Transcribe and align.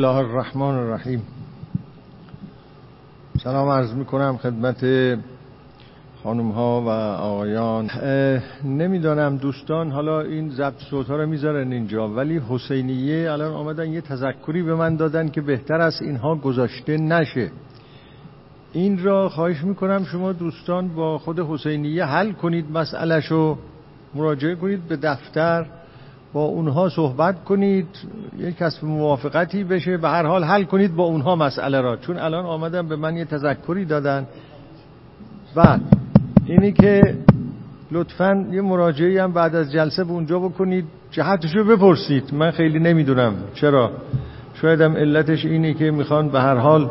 الله 0.00 0.16
الرحمن 0.16 0.62
الرحیم. 0.62 1.22
سلام 3.44 3.68
عرض 3.68 3.92
می 3.92 4.04
کنم 4.04 4.36
خدمت 4.36 4.84
خانم 6.22 6.50
ها 6.50 6.82
و 6.82 6.88
آقایان. 6.88 7.90
نمی‌دانم 8.64 9.36
دوستان 9.36 9.90
حالا 9.90 10.20
این 10.20 10.50
ضبط 10.50 10.78
صوت 10.90 11.06
ها 11.06 11.16
رو 11.16 11.26
می‌ذارن 11.26 11.72
اینجا 11.72 12.08
ولی 12.08 12.40
حسینیه 12.48 13.32
الان 13.32 13.52
آمدن 13.52 13.92
یه 13.92 14.00
تذکری 14.00 14.62
به 14.62 14.74
من 14.74 14.96
دادن 14.96 15.28
که 15.28 15.40
بهتر 15.40 15.80
است 15.80 16.02
اینها 16.02 16.34
گذاشته 16.34 16.96
نشه. 16.96 17.50
این 18.72 19.02
را 19.02 19.28
خواهش 19.28 19.64
می‌کنم 19.64 20.04
شما 20.04 20.32
دوستان 20.32 20.88
با 20.88 21.18
خود 21.18 21.40
حسینیه 21.40 22.04
حل 22.04 22.32
کنید 22.32 22.70
مسئلهشو 22.70 23.58
مراجعه 24.14 24.54
کنید 24.54 24.88
به 24.88 24.96
دفتر. 24.96 25.66
با 26.32 26.44
اونها 26.44 26.88
صحبت 26.88 27.44
کنید 27.44 27.86
یک 28.38 28.56
کسب 28.56 28.84
موافقتی 28.84 29.64
بشه 29.64 29.96
به 29.96 30.08
هر 30.08 30.26
حال 30.26 30.44
حل 30.44 30.64
کنید 30.64 30.96
با 30.96 31.04
اونها 31.04 31.36
مسئله 31.36 31.80
را. 31.80 31.96
چون 31.96 32.16
الان 32.18 32.44
آمدن 32.44 32.88
به 32.88 32.96
من 32.96 33.16
یه 33.16 33.24
تذکری 33.24 33.84
دادن. 33.84 34.26
بعد 35.54 35.80
اینی 36.46 36.72
که 36.72 37.14
لطفا 37.92 38.46
یه 38.52 38.62
مراجعه 38.62 39.22
هم 39.22 39.32
بعد 39.32 39.54
از 39.54 39.72
جلسه 39.72 40.04
به 40.04 40.10
اونجا 40.10 40.38
بکنید 40.38 40.84
جهتشو 41.10 41.64
بپرسید. 41.64 42.34
من 42.34 42.50
خیلی 42.50 42.78
نمی‌دونم. 42.78 43.34
چرا؟ 43.54 43.90
شاید 44.54 44.80
هم 44.80 44.96
علتش 44.96 45.44
اینه 45.44 45.74
که 45.74 45.90
می‌خوان 45.90 46.28
به 46.28 46.40
هر 46.40 46.56
حال 46.56 46.88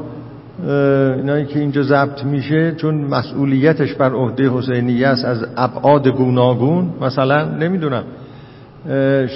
اینایی 1.17 1.45
که 1.45 1.59
اینجا 1.59 1.83
ضبط 1.83 2.23
میشه 2.23 2.71
چون 2.71 2.95
مسئولیتش 2.95 3.93
بر 3.93 4.13
عهده 4.13 4.49
حسینیه 4.49 5.07
است 5.07 5.25
از 5.25 5.45
ابعاد 5.57 6.07
گوناگون 6.07 6.93
مثلا 7.01 7.45
نمی‌دونم. 7.45 8.03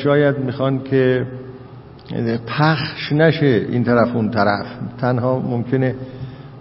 شاید 0.04 0.38
می‌خوان 0.38 0.84
که 0.84 1.26
پخش 2.48 3.12
نشه 3.12 3.66
این 3.70 3.84
طرف 3.84 4.16
اون 4.16 4.30
طرف. 4.30 4.66
تنها 4.98 5.40
ممکنه 5.40 5.96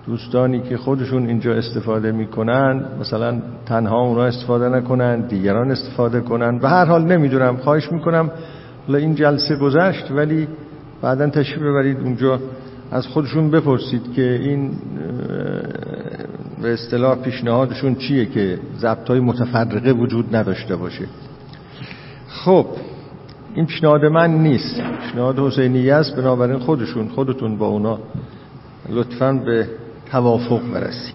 دوستانی 0.07 0.61
که 0.61 0.77
خودشون 0.77 1.27
اینجا 1.27 1.55
استفاده 1.55 2.13
می‌کنن 2.13 2.85
مثلا 3.01 3.43
تنها 3.67 4.01
اونا 4.01 4.25
استفاده 4.25 4.69
نکنن 4.69 5.21
دیگران 5.21 5.71
استفاده 5.71 6.21
کنن. 6.21 6.59
به 6.59 6.69
هر 6.69 6.85
حال 6.85 7.05
نمی‌دونم 7.05 7.57
خواهش 7.57 7.93
می‌کنم 7.93 8.31
این 8.89 9.15
جلسه 9.15 9.57
گذشت 9.57 10.11
ولی 10.11 10.49
بعدا 11.03 11.31
تشریف 11.31 11.63
ببرید 11.63 12.01
اونجا. 12.01 12.41
از 12.93 13.07
خودشون 13.07 13.51
بپرسید 13.51 14.13
که 14.13 14.23
این 14.23 14.73
به 16.63 16.73
اصطلاح 16.73 17.19
پیشنهادشون 17.19 17.95
چیه 17.95 18.27
که 18.27 18.59
ضبط 18.79 19.09
های 19.09 19.21
متفرقه 19.21 19.93
وجود 19.93 20.37
نداشته 20.37 20.77
باشه. 20.77 21.05
خب 22.31 22.67
این 23.55 23.67
پیشنهاد 23.67 24.05
من 24.05 24.31
نیست. 24.31 24.81
پیشنهاد 25.01 25.39
حسینیه 25.39 25.95
است 25.95 26.17
بنابراین 26.17 26.59
خودشون 26.59 27.09
خودتون 27.09 27.59
با 27.59 27.67
اونا 27.67 27.99
لطفا 28.89 29.33
به 29.33 29.69
توافق 30.11 30.61
برسید. 30.75 31.15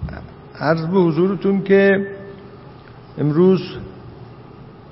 عرض 0.59 0.85
به 0.85 0.99
حضورتون 0.99 1.63
که 1.63 2.07
امروز 3.17 3.61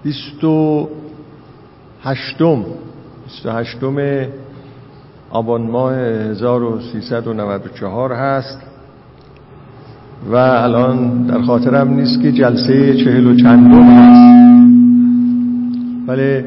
28 0.04 2.42
28 3.26 3.78
آبان 5.30 5.62
ماه 5.62 5.94
1394 5.94 8.14
هست 8.14 8.62
و 10.32 10.36
الان 10.36 11.24
در 11.24 11.42
خاطرم 11.42 11.94
نیست 11.94 12.22
که 12.22 12.32
جلسه 12.32 12.96
چهل 12.96 13.28
و 13.28 13.36
چندم 13.36 13.84
هست. 13.84 14.73
ولی 16.08 16.46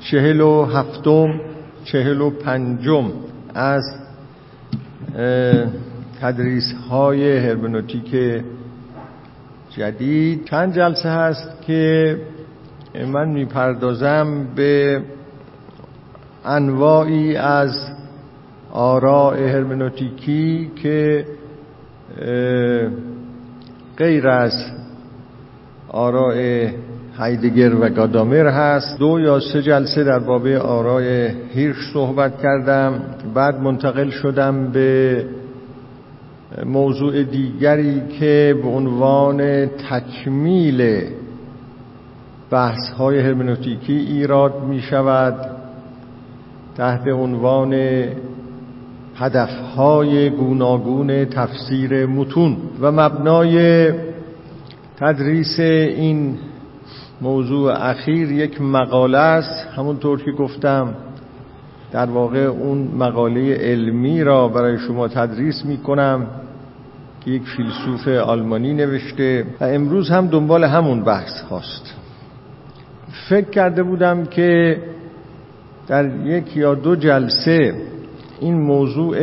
چهل 0.00 0.40
و 0.40 0.64
هفتم 0.64 1.40
چهل 1.84 2.20
و 2.20 2.30
پنجم 2.30 3.12
از 3.54 3.82
تدریس 6.20 6.72
های 6.90 7.38
هرمنوتیک 7.38 8.42
جدید. 9.70 10.44
چند 10.44 10.74
جلسه 10.74 11.08
هست 11.08 11.62
که 11.62 12.16
من 13.06 13.28
می‌پردازم 13.28 14.46
به 14.56 15.02
انواعی 16.44 17.36
از 17.36 17.70
آراء 18.72 19.36
هرمنوتیکی 19.36 20.70
که 20.76 21.26
غیر 23.96 24.28
از 24.28 24.52
آراء 25.88 26.68
هایدگر 27.18 27.74
و 27.74 27.88
گادامر 27.88 28.46
هست. 28.46 28.98
دو 28.98 29.20
یا 29.20 29.40
سه 29.40 29.62
جلسه 29.62 30.04
در 30.04 30.18
باب 30.18 30.46
آرای 30.46 31.28
هیرش 31.54 31.76
صحبت 31.92 32.42
کردم. 32.42 33.00
بعد 33.34 33.60
منتقل 33.60 34.10
شدم 34.10 34.72
به 34.72 35.24
موضوع 36.66 37.22
دیگری 37.22 38.02
که 38.20 38.54
به 38.62 38.68
عنوان 38.68 39.66
تکمیل 39.66 41.02
بحث 42.50 42.90
های 42.98 43.20
هرمنوتیکی 43.20 43.92
ایراد 43.92 44.62
می 44.62 44.80
شود 44.80 45.34
تحت 46.76 47.08
عنوان 47.08 47.74
هدفهای 49.16 50.30
گوناگون 50.30 51.24
تفسیر 51.24 52.06
متون. 52.06 52.56
و 52.80 52.92
مبنای 52.92 53.92
تدریس 54.96 55.60
این 55.60 56.38
موضوع 57.20 57.88
اخیر 57.88 58.32
یک 58.32 58.60
مقاله 58.60 59.18
است. 59.18 59.66
همونطور 59.76 60.22
که 60.22 60.32
گفتم 60.32 60.94
در 61.92 62.06
واقع 62.06 62.38
اون 62.38 62.78
مقاله 62.78 63.54
علمی 63.54 64.24
را 64.24 64.48
برای 64.48 64.78
شما 64.78 65.08
تدریس 65.08 65.64
می 65.64 65.76
کنم 65.76 66.26
که 67.24 67.30
یک 67.30 67.42
فیلسوف 67.42 68.08
آلمانی 68.08 68.74
نوشته 68.74 69.44
و 69.60 69.64
امروز 69.64 70.10
هم 70.10 70.26
دنبال 70.26 70.64
همون 70.64 71.02
بحث 71.02 71.42
خواست. 71.48 71.94
فکر 73.28 73.50
کرده 73.50 73.82
بودم 73.82 74.24
که 74.24 74.78
در 75.88 76.26
یک 76.26 76.56
یا 76.56 76.74
دو 76.74 76.96
جلسه 76.96 77.74
این 78.40 78.54
موضوع 78.60 79.16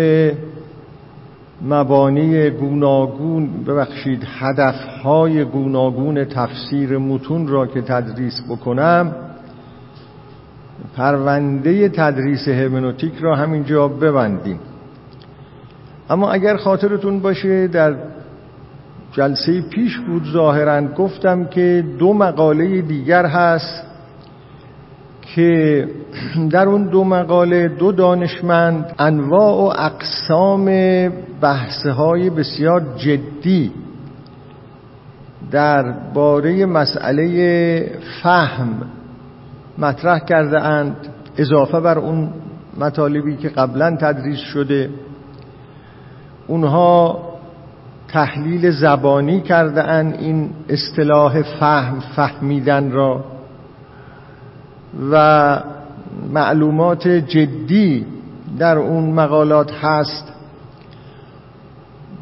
مبانی 1.63 2.49
گوناگون 2.49 3.63
ببخشید 3.63 4.27
هدفهای 4.39 5.43
گوناگون 5.43 6.25
تفسیر 6.25 6.97
متون 6.97 7.47
را 7.47 7.67
که 7.67 7.81
تدریس 7.81 8.41
بکنم 8.49 9.15
پرونده 10.97 11.89
تدریس 11.89 12.47
هرمنوتیک 12.47 13.13
را 13.21 13.35
همینجا 13.35 13.87
ببندیم. 13.87 14.59
اما 16.09 16.31
اگر 16.31 16.57
خاطرتون 16.57 17.19
باشه 17.19 17.67
در 17.67 17.95
جلسه 19.11 19.61
پیش 19.61 19.97
بود 19.97 20.23
ظاهرا 20.33 20.81
گفتم 20.81 21.45
که 21.45 21.83
دو 21.99 22.13
مقاله 22.13 22.81
دیگر 22.81 23.25
هست. 23.25 23.92
که 25.35 25.87
در 26.51 26.67
اون 26.67 26.83
دو 26.83 27.03
مقاله 27.03 27.67
دو 27.67 27.91
دانشمند 27.91 28.95
انواع 28.99 29.53
و 29.53 29.81
اقسام 29.81 30.65
بحثه 31.41 31.91
های 31.91 32.29
بسیار 32.29 32.83
جدی 32.97 33.71
در 35.51 35.91
باره 36.13 36.65
مسئله 36.65 37.91
فهم 38.23 38.69
مطرح 39.77 40.19
کرده 40.19 40.61
اند 40.61 40.95
اضافه 41.37 41.79
بر 41.79 41.99
اون 41.99 42.29
مطالبی 42.79 43.37
که 43.37 43.49
قبلا 43.49 43.97
تدریس 44.01 44.39
شده. 44.39 44.89
اونها 46.47 47.19
تحلیل 48.07 48.71
زبانی 48.71 49.41
کرده 49.41 49.83
اند 49.83 50.15
این 50.19 50.49
اصطلاح 50.69 51.41
فهم 51.41 51.99
فهمیدن 52.15 52.91
را. 52.91 53.32
و 55.11 55.59
معلومات 56.33 57.07
جدی 57.07 58.05
در 58.59 58.77
اون 58.77 59.11
مقالات 59.11 59.71
هست. 59.71 60.33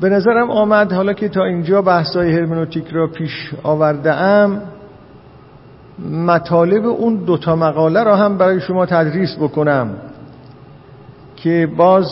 به 0.01 0.09
نظرم 0.09 0.51
آمد 0.51 0.93
حالا 0.93 1.13
که 1.13 1.29
تا 1.29 1.43
اینجا 1.43 1.81
بحثای 1.81 2.33
هرمنوتیک 2.33 2.87
را 2.87 3.07
پیش 3.07 3.51
آورده 3.63 4.13
ام 4.13 4.61
مطالب 6.09 6.85
اون 6.85 7.15
دوتا 7.15 7.55
مقاله 7.55 8.03
را 8.03 8.15
هم 8.15 8.37
برای 8.37 8.59
شما 8.59 8.85
تدریس 8.85 9.35
بکنم 9.35 9.89
که 11.35 11.69
باز 11.77 12.07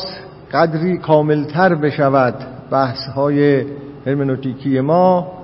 قدری 0.53 0.97
کاملتر 0.97 1.75
بشود 1.75 2.35
بحث 2.71 3.07
های 3.15 3.65
هرمنوتیکی 4.05 4.79
ما. 4.79 5.38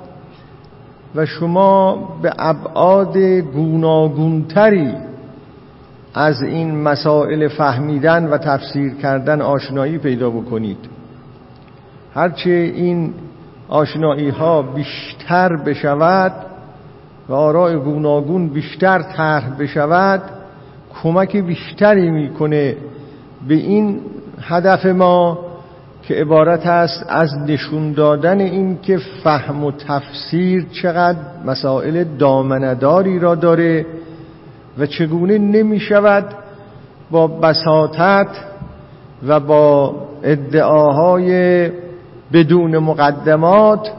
و 1.15 1.25
شما 1.25 1.95
به 2.21 2.33
ابعاد 2.37 3.17
گوناگونتری 3.41 4.93
از 6.13 6.43
این 6.43 6.81
مسائل 6.81 7.47
فهمیدن 7.47 8.25
و 8.25 8.37
تفسیر 8.37 8.93
کردن 8.93 9.41
آشنایی 9.41 9.97
پیدا 9.97 10.29
بکنید. 10.29 10.77
هرچه 12.15 12.49
این 12.49 13.13
آشنایی 13.69 14.29
ها 14.29 14.61
بیشتر 14.61 15.55
بشود 15.55 16.31
و 17.29 17.33
آراء 17.33 17.75
گوناگون 17.75 18.47
بیشتر 18.47 19.01
طرح 19.01 19.49
بشود 19.49 20.21
کمک 21.03 21.37
بیشتری 21.37 22.09
می‌کنه 22.11 22.75
به 23.47 23.53
این 23.53 23.99
هدف 24.41 24.85
ما 24.85 25.44
که 26.07 26.13
عبارت 26.13 26.67
است 26.67 27.05
از 27.09 27.29
نشون 27.47 27.91
دادن 27.91 28.39
این 28.39 28.81
که 28.81 28.97
فهم 29.23 29.63
و 29.63 29.71
تفسیر 29.71 30.65
چقدر 30.71 31.19
مسائل 31.45 32.03
دامنداری 32.03 33.19
را 33.19 33.35
داره 33.35 33.85
و 34.77 34.85
چگونه 34.85 35.37
نمی 35.37 35.79
شود 35.79 36.25
با 37.11 37.27
بساطت 37.27 38.27
و 39.27 39.39
با 39.39 39.95
ادعاهای 40.23 41.69
بدون 42.33 42.77
مقدمات 42.77 43.91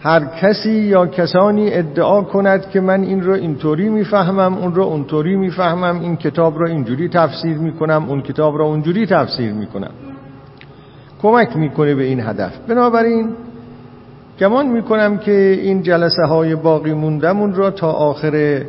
هر 0.00 0.24
کسی 0.24 0.72
یا 0.72 1.06
کسانی 1.06 1.74
ادعا 1.74 2.22
کند 2.22 2.70
که 2.70 2.80
من 2.80 3.02
این 3.02 3.22
رو 3.22 3.32
اینطوری 3.32 3.88
می‌فهمم 3.88 4.58
اون 4.58 4.74
رو 4.74 4.82
اونطوری 4.82 5.36
می‌فهمم 5.36 6.00
این 6.00 6.16
کتاب 6.16 6.58
رو 6.58 6.66
اینجوری 6.66 7.08
تفسیر 7.08 7.58
می‌کنم 7.58 8.04
اون 8.08 8.22
کتاب 8.22 8.56
رو 8.56 8.64
اونجوری 8.64 9.06
تفسیر 9.06 9.52
می‌کنم. 9.52 9.90
کمک 11.22 11.56
می‌کنه 11.56 11.94
به 11.94 12.02
این 12.04 12.20
هدف. 12.20 12.52
بنابراین 12.68 13.30
گمان 14.40 14.66
می‌کنم 14.66 15.18
که 15.18 15.58
این 15.62 15.82
جلسه 15.82 16.22
های 16.22 16.54
باقی 16.54 16.92
موندمون 16.92 17.54
را 17.54 17.70
تا 17.70 17.90
آخر 17.90 18.62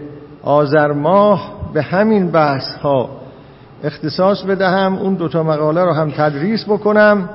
آذر 0.44 0.92
ماه 0.92 1.54
به 1.74 1.82
همین 1.82 2.32
بحث 2.32 2.76
ها 2.76 3.10
اختصاص 3.84 4.44
بدهم. 4.44 4.98
اون 4.98 5.14
دوتا 5.14 5.44
مقاله 5.44 5.86
رو 5.86 5.92
هم 5.92 6.12
تدریس 6.12 6.66
بکنم. 6.66 7.30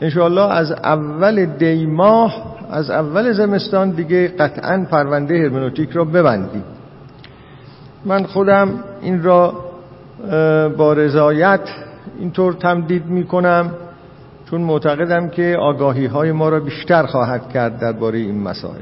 انشاءالله 0.00 0.52
از 0.52 0.72
اول 0.72 1.46
دی 1.46 1.86
ماه 1.86 2.56
از 2.70 2.90
اول 2.90 3.32
زمستان 3.32 3.90
دیگه 3.90 4.28
قطعا 4.28 4.86
پرونده 4.90 5.38
هرمنوتیک 5.38 5.90
را 5.90 6.04
ببندیم. 6.04 6.64
من 8.04 8.24
خودم 8.24 8.68
این 9.02 9.22
را 9.22 9.54
با 10.78 10.92
رضایت 10.92 11.60
اینطور 12.18 12.52
تمدید 12.52 13.06
می 13.06 13.24
کنم 13.24 13.70
چون 14.50 14.60
معتقدم 14.60 15.28
که 15.28 15.56
آگاهی 15.60 16.06
های 16.06 16.32
ما 16.32 16.48
را 16.48 16.60
بیشتر 16.60 17.06
خواهد 17.06 17.48
کرد 17.52 17.78
درباره 17.78 18.18
این 18.18 18.42
مسائل. 18.42 18.80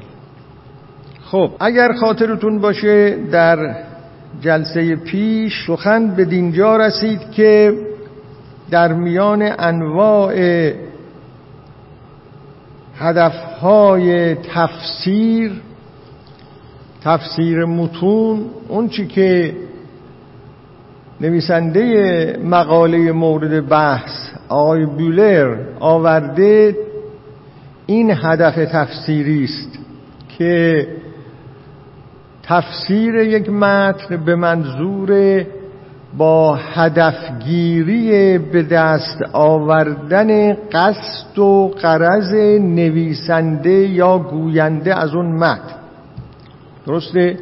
خب 1.25 1.51
اگر 1.61 1.93
خاطرتون 1.93 2.59
باشه 2.59 3.17
در 3.33 3.77
جلسه 4.41 4.97
پیش 4.97 5.67
سخن 5.67 6.09
به 6.09 6.25
دینجا 6.25 6.77
رسید 6.77 7.31
که 7.31 7.73
در 8.71 8.93
میان 8.93 9.53
انواع 9.59 10.35
هدفهای 12.99 14.35
تفسیر 14.35 15.53
تفسیر 17.05 17.65
متون 17.65 18.45
اون 18.69 18.89
چی 18.89 19.07
که 19.07 19.57
نویسنده 21.21 22.39
مقاله 22.45 23.13
مورد 23.13 23.69
بحث 23.69 24.36
آقای 24.49 24.87
بولر 24.87 25.57
آورده 25.81 26.77
این 27.87 28.11
هدف 28.11 28.55
تفسیری 28.55 29.45
است 29.45 29.79
که 30.39 30.87
تفسیر 32.43 33.15
یک 33.15 33.51
متن 33.51 34.17
به 34.17 34.37
منظور 34.37 35.43
با 36.19 36.55
هدفگیری 36.55 38.39
به 38.39 38.63
دست 38.63 39.23
آوردن 39.33 40.53
قصد 40.73 41.39
و 41.39 41.69
قرض 41.83 42.33
نویسنده 42.61 43.71
یا 43.71 44.19
گوینده 44.19 44.95
از 44.95 45.15
اون 45.15 45.27
متن 45.27 45.75
درسته؟ 46.87 47.39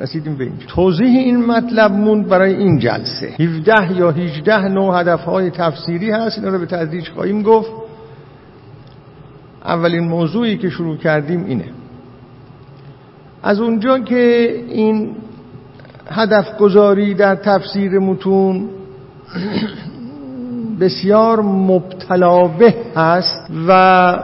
رسیدیم 0.00 0.36
به 0.36 0.44
اینجا. 0.44 0.66
توضیح 0.66 1.18
این 1.18 1.46
مطلب 1.46 1.92
موند 1.92 2.28
برای 2.28 2.54
این 2.54 2.78
جلسه. 2.78 3.26
17 3.40 3.98
یا 3.98 4.10
18 4.10 4.68
نوع 4.68 5.00
هدفهای 5.00 5.50
تفسیری 5.50 6.10
هست 6.10 6.38
اینا 6.38 6.50
رو 6.50 6.58
به 6.58 6.66
تدریج 6.66 7.08
خواهیم 7.08 7.42
گفت. 7.42 7.70
اولین 9.64 10.08
موضوعی 10.08 10.58
که 10.58 10.70
شروع 10.70 10.96
کردیم 10.96 11.44
اینه. 11.44 11.68
از 13.42 13.60
اونجا 13.60 13.98
که 13.98 14.54
این 14.68 15.16
هدف 16.10 16.58
گذاری 16.58 17.14
در 17.14 17.34
تفسیر 17.34 17.98
متون 17.98 18.68
بسیار 20.80 21.40
مبتلا 21.40 22.48
به 22.48 22.74
هست 22.96 23.50
و 23.68 24.18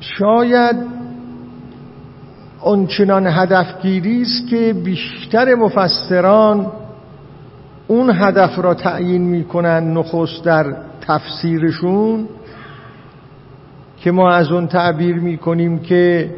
شاید 0.00 0.97
آنچنان 2.68 3.26
هدفگیری 3.26 4.22
است 4.22 4.48
که 4.48 4.72
بیشتر 4.84 5.54
مفسران 5.54 6.66
اون 7.86 8.10
هدف 8.10 8.58
را 8.58 8.74
تعیین 8.74 9.22
می‌کنن 9.22 9.92
نخست 9.92 10.44
در 10.44 10.76
تفسیرشون 11.00 12.28
که 14.00 14.10
ما 14.10 14.30
از 14.30 14.52
اون 14.52 14.66
تعبیر 14.66 15.16
می‌کنیم 15.16 15.78
که 15.78 16.30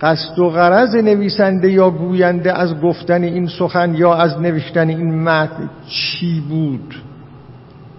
قصد 0.00 0.38
و 0.38 0.50
غرض 0.50 0.94
نویسنده 0.94 1.72
یا 1.72 1.90
گوینده 1.90 2.58
از 2.58 2.80
گفتن 2.80 3.22
این 3.22 3.46
سخن 3.46 3.94
یا 3.94 4.14
از 4.14 4.40
نوشتن 4.40 4.88
این 4.88 5.22
متن 5.22 5.70
چی 5.88 6.40
بود؟ 6.48 6.94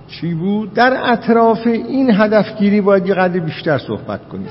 چی 0.08 0.34
بود؟ 0.34 0.74
در 0.74 1.12
اطراف 1.12 1.68
این 1.68 2.12
هدفگیری 2.12 2.82
باید 2.82 3.08
یه 3.08 3.14
قدر 3.14 3.40
بیشتر 3.40 3.78
صحبت 3.78 4.28
کنیم. 4.30 4.50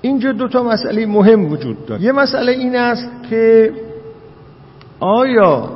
اینجا 0.00 0.32
دو 0.32 0.48
تا 0.48 0.62
مسئله 0.62 1.06
مهم 1.06 1.52
وجود 1.52 1.86
دارد 1.86 2.02
یه 2.02 2.12
مسئله 2.12 2.52
این 2.52 2.76
است 2.76 3.08
که 3.30 3.72
آیا 5.00 5.70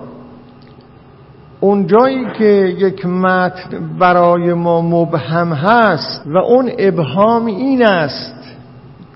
اونجایی 1.60 2.26
که 2.38 2.44
یک 2.78 3.06
متن 3.06 3.98
برای 3.98 4.54
ما 4.54 4.80
مبهم 4.80 5.52
هست 5.52 6.22
و 6.26 6.38
اون 6.38 6.70
ابهام 6.78 7.46
این 7.46 7.86
است 7.86 8.34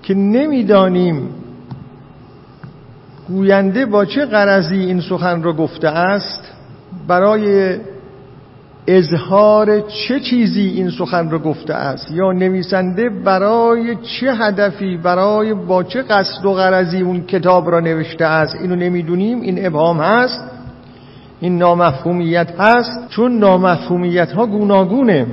که 0.01 0.13
نمی‌دانیم 0.13 1.29
گوینده 3.27 3.85
با 3.85 4.05
چه 4.05 4.25
قرضی 4.25 4.75
این 4.75 5.01
سخن 5.01 5.43
را 5.43 5.53
گفته 5.53 5.87
است 5.87 6.41
برای 7.07 7.77
اظهار 8.87 9.79
چه 9.79 10.19
چیزی 10.19 10.67
این 10.67 10.89
سخن 10.89 11.29
را 11.29 11.39
گفته 11.39 11.73
است؟ 11.73 12.11
یا 12.11 12.31
نویسنده 12.31 13.09
برای 13.09 13.95
چه 13.95 14.33
هدفی 14.33 14.97
برای 14.97 15.53
با 15.53 15.83
چه 15.83 16.01
قصد 16.01 16.45
و 16.45 16.53
غرضی 16.53 17.01
اون 17.01 17.23
کتاب 17.23 17.71
را 17.71 17.79
نوشته 17.79 18.25
است؟ 18.25 18.55
اینو 18.55 18.75
نمی‌دونیم 18.75 19.41
این 19.41 19.65
ابهام 19.65 19.99
هست 19.99 20.41
این 21.39 21.57
نامفهومیت 21.57 22.47
هست. 22.59 23.09
چون 23.09 23.39
نامفهومیت 23.39 24.31
ها 24.31 24.45
گوناگونه. 24.45 25.27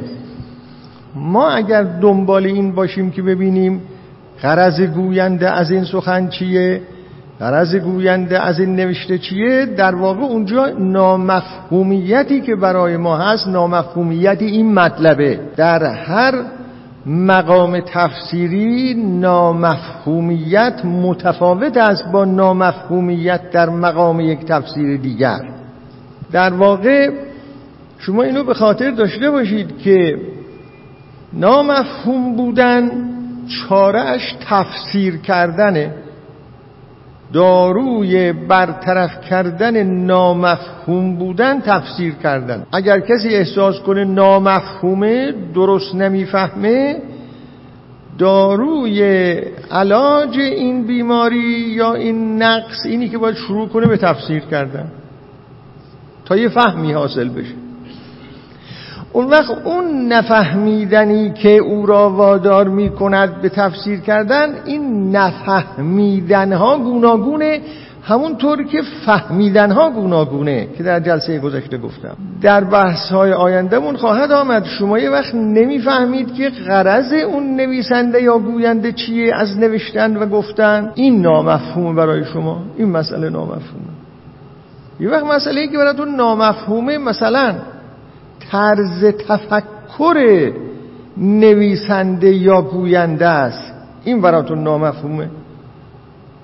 ما 1.15 1.51
اگر 1.51 1.83
دنبال 1.83 2.47
این 2.47 2.75
باشیم 2.75 3.11
که 3.11 3.23
ببینیم 3.23 3.83
غرض 4.43 4.81
گوینده 4.81 5.51
از 5.51 5.71
این 5.71 5.85
سخن 5.85 6.29
چیه؟ 6.29 6.81
غرض 7.41 7.77
گوینده 7.77 8.41
از 8.41 8.61
این 8.61 8.77
نوشته 8.77 9.19
چیه؟ 9.19 9.67
در 9.67 9.95
واقع 9.95 10.23
اونجا 10.23 10.67
نامفهومیتی 10.67 12.41
که 12.41 12.57
برای 12.57 12.97
ما 12.97 13.17
هست 13.17 13.49
نامفهومیتی 13.49 14.45
این 14.45 14.75
مطلبه. 14.75 15.41
در 15.57 15.85
هر 15.85 16.35
مقام 17.07 17.81
تفسیری 17.81 18.95
نامفهومیت 18.95 20.85
متفاوت 20.85 21.77
است 21.77 22.13
با 22.13 22.25
نامفهومیت 22.25 23.51
در 23.51 23.69
مقام 23.69 24.21
یک 24.21 24.45
تفسیر 24.45 24.97
دیگر. 24.97 25.41
در 26.33 26.53
واقع 26.53 27.11
شما 27.99 28.23
اینو 28.23 28.45
به 28.45 28.55
خاطر 28.55 28.91
داشته 28.91 29.31
باشید 29.31 29.79
که 29.79 30.19
نامفهوم 31.33 32.37
بودن 32.37 32.91
چارهش 33.49 34.35
تفسیر 34.49 35.17
کردنه. 35.17 36.04
داروی 37.33 38.33
برطرف 38.33 39.21
کردن 39.31 39.83
نامفهوم 39.83 41.17
بودن 41.17 41.61
تفسیر 41.61 42.15
کردن. 42.15 42.67
اگر 42.73 43.01
کسی 43.01 43.29
احساس 43.29 43.81
کنه 43.81 44.05
نامفهومه 44.05 45.35
درست 45.55 45.95
نمی‌فهمه 45.95 46.97
داروی 48.19 49.03
علاج 49.71 50.39
این 50.39 50.87
بیماری 50.87 51.75
یا 51.77 51.95
این 51.95 52.43
نقص 52.43 52.87
اینی 52.87 53.09
که 53.09 53.19
باید 53.19 53.37
شروع 53.37 53.69
کنه 53.69 53.87
به 53.87 53.97
تفسیر 53.97 54.41
کردن. 54.41 54.93
تا 56.25 56.37
یه 56.37 56.49
فهمی 56.49 56.93
حاصل 56.93 57.29
بشه. 57.29 57.64
اون 59.15 59.27
وقت 59.27 59.51
اون 59.65 60.13
نفهمیدنی 60.13 61.31
که 61.31 61.49
او 61.49 61.87
را 61.87 62.11
وادار 62.11 62.69
می 62.69 62.91
کند 62.91 63.43
به 63.43 63.49
تفسیر 63.49 64.01
کردن 64.01 64.55
این 64.65 65.17
نفهمیدن 65.17 66.53
ها 66.53 66.79
گوناگونه 66.79 67.61
همونطور 68.03 68.65
که 68.65 68.83
فهمیدن 69.07 69.71
ها 69.71 69.91
گوناگونه 69.91 70.69
که 70.77 70.83
در 70.83 71.01
جلسه 71.01 71.39
گذشته 71.39 71.79
گفتم. 71.79 72.17
در 72.43 72.65
بحث 72.65 73.09
های 73.09 73.33
آیندهمون 73.33 73.97
خواهد 73.97 74.33
آمد 74.33 74.65
شما 74.65 74.99
یه 74.99 75.11
وقت 75.11 75.35
نمی‌فهمید 75.35 76.35
که 76.35 76.51
غرض 76.51 77.13
اون 77.13 77.57
نویسنده 77.57 78.23
یا 78.23 78.39
گوینده 78.39 78.93
چیه 78.93 79.35
از 79.35 79.59
نوشتن 79.59 80.17
و 80.17 80.27
گفتن. 80.27 80.93
این 80.95 81.23
نامفهومه 81.23 81.95
برای 81.95 82.25
شما 82.25 82.63
این 82.77 82.89
مسئله 82.89 83.31
نامفهومه. 83.31 83.95
یه 85.01 85.11
وقت 85.11 85.25
مسئله 85.25 85.61
ای 85.61 85.69
که 85.69 85.79
براتون 85.79 86.17
نامفهومه 86.17 86.99
مثلا 86.99 87.55
طرز 88.51 89.05
تفکر 89.05 90.53
نویسنده 91.17 92.31
یا 92.35 92.63
گوینده 92.63 93.27
است. 93.27 93.73
این 94.05 94.21
براتون 94.21 94.63
نامفهومه. 94.63 95.31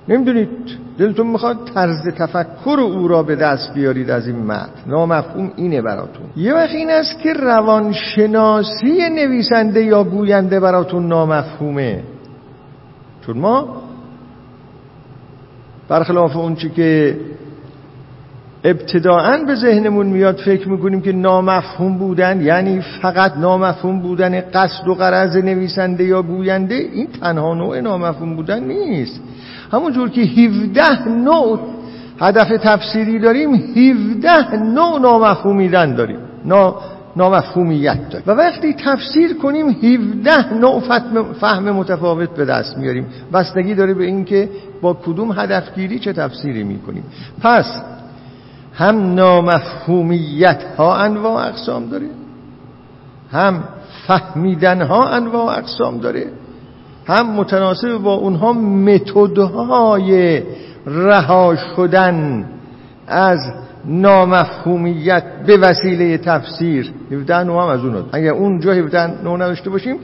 نمی‌دونید؟ 0.07 0.49
دلتون 0.97 1.27
می‌خواد 1.27 1.57
طرز 1.73 2.07
تفکر 2.07 2.79
او 2.79 3.07
را 3.07 3.23
به 3.23 3.35
دست 3.35 3.73
بیارید 3.73 4.09
از 4.09 4.27
این 4.27 4.45
متن. 4.45 4.69
نامفهوم 4.87 5.51
اینه 5.55 5.81
براتون. 5.81 6.25
یه 6.35 6.53
وقت 6.53 6.69
این 6.69 6.89
است 6.89 7.19
که 7.19 7.33
روانشناسی 7.33 9.09
نویسنده 9.09 9.83
یا 9.83 10.03
گوینده 10.03 10.59
براتون 10.59 11.07
نامفهومه. 11.07 12.03
چون 13.25 13.37
ما 13.37 13.81
برخلاف 15.89 16.35
اون 16.35 16.55
چی 16.55 16.69
که 16.69 17.17
ابتداعا 18.63 19.37
به 19.47 19.55
ذهنمون 19.55 20.07
میاد 20.07 20.37
فکر 20.37 20.69
می‌کنیم 20.69 21.01
که 21.01 21.11
نامفهوم 21.11 21.97
بودن 21.97 22.41
یعنی 22.41 22.81
فقط 23.01 23.37
نامفهوم 23.37 23.99
بودن 23.99 24.41
قصد 24.41 24.87
و 24.87 24.93
قرض 24.93 25.37
نویسنده 25.37 26.03
یا 26.03 26.21
گوینده 26.21 26.75
این 26.75 27.07
تنها 27.21 27.53
نوع 27.53 27.79
نامفهوم 27.79 28.35
بودن 28.35 28.63
نیست. 28.63 29.19
همونجور 29.71 30.09
که 30.09 30.21
17 30.21 31.07
نوع 31.09 31.59
هدف 32.19 32.47
تفسیری 32.63 33.19
داریم 33.19 33.53
17 33.53 34.55
نوع 34.55 34.99
نامفهومیدن 34.99 35.95
داریم. 35.95 36.19
نا 36.45 36.75
نامفهومیت 37.15 38.09
داریم. 38.09 38.23
و 38.27 38.31
وقتی 38.31 38.73
تفسیر 38.73 39.37
کنیم 39.37 39.69
17 39.69 40.53
نوع 40.53 40.79
فهم 41.39 41.71
متفاوت 41.71 42.29
به 42.29 42.45
دست 42.45 42.77
میاریم. 42.77 43.05
بستگی 43.33 43.75
داره 43.75 43.93
به 43.93 44.05
اینکه 44.05 44.49
با 44.81 44.93
کدوم 44.93 45.31
هدفگیری 45.31 45.99
چه 45.99 46.13
تفسیری 46.13 46.63
می‌کنیم. 46.63 47.03
پس 47.41 47.81
هم 48.73 49.13
نامفهومیت 49.15 50.63
ها 50.77 50.95
انواع 50.95 51.47
اقسام 51.47 51.85
داره. 51.85 52.07
هم 53.31 53.63
فهمیدن 54.07 54.81
ها 54.81 55.09
انواع 55.09 55.57
اقسام 55.57 55.97
داره. 55.97 56.27
هم 57.07 57.35
متناسب 57.35 57.97
با 57.97 58.13
اونها 58.13 58.53
متدهای 58.53 60.43
رها 60.85 61.55
شدن 61.75 62.45
از 63.07 63.39
نامفهومیت 63.85 65.23
به 65.47 65.57
وسیله 65.57 66.17
تفسیر. 66.17 66.93
17 67.11 67.43
نوع 67.43 67.63
هم 67.63 67.69
از 67.69 67.79
اون 67.79 68.05
اگر 68.11 68.31
اونجا 68.31 68.73
17 68.73 69.23
نوع 69.23 69.35
نداشته 69.35 69.69
باشیم 69.69 69.95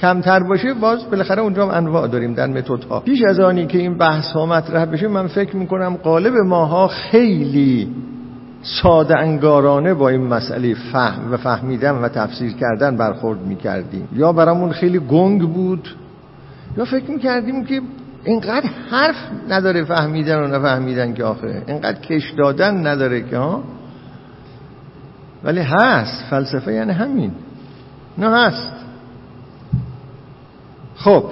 کمتر 0.00 0.42
باشه 0.42 0.74
باز 0.74 1.10
بالاخره 1.10 1.42
اونجا 1.42 1.62
هم 1.62 1.70
انواع 1.70 2.08
داریم 2.08 2.34
در 2.34 2.46
متدها. 2.46 3.00
پیش 3.00 3.22
از 3.28 3.40
آنی 3.40 3.66
که 3.66 3.78
این 3.78 3.98
بحث 3.98 4.32
ها 4.32 4.46
مطرح 4.46 4.84
بشه 4.84 5.08
من 5.08 5.26
فکر 5.26 5.56
می‌کنم 5.56 5.96
قالب 5.96 6.34
ماها 6.34 6.88
خیلی 6.88 7.88
ساده 8.62 9.18
انگارانه 9.18 9.94
با 9.94 10.08
این 10.08 10.26
مسئله 10.26 10.74
فهم 10.92 11.32
و 11.32 11.36
فهمیدن 11.36 11.94
و 11.94 12.08
تفسیر 12.08 12.52
کردن 12.52 12.96
برخورد 12.96 13.40
می‌کردیم. 13.40 14.08
یا 14.12 14.32
برامون 14.32 14.72
خیلی 14.72 14.98
گنگ 14.98 15.42
بود 15.42 15.88
یا 16.76 16.84
فکر 16.84 17.10
می‌کردیم 17.10 17.64
که 17.64 17.80
اینقدر 18.24 18.66
حرف 18.90 19.16
نداره 19.48 19.84
فهمیدن 19.84 20.36
و 20.38 20.46
نفهمیدن 20.46 21.14
که 21.14 21.24
آخه 21.24 21.62
اینقدر 21.66 22.00
کش 22.00 22.32
دادن 22.38 22.86
نداره 22.86 23.22
که 23.22 23.36
ها؟ 23.36 23.62
ولی 25.44 25.60
هست 25.60 26.24
فلسفه 26.30 26.72
یعنی 26.72 26.92
همین. 26.92 27.30
نه 28.18 28.30
هست. 28.36 28.75
خب 30.96 31.24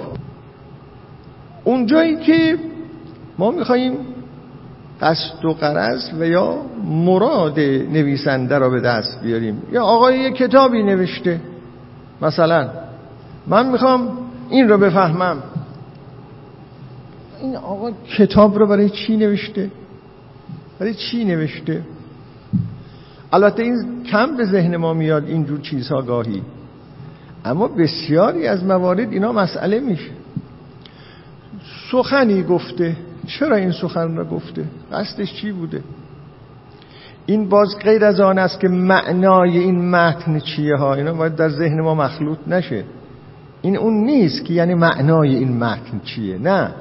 اونجایی 1.63 2.15
که 2.15 2.57
ما 3.37 3.51
میخواییم 3.51 3.97
قصد 5.01 5.45
و 5.45 5.53
قرض 5.53 6.09
و 6.19 6.25
یا 6.25 6.57
مراد 6.83 7.59
نویسنده 7.59 8.57
را 8.57 8.69
به 8.69 8.81
دست 8.81 9.21
بیاریم 9.23 9.61
یا 9.71 9.83
آقای 9.83 10.19
یه 10.19 10.31
کتابی 10.31 10.83
نوشته 10.83 11.41
مثلا 12.21 12.69
من 13.47 13.71
می‌خوام 13.71 14.17
این 14.49 14.69
رو 14.69 14.77
بفهمم. 14.77 15.43
این 17.41 17.55
آقا 17.55 17.91
کتاب 18.17 18.57
رو 18.57 18.67
برای 18.67 18.89
چی 18.89 19.17
نوشته؟ 19.17 19.71
برای 20.79 20.93
چی 20.93 21.25
نوشته؟ 21.25 21.81
البته 23.33 23.63
این 23.63 24.03
کم 24.03 24.37
به 24.37 24.45
ذهن 24.45 24.77
ما 24.77 24.93
میاد 24.93 25.25
اینجور 25.27 25.59
چیزها 25.59 26.01
گاهی. 26.01 26.41
اما 27.45 27.67
بسیاری 27.67 28.47
از 28.47 28.63
موارد 28.63 29.11
اینا 29.11 29.31
مسئله 29.31 29.79
میشه. 29.79 30.11
سخنی 31.91 32.43
گفته. 32.43 32.95
چرا 33.27 33.55
این 33.55 33.71
سخن 33.71 34.15
را 34.15 34.25
گفته؟ 34.25 34.65
قصدش 34.91 35.33
چی 35.33 35.51
بوده؟ 35.51 35.83
این 37.25 37.49
باز 37.49 37.77
غیر 37.79 38.05
از 38.05 38.19
آن 38.19 38.39
است 38.39 38.59
که 38.59 38.67
معنای 38.67 39.57
این 39.57 39.89
متن 39.89 40.39
چیه 40.39 40.75
ها؟ 40.75 40.93
اینا 40.93 41.13
باید 41.13 41.35
در 41.35 41.49
ذهن 41.49 41.81
ما 41.81 41.95
مخلوط 41.95 42.37
نشه. 42.47 42.83
این 43.61 43.77
اون 43.77 43.93
نیست 43.93 44.45
که 44.45 44.53
یعنی 44.53 44.73
معنای 44.73 45.35
این 45.35 45.57
متن 45.57 45.99
چیه. 46.03 46.37
نه. 46.37 46.71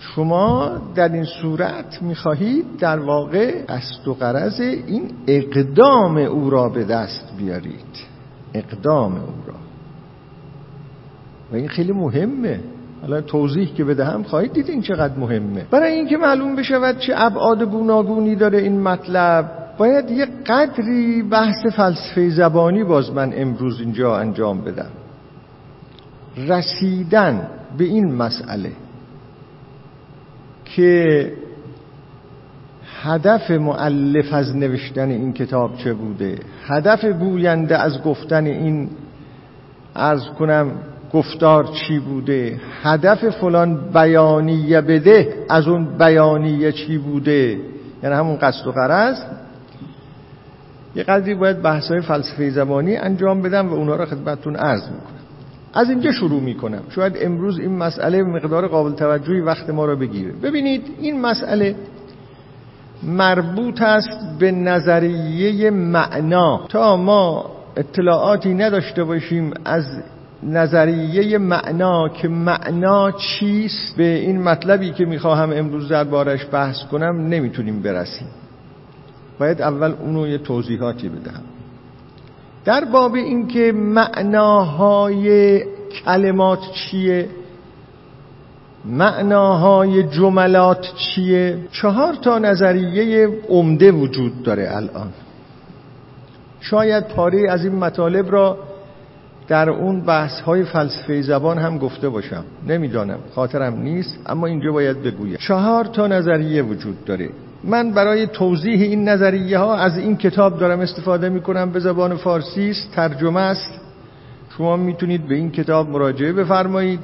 شما 0.00 0.72
در 0.94 1.08
این 1.08 1.24
صورت 1.24 2.02
می‌خواهید 2.02 2.64
در 2.78 2.98
واقع 2.98 3.64
قصد 3.68 4.08
و 4.08 4.14
قرض 4.14 4.60
این 4.60 5.10
اقدام 5.26 6.16
او 6.16 6.50
را 6.50 6.68
به 6.68 6.84
دست 6.84 7.32
بیارید. 7.38 8.15
اقدام 8.56 9.12
او 9.12 9.34
را. 9.46 9.54
و 11.52 11.56
این 11.56 11.68
خیلی 11.68 11.92
مهمه. 11.92 12.60
حالا 13.02 13.20
توضیح 13.20 13.74
که 13.74 13.84
بدهم 13.84 14.22
خواهید 14.22 14.52
دید 14.52 14.70
این 14.70 14.82
چقدر 14.82 15.18
مهمه. 15.18 15.66
برای 15.70 15.92
اینکه 15.92 16.16
معلوم 16.16 16.56
بشود 16.56 16.98
چه 16.98 17.12
ابعاد 17.16 17.62
گوناگونی 17.62 18.36
داره 18.36 18.58
این 18.58 18.80
مطلب 18.80 19.50
باید 19.78 20.10
یه 20.10 20.26
قدری 20.46 21.22
بحث 21.22 21.66
فلسفه 21.76 22.30
زبانی 22.30 22.84
باز 22.84 23.10
من 23.10 23.32
امروز 23.34 23.80
اینجا 23.80 24.16
انجام 24.16 24.60
بدم. 24.60 24.90
رسیدن 26.36 27.48
به 27.78 27.84
این 27.84 28.14
مسئله 28.14 28.72
که 30.64 31.32
هدف 33.02 33.50
معلف 33.50 34.32
از 34.32 34.56
نوشتن 34.56 35.10
این 35.10 35.32
کتاب 35.32 35.76
چه 35.76 35.94
بوده 35.94 36.38
هدف 36.66 37.04
گوینده 37.04 37.78
از 37.78 38.02
گفتن 38.02 38.46
این 38.46 38.88
ارز 39.96 40.24
کنم 40.38 40.70
گفتار 41.12 41.64
چی 41.64 41.98
بوده؟ 41.98 42.60
هدف 42.82 43.28
فلان 43.28 43.90
بیانیه 43.94 44.80
بده 44.80 45.44
از 45.48 45.68
اون 45.68 45.98
بیانیه 45.98 46.72
چی 46.72 46.98
بوده؟ 46.98 47.58
یعنی 48.02 48.14
همون 48.14 48.36
قصد 48.36 48.66
و 48.66 48.72
غرض. 48.72 49.16
یه 50.96 51.02
قدری 51.02 51.34
باید 51.34 51.62
بحث 51.62 51.90
های 51.90 52.00
فلسفه 52.00 52.50
زبانی 52.50 52.96
انجام 52.96 53.42
بدم 53.42 53.68
و 53.68 53.74
اونا 53.74 53.96
را 53.96 54.06
خدمتتون 54.06 54.56
عرض 54.56 54.82
می‌کنم. 54.82 55.16
از 55.74 55.90
اینجا 55.90 56.12
شروع 56.12 56.40
می‌کنم. 56.42 56.82
شاید 56.90 57.16
امروز 57.20 57.58
این 57.58 57.76
مسئله 57.76 58.22
مقدار 58.22 58.68
قابل 58.68 58.92
توجهی 58.92 59.40
وقت 59.40 59.70
ما 59.70 59.84
را 59.84 59.96
بگیره. 59.96 60.32
ببینید 60.32 60.82
این 61.00 61.20
مسئله 61.20 61.74
مربوط 63.02 63.82
است 63.82 64.38
به 64.38 64.52
نظریه 64.52 65.70
معنا. 65.70 66.66
تا 66.68 66.96
ما 66.96 67.50
اطلاعاتی 67.76 68.54
نداشته 68.54 69.04
باشیم 69.04 69.54
از 69.64 69.84
نظریه 70.42 71.38
معنا 71.38 72.08
که 72.08 72.28
معنا 72.28 73.10
چیست 73.10 73.96
به 73.96 74.04
این 74.04 74.42
مطلبی 74.42 74.92
که 74.92 75.04
می‌خواهم 75.04 75.52
امروز 75.52 75.88
دربارش 75.88 76.46
بحث 76.52 76.82
کنم 76.84 77.26
نمی‌تونیم 77.26 77.82
برسیم. 77.82 78.28
باید 79.38 79.62
اول 79.62 79.92
اونو 79.92 80.28
یه 80.28 80.38
توضیحاتی 80.38 81.08
بدهم. 81.08 81.42
در 82.64 82.84
باب 82.84 83.14
اینکه 83.14 83.72
معناهای 83.72 85.60
کلمات 86.04 86.58
چیه 86.72 87.28
معناهای 88.88 90.02
جملات 90.02 90.86
چیه؟ 90.96 91.58
چهار 91.72 92.14
تا 92.14 92.38
نظریه 92.38 93.28
عمده 93.48 93.92
وجود 93.92 94.42
داره 94.42 94.68
الان. 94.76 95.08
شاید 96.60 97.08
پاره 97.08 97.42
از 97.50 97.64
این 97.64 97.74
مطالب 97.74 98.32
را 98.32 98.58
در 99.48 99.70
اون 99.70 100.00
بحث 100.00 100.40
های 100.40 100.64
فلسفه 100.64 101.22
زبان 101.22 101.58
هم 101.58 101.78
گفته 101.78 102.08
باشم. 102.08 102.44
نمی‌دانم. 102.68 103.18
خاطرم 103.34 103.76
نیست 103.82 104.18
اما 104.26 104.46
اینجا 104.46 104.72
باید 104.72 105.02
بگویم. 105.02 105.36
چهار 105.36 105.84
تا 105.84 106.06
نظریه 106.06 106.62
وجود 106.62 107.04
داره. 107.04 107.30
من 107.64 107.92
برای 107.92 108.26
توضیح 108.26 108.80
این 108.80 109.08
نظریه 109.08 109.58
ها 109.58 109.76
از 109.76 109.98
این 109.98 110.16
کتاب 110.16 110.58
دارم 110.58 110.80
استفاده 110.80 111.28
می 111.28 111.40
کنم 111.40 111.70
به 111.70 111.80
زبان 111.80 112.16
فارسی 112.16 112.70
است 112.70 112.92
ترجمه 112.92 113.40
است. 113.40 113.70
شما 114.58 114.76
می‌تونید 114.76 115.28
به 115.28 115.34
این 115.34 115.50
کتاب 115.50 115.88
مراجعه 115.90 116.32
بفرمایید. 116.32 117.00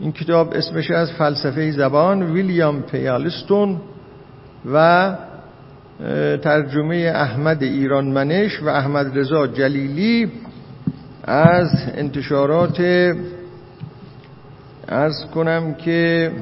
این 0.00 0.12
کتاب 0.12 0.52
اسمش 0.52 0.90
از 0.90 1.12
فلسفه 1.12 1.70
زبان 1.70 2.22
ویلیام 2.22 2.82
پیالستون 2.82 3.80
و 4.72 5.16
ترجمه 6.42 7.12
احمد 7.14 7.62
ایران 7.62 8.04
منش 8.04 8.62
و 8.62 8.68
احمد 8.68 9.18
رضا 9.18 9.46
جلیلی 9.46 10.32
از 11.24 11.68
انتشارات 11.94 12.80
ارز 14.88 15.24
کنم 15.34 15.74
که 15.74 16.32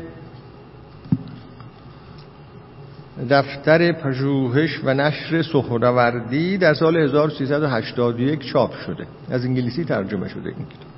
دفتر 3.31 3.93
پژوهش 3.93 4.81
و 4.85 4.95
نشر 4.95 5.43
سهروردی 5.43 6.59
در 6.59 6.75
سال 6.75 6.97
1381 6.97 8.41
چاپ 8.53 8.75
شده. 8.87 9.07
از 9.31 9.45
انگلیسی 9.45 9.85
ترجمه 9.85 10.29
شده 10.29 10.49
این 10.49 10.67
کتاب. 10.67 10.88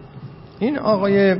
این 0.58 0.78
آقای 0.78 1.36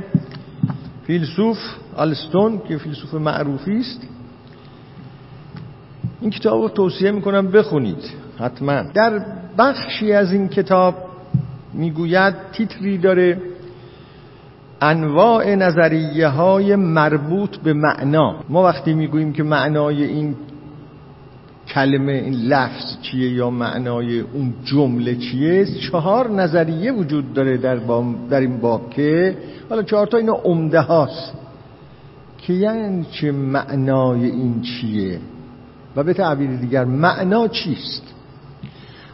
فیلسوف 1.07 1.57
آلستون 1.95 2.61
که 2.67 2.77
فیلسوف 2.77 3.13
معروفی 3.13 3.77
است 3.77 4.01
این 6.21 6.29
کتاب 6.29 6.61
رو 6.61 6.69
توصیه 6.69 7.11
می‌کنم 7.11 7.47
بخونید 7.47 8.11
حتما. 8.39 8.81
در 8.93 9.25
بخشی 9.57 10.13
از 10.13 10.31
این 10.31 10.47
کتاب 10.47 10.95
می‌گوید 11.73 12.35
تیتری 12.51 12.97
داره 12.97 13.41
انواع 14.81 15.55
نظریه 15.55 16.27
های 16.27 16.75
مربوط 16.75 17.57
به 17.57 17.73
معنا. 17.73 18.35
ما 18.49 18.63
وقتی 18.63 18.93
می‌گوییم 18.93 19.33
که 19.33 19.43
معنای 19.43 20.03
این 20.03 20.35
کلمه 21.73 22.11
این 22.11 22.33
لفظ 22.33 23.01
چیه 23.01 23.31
یا 23.31 23.49
معنای 23.49 24.19
اون 24.19 24.53
جمله 24.65 25.15
چیه؟ 25.15 25.65
چهار 25.65 26.31
نظریه 26.31 26.91
وجود 26.91 27.33
داره 27.33 27.57
در, 27.57 27.75
در 28.29 28.39
این 28.39 28.57
باب 28.57 28.89
که 28.89 29.37
حالا 29.69 29.83
چهار 29.83 30.07
تا 30.07 30.17
اینا 30.17 30.33
عمده 30.33 30.79
هاست. 30.79 31.33
که 32.37 32.53
یعنی 32.53 33.05
چه 33.11 33.31
معنای 33.31 34.25
این 34.25 34.61
چیه؟ 34.61 35.19
و 35.95 36.03
به 36.03 36.13
تعبیر 36.13 36.49
دیگر 36.49 36.85
معنا 36.85 37.47
چیست؟ 37.47 38.03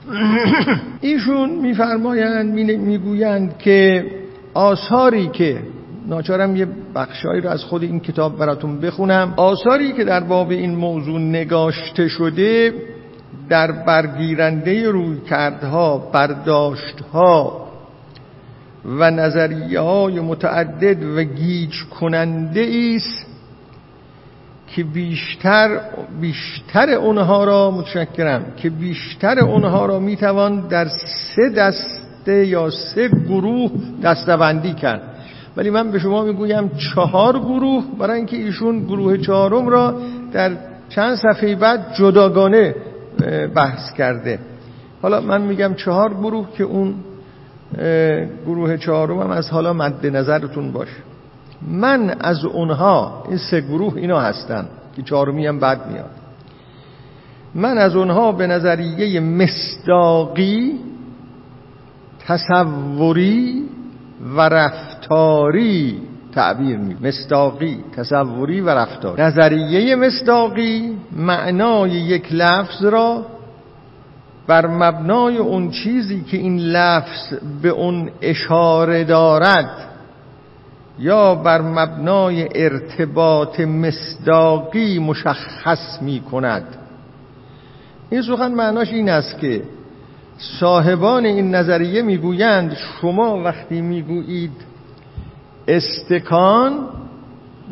ایشون 1.02 1.50
میفرمایند 1.50 2.54
می‌گویند 2.80 3.58
که 3.58 4.06
آثاری 4.54 5.28
که 5.28 5.62
ناچارم 6.08 6.56
یه 6.56 6.68
بخشایی 6.96 7.42
رو 7.42 7.50
از 7.50 7.64
خود 7.64 7.84
این 7.84 8.00
کتاب 8.00 8.38
براتون 8.38 8.80
بخونم. 8.80 9.34
آثاری 9.38 9.94
که 9.94 10.04
در 10.04 10.20
باب 10.20 10.50
این 10.50 10.76
موضوع 10.76 11.20
نگاشته 11.20 12.08
شده 12.08 12.74
در 13.50 13.72
برگیرنده 13.72 14.90
روی 14.90 15.22
کردها 15.30 15.98
برداشتها 15.98 17.68
و 18.86 19.12
نظریه 19.12 19.80
های 19.80 20.20
متعدد 20.20 21.04
و 21.04 21.24
گیج 21.24 21.84
کننده 21.84 22.94
است 22.96 23.28
که 24.68 24.84
بیشتر 24.84 25.80
بیشتر 26.22 26.90
اونها 26.90 27.44
را 27.44 27.72
متشکرم 27.72 28.46
که 28.58 28.70
بیشتر 28.70 29.40
اونها 29.40 29.86
را 29.86 30.00
می‌توان 30.00 30.68
در 30.68 30.88
سه 31.36 31.50
دسته 31.50 32.46
یا 32.46 32.70
سه 32.70 33.08
گروه 33.08 33.72
دستبندی 34.04 34.74
کرد. 34.74 35.17
ولی 35.58 35.70
من 35.70 35.92
به 35.92 36.00
شما 36.00 36.24
می‌گویم 36.24 36.72
چهار 36.96 37.40
گروه 37.40 37.84
برای 38.00 38.18
اینکه 38.18 38.38
ایشون 38.38 38.80
گروه 38.84 39.18
چهارم 39.18 39.68
را 39.68 39.96
در 40.34 40.58
چند 40.90 41.16
صفحه 41.16 41.56
بعد 41.56 41.94
جداگانه 41.94 42.76
بحث 43.56 43.94
کرده. 43.94 44.40
حالا 45.02 45.22
من 45.22 45.42
میگم 45.42 45.74
چهار 45.74 46.14
گروه 46.14 46.48
که 46.58 46.64
اون 46.64 46.96
گروه 48.46 48.78
چهارم 48.78 49.20
هم 49.20 49.32
از 49.32 49.50
حالا 49.50 49.74
مد 49.74 50.06
نظرتون 50.06 50.72
باشه 50.72 50.98
من 51.68 52.16
از 52.20 52.46
اونها 52.46 53.24
این 53.28 53.38
سه 53.38 53.62
گروه 53.62 53.94
اینا 53.96 54.20
هستن 54.20 54.68
که 54.96 55.02
چهارمی 55.02 55.48
هم 55.48 55.60
بعد 55.60 55.92
میاد. 55.92 56.10
من 57.56 57.78
از 57.78 57.96
اونها 57.96 58.32
به 58.32 58.48
نظریه 58.48 59.20
مصداقی 59.20 60.80
تصوری 62.28 63.64
و 64.38 64.50
رفتاری 65.08 66.02
تعبیر 66.32 66.78
می 66.78 66.96
مصداقی 67.02 67.84
تصوری 67.98 68.62
و 68.62 68.70
رفتاری 68.70 69.22
نظریه 69.22 69.96
مصداقی 69.96 70.98
معنای 71.16 71.90
یک 71.90 72.28
لفظ 72.32 72.86
را 72.86 73.26
بر 74.48 74.68
مبنای 74.68 75.38
اون 75.38 75.72
چیزی 75.72 76.22
که 76.22 76.38
این 76.38 76.60
لفظ 76.60 77.34
به 77.62 77.70
اون 77.70 78.10
اشاره 78.22 79.04
دارد 79.04 79.70
یا 81.00 81.36
بر 81.36 81.62
مبنای 81.62 82.48
ارتباط 82.56 83.60
مصداقی 83.60 85.00
مشخص 85.00 86.02
می 86.02 86.20
کند 86.20 86.64
این 88.10 88.22
سخن 88.22 88.52
معناش 88.52 88.94
این 88.94 89.10
است 89.10 89.40
که 89.40 89.62
صاحبان 90.60 91.26
این 91.26 91.56
نظریه 91.56 92.02
می‌گویند 92.02 92.78
شما 93.02 93.44
وقتی 93.44 93.82
می‌گویید 93.82 94.67
استکان 95.68 96.74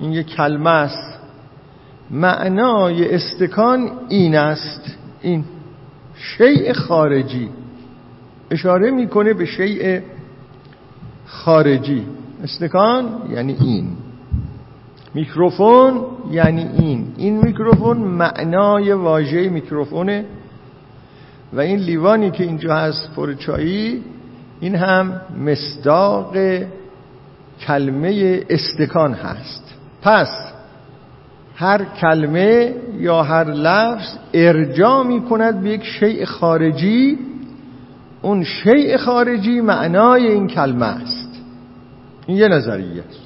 این 0.01 0.12
یک 0.13 0.36
کلمه 0.36 0.69
است. 0.69 1.19
معنای 2.12 3.15
استکان 3.15 3.91
این 4.10 4.36
است. 4.36 4.97
این 5.21 5.43
شیء 6.15 6.73
خارجی. 6.73 7.49
اشاره 8.51 8.91
می‌کنه 8.91 9.34
به 9.34 9.45
شیء 9.45 9.99
خارجی. 11.25 12.05
استکان 12.43 13.21
یعنی 13.31 13.58
این. 13.60 13.88
میکروفون 15.13 16.01
یعنی 16.31 16.67
این. 16.79 17.13
این 17.17 17.43
میکروفون 17.43 17.97
معنای 17.97 18.93
واژه 18.93 19.49
میکروفونه. 19.49 20.25
و 21.53 21.60
این 21.60 21.79
لیوانی 21.79 22.31
که 22.31 22.43
اینجا 22.43 22.75
هست 22.75 23.15
پر 23.15 23.34
چایی 23.34 24.03
این 24.60 24.75
هم 24.75 25.21
مصداق 25.45 26.36
کلمه 27.59 28.43
استکان 28.49 29.13
هست. 29.13 29.73
پس 30.01 30.53
هر 31.55 31.85
کلمه 31.85 32.75
یا 32.97 33.23
هر 33.23 33.43
لفظ 33.43 34.17
ارجاع 34.33 35.03
می 35.03 35.21
کند 35.21 35.61
به 35.61 35.69
یک 35.69 35.83
شیء 35.83 36.25
خارجی. 36.25 37.19
اون 38.21 38.43
شیء 38.43 38.97
خارجی 38.97 39.61
معنای 39.61 40.27
این 40.27 40.47
کلمه 40.47 40.85
است. 40.85 41.41
این 42.27 42.37
یه 42.37 42.47
نظریه 42.47 43.03
است. 43.09 43.19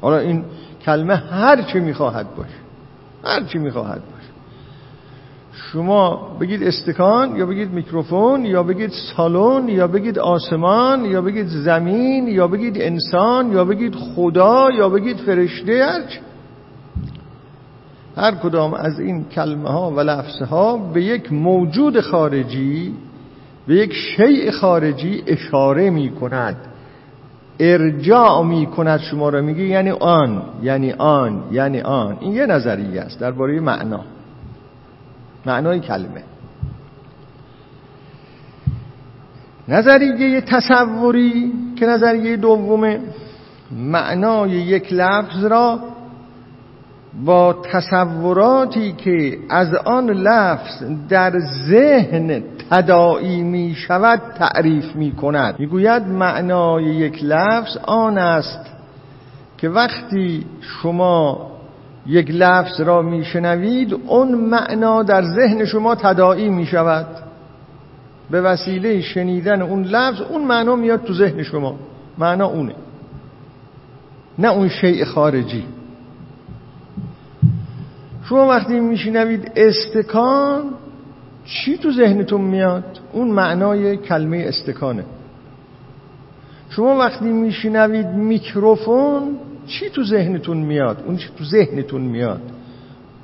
حالا 0.00 0.18
این 0.18 0.44
کلمه 0.84 1.16
هر 1.16 1.62
چی 1.62 1.80
می‌خواهد 1.80 2.34
باشه. 2.36 2.50
هر 3.24 3.44
چی 3.44 3.58
می‌خواهد 3.58 4.00
باشه. 4.00 4.15
شما 5.76 6.36
بگید 6.40 6.62
استکان 6.62 7.36
یا 7.36 7.46
بگید 7.46 7.72
میکروفون 7.72 8.44
یا 8.44 8.62
بگید 8.62 8.90
سالن 8.90 9.68
یا 9.68 9.86
بگید 9.86 10.18
آسمان 10.18 11.04
یا 11.04 11.22
بگید 11.22 11.46
زمین 11.46 12.28
یا 12.28 12.48
بگید 12.48 12.76
انسان 12.80 13.52
یا 13.52 13.64
بگید 13.64 13.94
خدا 13.94 14.70
یا 14.70 14.88
بگید 14.88 15.16
فرشته 15.16 16.04
هر 18.16 18.34
کدام 18.34 18.74
از 18.74 19.00
این 19.00 19.24
کلمه 19.24 19.68
ها 19.68 19.90
و 19.90 20.00
لفظ 20.00 20.42
ها 20.42 20.76
به 20.76 21.02
یک 21.02 21.32
موجود 21.32 22.00
خارجی 22.00 22.94
به 23.66 23.74
یک 23.74 23.92
شیء 23.92 24.50
خارجی 24.50 25.22
اشاره 25.26 25.90
می 25.90 26.10
کند 26.10 26.56
ارجاع 27.60 28.44
می 28.44 28.66
کند 28.66 29.00
شما 29.00 29.28
را 29.28 29.42
میگه 29.42 29.62
یعنی 29.62 29.90
آن 29.90 30.42
یعنی 30.62 30.92
آن 30.92 31.42
یعنی 31.52 31.80
آن. 31.80 32.16
این 32.20 32.32
یه 32.32 32.46
نظریه 32.46 33.00
است 33.00 33.20
درباره 33.20 33.60
معنا. 33.60 34.15
معنای 35.46 35.80
کلمه. 35.80 36.22
نظریه 39.68 40.40
تصوری 40.40 41.52
که 41.78 41.86
نظریه 41.86 42.36
دومه 42.36 43.00
معنای 43.70 44.50
یک 44.50 44.92
لفظ 44.92 45.44
را 45.44 45.80
با 47.24 47.52
تصوراتی 47.72 48.92
که 48.92 49.38
از 49.50 49.74
آن 49.74 50.10
لفظ 50.10 50.82
در 51.08 51.32
ذهن 51.68 52.42
تداعی 52.70 53.42
می 53.42 53.74
شود 53.74 54.22
تعریف 54.38 54.96
می 54.96 55.12
کند. 55.12 55.54
می 55.58 55.66
گوید 55.66 56.02
معنای 56.02 56.84
یک 56.84 57.24
لفظ 57.24 57.76
آن 57.82 58.18
است 58.18 58.66
که 59.58 59.68
وقتی 59.68 60.46
شما 60.60 61.55
یک 62.06 62.30
لفظ 62.30 62.80
را 62.80 63.02
میشنوید 63.02 63.94
اون 64.06 64.34
معنا 64.34 65.02
در 65.02 65.22
ذهن 65.22 65.64
شما 65.64 65.94
تداعی 65.94 66.48
می 66.48 66.66
شود 66.66 67.06
به 68.30 68.40
وسیله 68.40 69.00
شنیدن 69.00 69.62
اون 69.62 69.82
لفظ 69.82 70.20
اون 70.20 70.44
معنا 70.44 70.76
میاد 70.76 71.04
تو 71.04 71.14
ذهن 71.14 71.42
شما. 71.42 71.76
معنا 72.18 72.46
اونه. 72.46 72.74
نه 74.38 74.48
اون 74.48 74.68
شیء 74.68 75.04
خارجی. 75.04 75.64
شما 78.24 78.48
وقتی 78.48 78.80
میشنوید 78.80 79.52
استکان 79.56 80.62
چی 81.44 81.78
تو 81.78 81.92
ذهنتون 81.92 82.40
میاد؟ 82.40 82.98
اون 83.12 83.30
معنای 83.30 83.96
کلمه 83.96 84.44
استکانه. 84.48 85.04
شما 86.70 86.98
وقتی 86.98 87.24
میشنوید 87.24 88.06
میکروفون 88.06 89.38
چی 89.66 89.90
تو 89.90 90.04
ذهنتون 90.04 90.56
میاد؟ 90.56 91.02
اون 91.06 91.16
چی 91.16 91.28
تو 91.38 91.44
ذهنتون 91.44 92.00
میاد؟ 92.00 92.40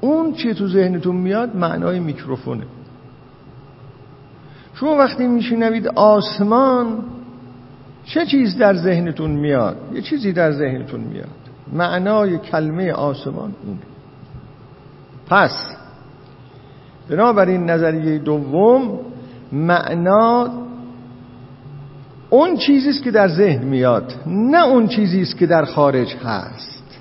اون 0.01 0.33
چی 0.33 0.55
تو 0.55 0.69
ذهنتون 0.69 1.17
میاد 1.17 1.57
معنای 1.57 2.01
میکروفونه. 2.01 2.65
شما 4.75 4.97
وقتی 4.97 5.27
میشنوید 5.27 5.89
آسمان 5.89 7.05
چه 8.05 8.27
چیز 8.27 8.59
در 8.59 8.75
ذهنتون 8.75 9.31
میاد؟ 9.31 9.77
یه 9.95 10.03
چیزی 10.03 10.33
در 10.33 10.53
ذهنتون 10.53 11.01
میاد. 11.01 11.29
معنای 11.73 12.39
کلمه 12.39 12.93
آسمان 12.93 13.55
اونه 13.67 13.79
پس 15.27 15.77
بنابراین 17.09 17.71
نظریه 17.71 18.19
دوم 18.19 19.01
معنا 19.53 20.62
اون 22.33 22.57
چیزی 22.57 22.91
است 22.91 23.03
که 23.03 23.11
در 23.11 23.29
ذهن 23.29 23.65
میاد 23.65 24.15
نه 24.27 24.65
اون 24.67 24.87
چیزی 24.87 25.23
است 25.23 25.37
که 25.37 25.47
در 25.47 25.65
خارج 25.65 26.15
هست. 26.25 27.01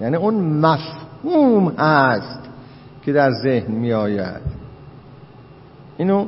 یعنی 0.00 0.16
اون 0.16 0.34
مفهوم 0.34 1.68
هست 1.78 2.40
که 3.04 3.12
در 3.12 3.30
ذهن 3.42 3.72
میآید. 3.72 4.42
اینو 5.96 6.26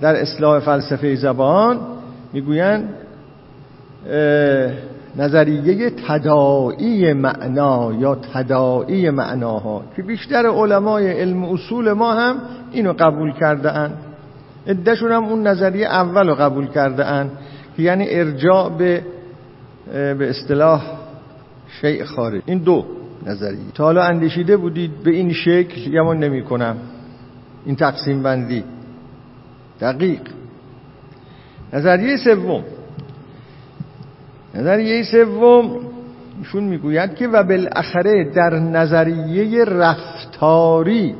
در 0.00 0.16
اصلاح 0.16 0.60
فلسفه 0.60 1.14
زبان 1.14 1.80
می‌گویند 2.32 2.94
نظریه 5.16 5.90
تدائی 5.90 7.12
معنا 7.12 7.92
یا 7.92 8.14
تدائی 8.14 9.10
معناها 9.10 9.82
که 9.96 10.02
بیشتر 10.02 10.46
علمای 10.46 11.10
علم 11.20 11.44
اصول 11.44 11.92
ما 11.92 12.14
هم 12.14 12.36
اینو 12.72 12.92
قبول 12.92 13.32
کرده 13.32 13.72
اند 13.72 14.09
ادهشون 14.66 15.12
هم 15.12 15.24
اون 15.24 15.46
نظریه 15.46 15.86
اول 15.86 16.28
رو 16.28 16.34
قبول 16.34 16.66
کرده 16.66 17.06
اند 17.06 17.30
که 17.76 17.82
یعنی 17.82 18.06
ارجاع 18.08 18.68
به 18.78 19.02
به 19.92 20.30
اصطلاح 20.30 20.82
شیء 21.80 22.04
خارج. 22.04 22.42
این 22.46 22.58
دو 22.58 22.84
نظریه. 23.26 23.60
تا 23.74 23.84
حالا 23.84 24.02
اندیشیده 24.02 24.56
بودید 24.56 25.02
به 25.04 25.10
این 25.10 25.32
شکل 25.32 25.94
یمون 25.94 26.18
نمی 26.18 26.42
کنم 26.42 26.76
این 27.64 27.76
تقسیم 27.76 28.22
بندی. 28.22 28.64
دقیق. 29.80 30.20
نظریه 31.72 32.16
سوم. 32.16 32.64
نظریه 34.54 35.02
سوم 35.02 35.80
ایشون 36.38 36.64
می‌گوید 36.64 37.14
که 37.14 37.28
و 37.28 37.42
بالاخره 37.42 38.30
در 38.34 38.58
نظریه 38.58 39.64
رفتاری 39.64 41.14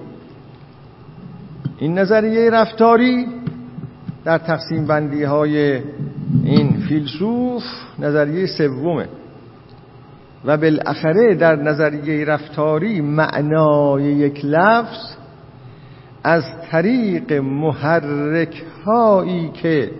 این 1.81 1.99
نظریه 1.99 2.51
رفتاری 2.51 3.27
در 4.25 4.39
تقسیم 4.39 4.87
بندی 4.87 5.23
های 5.23 5.81
این 6.45 6.85
فیلسوف 6.89 7.63
نظریه 7.99 8.47
سومه 8.47 9.09
و 10.45 10.57
بالاخره 10.57 11.35
در 11.35 11.57
نظریه 11.57 12.25
رفتاری 12.25 13.01
معنای 13.01 14.03
یک 14.03 14.45
لفظ 14.45 15.17
از 16.25 16.45
طریق 16.71 17.33
محرک 17.33 18.65
هایی 18.87 19.51
که 19.51 19.91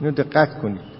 اینو 0.00 0.12
دقت 0.12 0.58
کنید. 0.58 0.96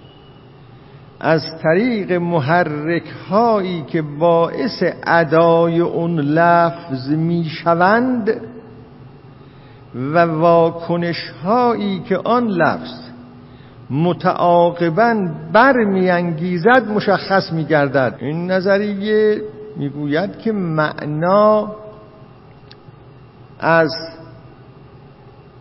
از 1.20 1.42
طریق 1.62 2.12
محرک 2.12 3.08
هایی 3.30 3.82
که 3.82 4.02
باعث 4.02 4.82
ادای 5.06 5.80
اون 5.80 6.20
لفظ 6.20 7.10
می‌شوند 7.10 8.40
و 9.96 10.18
واکنش 10.18 11.30
هایی 11.44 12.00
که 12.00 12.18
آن 12.24 12.46
لفظ 12.46 13.06
متعاقبا 13.90 15.28
برمیانگیزد 15.52 16.88
مشخص 16.94 17.52
میگردد. 17.52 18.14
این 18.20 18.50
نظریه 18.50 19.42
می‌گوید 19.76 20.38
که 20.38 20.52
معنا 20.52 21.72
از 23.60 23.90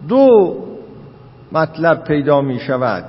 دو 0.08 0.56
مطلب 1.52 2.04
پیدا 2.04 2.41
می 2.41 2.60
شود 2.60 3.06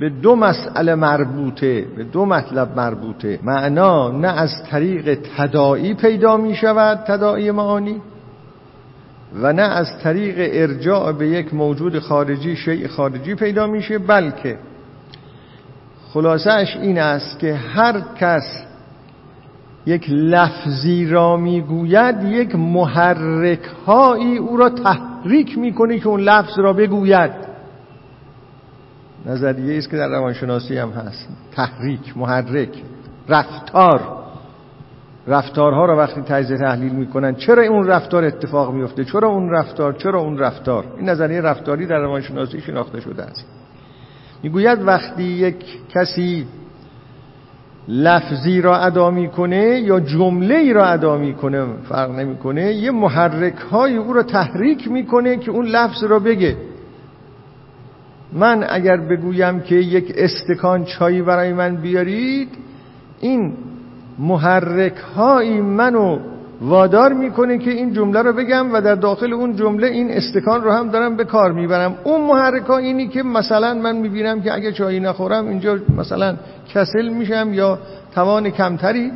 به 0.00 0.08
دو 0.08 0.36
مسئله 0.36 0.94
مربوطه 0.94 1.86
به 1.96 2.04
دو 2.04 2.26
مطلب 2.26 2.76
مربوطه. 2.76 3.38
معنا 3.42 4.10
نه 4.10 4.28
از 4.28 4.50
طریق 4.70 5.18
تدائی 5.36 5.94
پیدا 5.94 6.36
می 6.36 6.54
شود 6.54 6.98
تدائی 6.98 7.50
معانی 7.50 8.02
و 9.34 9.52
نه 9.52 9.62
از 9.62 9.98
طریق 10.02 10.34
ارجاع 10.38 11.12
به 11.12 11.28
یک 11.28 11.54
موجود 11.54 11.98
خارجی 11.98 12.56
شیء 12.56 12.88
خارجی 12.88 13.34
پیدا 13.34 13.66
میشه 13.66 13.98
بلکه 13.98 14.58
خلاصش 16.12 16.76
این 16.82 16.98
است 16.98 17.38
که 17.38 17.54
هر 17.54 18.00
کس 18.18 18.64
یک 19.86 20.06
لفظی 20.10 21.06
را 21.06 21.36
می‌گوید 21.36 22.24
یک 22.24 22.54
محرک 22.54 23.62
هایی 23.86 24.38
او 24.38 24.56
را 24.56 24.70
تحریک 24.70 25.58
می‌کنه 25.58 25.98
که 25.98 26.08
اون 26.08 26.20
لفظ 26.20 26.58
را 26.58 26.72
بگوید. 26.72 27.30
نظریه 29.26 29.78
است 29.78 29.90
که 29.90 29.96
در 29.96 30.08
روانشناسی 30.08 30.78
هم 30.78 30.90
هست. 30.90 31.28
تحریک 31.52 32.16
محرک 32.16 32.82
رفتار. 33.28 34.19
رفتارها 35.26 35.84
را 35.84 35.96
وقتی 35.96 36.20
تجزیه 36.20 36.56
تحلیل 36.56 36.92
می‌کنن 36.92 37.34
چرا 37.34 37.62
اون 37.62 37.86
رفتار 37.86 38.24
اتفاق 38.24 38.74
میفته 38.74 39.04
چرا 39.04 39.28
اون 39.28 39.50
رفتار؟ 39.50 39.92
چرا 39.92 40.20
اون 40.20 40.38
رفتار؟ 40.38 40.84
این 40.96 41.08
نظریه 41.08 41.40
رفتاری 41.40 41.86
در 41.86 41.98
روانشناسی 41.98 42.60
شناخته 42.60 43.00
شده 43.00 43.22
است. 43.22 43.46
می‌گوید 44.42 44.78
وقتی 44.82 45.22
یک 45.22 45.64
کسی 45.88 46.46
لفظی 47.88 48.60
را 48.60 48.78
ادا 48.78 49.10
می‌کنه 49.10 49.80
یا 49.80 50.00
جمله 50.00 50.54
ای 50.54 50.72
را 50.72 50.86
ادا 50.86 51.16
می‌کنه 51.16 51.66
فرق 51.88 52.10
نمی‌کنه 52.10 52.72
یه 52.72 52.90
محرک 52.90 53.56
های 53.56 53.96
او 53.96 54.12
را 54.12 54.22
تحریک 54.22 54.88
می‌کنه 54.88 55.36
که 55.36 55.50
اون 55.50 55.66
لفظ 55.66 56.04
را 56.04 56.18
بگه. 56.18 56.56
من 58.32 58.64
اگر 58.68 58.96
بگویم 58.96 59.60
که 59.60 59.74
یک 59.74 60.12
استکان 60.16 60.84
چایی 60.84 61.22
برای 61.22 61.52
من 61.52 61.76
بیارید 61.76 62.48
این 63.20 63.54
محرک 64.20 64.96
هایی 65.16 65.60
منو 65.60 66.18
وادار 66.60 67.12
می‌کنه 67.12 67.58
که 67.58 67.70
این 67.70 67.92
جمله 67.92 68.22
رو 68.22 68.32
بگم 68.32 68.74
و 68.74 68.80
در 68.80 68.94
داخل 68.94 69.32
اون 69.32 69.56
جمله 69.56 69.86
این 69.86 70.10
استکان 70.10 70.62
رو 70.62 70.72
هم 70.72 70.88
دارم 70.88 71.16
به 71.16 71.24
کار 71.24 71.52
می‌برم. 71.52 71.94
اون 72.04 72.20
محرک 72.20 72.62
ها 72.62 72.78
اینی 72.78 73.08
که 73.08 73.22
مثلا 73.22 73.74
من 73.74 73.96
می‌بینم 73.96 74.42
که 74.42 74.54
اگه 74.54 74.72
چایی 74.72 75.00
نخورم 75.00 75.48
اینجا 75.48 75.78
مثلا 75.96 76.36
کسل 76.74 77.08
میشم 77.08 77.54
یا 77.54 77.78
توان 78.14 78.50
کمتری. 78.50 79.12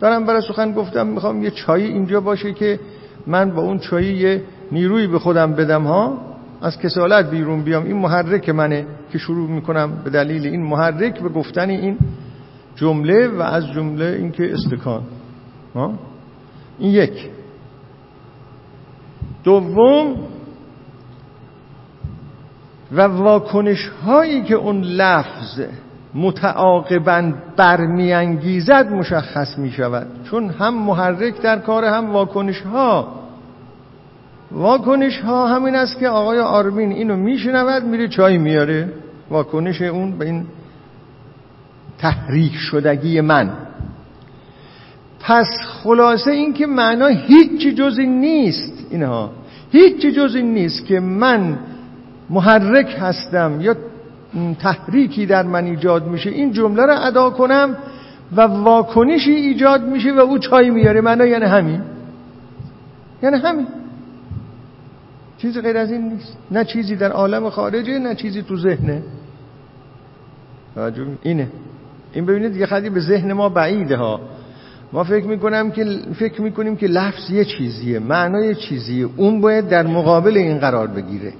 دارم 0.00 0.24
برای 0.24 0.40
سخن 0.40 0.72
گفتم 0.72 1.06
می‌خوام 1.06 1.42
یه 1.42 1.50
چایی 1.50 1.86
اینجا 1.86 2.20
باشه 2.20 2.52
که 2.52 2.80
من 3.26 3.50
با 3.50 3.62
اون 3.62 3.78
چایی 3.78 4.14
یه 4.14 4.42
نیروی 4.72 5.06
به 5.06 5.18
خودم 5.18 5.52
بدم 5.52 5.82
ها؟ 5.82 6.18
از 6.62 6.78
کسالت 6.78 7.30
بیرون 7.30 7.62
بیام. 7.62 7.84
این 7.84 7.96
محرک 7.96 8.48
منه 8.48 8.86
که 9.12 9.18
شروع 9.18 9.50
می‌کنم 9.50 9.92
به 10.04 10.10
دلیل 10.10 10.46
این 10.46 10.62
محرک 10.62 11.20
به 11.20 11.28
گفتن 11.28 11.70
این 11.70 11.98
جمله 12.76 13.28
و 13.28 13.42
از 13.42 13.66
جمله 13.72 14.04
اینکه 14.04 14.52
استکان 14.52 15.02
این 16.78 16.90
یک. 16.90 17.30
دوم 19.44 20.16
و 22.92 23.02
واکنش 23.02 23.88
هایی 23.88 24.42
که 24.42 24.54
اون 24.54 24.80
لفظ 24.80 25.60
متعاقبا 26.14 27.32
برمیانگیزد 27.56 28.88
مشخص 28.90 29.58
می 29.58 29.70
شود 29.70 30.06
چون 30.30 30.50
هم 30.50 30.74
محرک 30.74 31.42
در 31.42 31.58
کار 31.58 31.84
هم 31.84 32.10
واکنش 32.10 32.60
ها 32.60 33.08
واکنش 34.52 35.20
ها 35.20 35.46
همین 35.46 35.74
است 35.74 35.98
که 35.98 36.08
آقای 36.08 36.38
آرمین 36.38 36.92
اینو 36.92 37.16
میشنود 37.16 37.84
میره 37.84 38.08
چای 38.08 38.38
میاره 38.38 38.92
واکنش 39.30 39.82
اون 39.82 40.18
به 40.18 40.24
این 40.24 40.46
تحریک 41.98 42.54
شدگی 42.56 43.20
من. 43.20 43.50
پس 45.20 45.46
خلاصه 45.82 46.30
این 46.30 46.52
که 46.52 46.66
معنا 46.66 47.06
هیچ 47.06 47.76
جزی 47.76 48.06
نیست 48.06 48.72
اینها. 48.90 49.30
هیچ 49.72 50.06
جزی 50.06 50.42
نیست 50.42 50.86
که 50.86 51.00
من 51.00 51.58
محرک 52.30 52.96
هستم 53.00 53.60
یا 53.60 53.76
تحریکی 54.58 55.26
در 55.26 55.42
من 55.42 55.64
ایجاد 55.64 56.06
میشه. 56.06 56.30
این 56.30 56.52
جمله 56.52 56.82
رو 56.86 57.02
ادا 57.02 57.30
کنم 57.30 57.76
و 58.36 58.40
واکنشی 58.40 59.30
ایجاد 59.32 59.88
میشه 59.88 60.12
و 60.12 60.18
او 60.18 60.38
چای 60.38 60.70
میاره. 60.70 61.00
معنا 61.00 61.26
یعنی 61.26 61.44
همین. 61.44 61.80
یعنی 63.22 63.36
همین. 63.36 63.66
چیزی 65.38 65.60
غیر 65.60 65.76
از 65.76 65.92
این 65.92 66.08
نیست. 66.08 66.36
نه 66.50 66.64
چیزی 66.64 66.96
در 66.96 67.12
عالم 67.12 67.50
خارجه 67.50 67.98
نه 67.98 68.14
چیزی 68.14 68.42
تو 68.42 68.56
ذهنه. 68.56 69.02
اینه. 71.22 71.48
این 72.16 72.26
ببینید 72.26 72.56
یه 72.56 72.66
خیلی 72.66 72.90
به 72.90 73.00
ذهن 73.00 73.32
ما 73.32 73.48
بعیده 73.48 73.96
ها. 73.96 74.20
ما 74.92 75.04
فکر 75.04 75.26
می‌کنم 75.26 75.70
که 75.70 75.84
فکر 76.18 76.42
می‌کنیم 76.42 76.76
که 76.76 76.86
لفظ 76.86 77.30
یه 77.30 77.44
چیزیه 77.44 77.98
معنای 77.98 78.54
چیزیه. 78.54 79.08
اون 79.16 79.40
باید 79.40 79.68
در 79.68 79.86
مقابل 79.86 80.36
این 80.36 80.58
قرار 80.58 80.86
بگیره. 80.86 81.32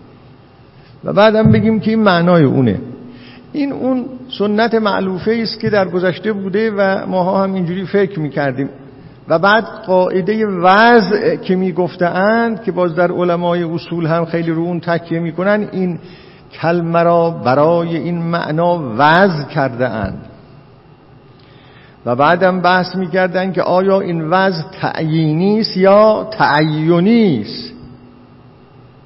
و 1.04 1.12
بعدم 1.12 1.52
بگیم 1.52 1.80
که 1.80 1.90
این 1.90 2.02
معنای 2.02 2.44
اونه. 2.44 2.80
این 3.52 3.72
اون 3.72 4.04
سنت 4.38 4.74
معلوفه 4.74 5.38
است 5.42 5.60
که 5.60 5.70
در 5.70 5.88
گذشته 5.88 6.32
بوده 6.32 6.70
و 6.70 7.06
ماها 7.06 7.42
هم 7.42 7.54
اینجوری 7.54 7.86
فکر 7.86 8.20
می‌کردیم. 8.20 8.68
و 9.28 9.38
بعد 9.38 9.64
قاعده 9.86 10.46
وضع 10.46 11.36
که 11.36 11.56
می‌گفتند 11.56 12.62
که 12.62 12.72
باز 12.72 12.94
در 12.94 13.12
علمای 13.12 13.62
اصول 13.62 14.06
هم 14.06 14.24
خیلی 14.24 14.50
رو 14.50 14.62
اون 14.62 14.80
تکیه 14.80 15.18
می‌کنن 15.20 15.68
این 15.72 15.98
کلمه 16.52 17.02
را 17.02 17.30
برای 17.30 17.96
این 17.96 18.18
معنا 18.22 18.94
وضع 18.98 19.44
کرده 19.44 19.88
اند 19.88 20.26
و 22.06 22.16
بعدم 22.16 22.60
بحث 22.60 22.96
می‌کردن 22.96 23.52
که 23.52 23.62
آیا 23.62 24.00
این 24.00 24.22
وضع 24.30 24.62
تعیینی 24.80 25.60
است 25.60 25.76
یا 25.76 26.28
تعینی 26.32 27.40
است 27.40 27.72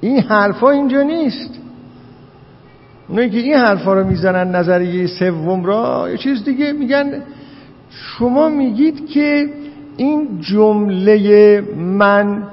این 0.01 0.19
حرفا 0.19 0.69
اینجا 0.69 1.01
نیست. 1.01 1.59
اونایی 3.07 3.29
که 3.29 3.37
این 3.37 3.53
حرفا 3.53 3.93
رو 3.93 4.07
می‌زنن 4.07 4.55
نظریه 4.55 5.07
سوم 5.07 5.65
را 5.65 6.09
یه 6.11 6.17
چیز 6.17 6.43
دیگه 6.43 6.71
میگن. 6.71 7.23
شما 7.89 8.49
میگید 8.49 9.09
که 9.09 9.49
این 9.97 10.41
جمله 10.41 11.61
من 11.77 12.43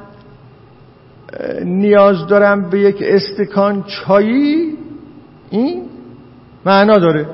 نیاز 1.64 2.26
دارم 2.26 2.70
به 2.70 2.80
یک 2.80 2.96
استکان 3.02 3.84
چایی؟ 3.86 4.76
این 5.50 5.82
معنا 6.66 6.98
داره. 6.98 7.26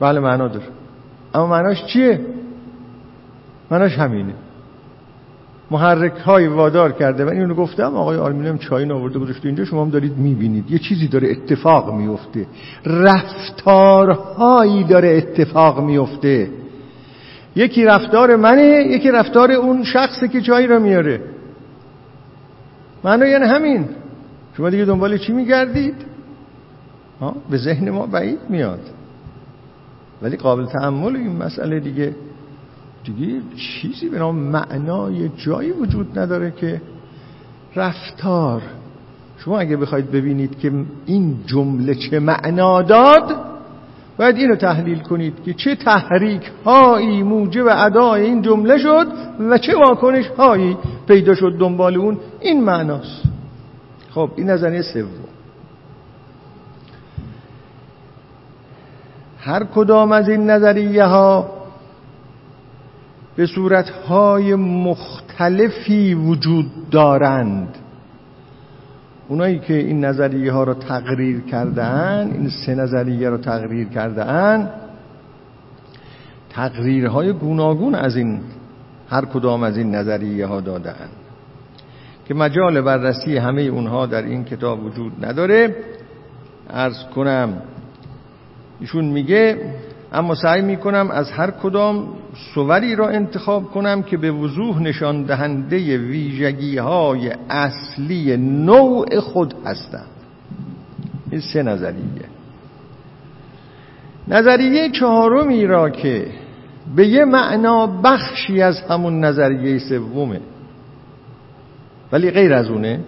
بله 0.00 0.20
معنا 0.20 0.48
داره. 0.48 0.77
اما 1.38 1.46
معناش 1.46 1.84
چیه؟ 1.84 2.20
معناش 3.70 3.98
همینه. 3.98 4.34
محرک 5.70 6.12
های 6.12 6.46
وادار 6.46 6.92
کرده. 6.92 7.24
من 7.24 7.32
اینو 7.32 7.54
گفتم 7.54 7.96
آقای 7.96 8.16
آرمینم 8.16 8.58
چای 8.58 8.84
ناورده 8.84 9.18
گذاشته 9.18 9.46
اینجا 9.46 9.64
شما 9.64 9.84
هم 9.84 9.90
دارید 9.90 10.16
می‌بینید. 10.16 10.70
یه 10.70 10.78
چیزی 10.78 11.08
داره 11.08 11.30
اتفاق 11.30 11.94
میفته 11.94 12.46
رفتارهایی 12.84 14.84
داره 14.84 15.08
اتفاق 15.08 15.80
میفته 15.80 16.50
یکی 17.56 17.84
رفتار 17.84 18.36
منه 18.36 18.86
یکی 18.90 19.10
رفتار 19.10 19.52
اون 19.52 19.84
شخصی 19.84 20.28
که 20.28 20.40
چای 20.40 20.66
را 20.66 20.78
میاره. 20.78 21.20
معنا 23.04 23.26
یعنی 23.26 23.44
همین. 23.44 23.88
شما 24.56 24.70
دیگه 24.70 24.84
دنبال 24.84 25.18
چی 25.18 25.32
میگردید؟ 25.32 25.94
به 27.50 27.56
ذهن 27.56 27.90
ما 27.90 28.06
بعید 28.06 28.38
میاد. 28.48 28.80
ولی 30.22 30.36
قابل 30.36 30.66
تحمل 30.66 31.16
این 31.16 31.36
مسئله 31.36 31.80
دیگه. 31.80 32.14
دیگه 33.04 33.40
چیزی 33.56 34.08
به 34.08 34.18
نام 34.18 34.36
معنای 34.36 35.28
جایی 35.36 35.70
وجود 35.70 36.18
نداره 36.18 36.50
که 36.50 36.80
رفتار. 37.76 38.62
شما 39.38 39.58
اگه 39.58 39.76
بخواید 39.76 40.10
ببینید 40.10 40.58
که 40.58 40.72
این 41.06 41.36
جمله 41.46 41.94
چه 41.94 42.18
معنا 42.18 42.82
داد 42.82 43.36
باید 44.18 44.36
اینو 44.36 44.56
تحلیل 44.56 44.98
کنید 44.98 45.42
که 45.44 45.54
چه 45.54 45.74
تحریک 45.74 46.50
هایی 46.64 47.22
موجب 47.22 47.64
ادای 47.68 48.22
این 48.22 48.42
جمله 48.42 48.78
شد 48.78 49.06
و 49.40 49.58
چه 49.58 49.76
واکنش 49.76 50.26
هایی 50.26 50.76
پیدا 51.08 51.34
شد 51.34 51.56
دنبال 51.58 51.96
اون. 51.96 52.18
این 52.40 52.64
معناست. 52.64 53.22
خب 54.10 54.30
این 54.36 54.50
نظریه 54.50 54.82
سوم. 54.82 55.08
هر 59.38 59.64
کدام 59.64 60.12
از 60.12 60.28
این 60.28 60.50
نظریه 60.50 61.04
ها 61.04 61.50
به 63.36 63.46
صورتهای 63.46 64.54
مختلفی 64.54 66.14
وجود 66.14 66.66
دارند. 66.90 67.78
اونایی 69.28 69.58
که 69.58 69.74
این 69.74 70.04
نظریه 70.04 70.52
ها 70.52 70.64
رو 70.64 70.74
تقریر 70.74 71.40
کردن 71.40 72.30
این 72.32 72.48
سه 72.48 72.74
نظریه 72.74 73.30
رو 73.30 73.38
تقریر 73.38 73.88
کردن 73.88 74.70
تقریرهای 76.50 77.32
گوناگون 77.32 77.94
از 77.94 78.16
این 78.16 78.40
هر 79.10 79.24
کدام 79.24 79.62
از 79.62 79.76
این 79.76 79.94
نظریه 79.94 80.46
ها 80.46 80.60
دادن 80.60 81.08
که 82.24 82.34
مجال 82.34 82.80
بررسی 82.80 83.36
همه 83.36 83.62
اونها 83.62 84.06
در 84.06 84.22
این 84.22 84.44
کتاب 84.44 84.84
وجود 84.84 85.24
نداره 85.24 85.76
ارز 86.70 87.04
کنم 87.14 87.62
ایشون 88.80 89.04
میگه 89.04 89.72
اما 90.12 90.34
سعی 90.34 90.62
می‌کنم 90.62 91.10
از 91.10 91.30
هر 91.30 91.50
کدام 91.50 92.08
سوری 92.54 92.96
را 92.96 93.08
انتخاب 93.08 93.64
کنم 93.64 94.02
که 94.02 94.16
به 94.16 94.30
وضوح 94.30 94.82
نشان 94.82 95.22
دهنده 95.22 95.98
ویژگی 95.98 96.78
های 96.78 97.32
اصلی 97.50 98.36
نوع 98.36 99.20
خود 99.20 99.54
هستند. 99.64 100.08
این 101.30 101.40
سه 101.40 101.62
نظریه. 101.62 102.28
نظریه 104.28 104.90
چهارمی 104.90 105.66
را 105.66 105.90
که 105.90 106.26
به 106.96 107.06
یه 107.06 107.24
معنا 107.24 107.86
بخشی 107.86 108.62
از 108.62 108.80
همون 108.80 109.24
نظریه 109.24 109.78
سومه 109.78 110.40
ولی 112.12 112.30
غیر 112.30 112.54
از 112.54 112.70
اونه 112.70 113.00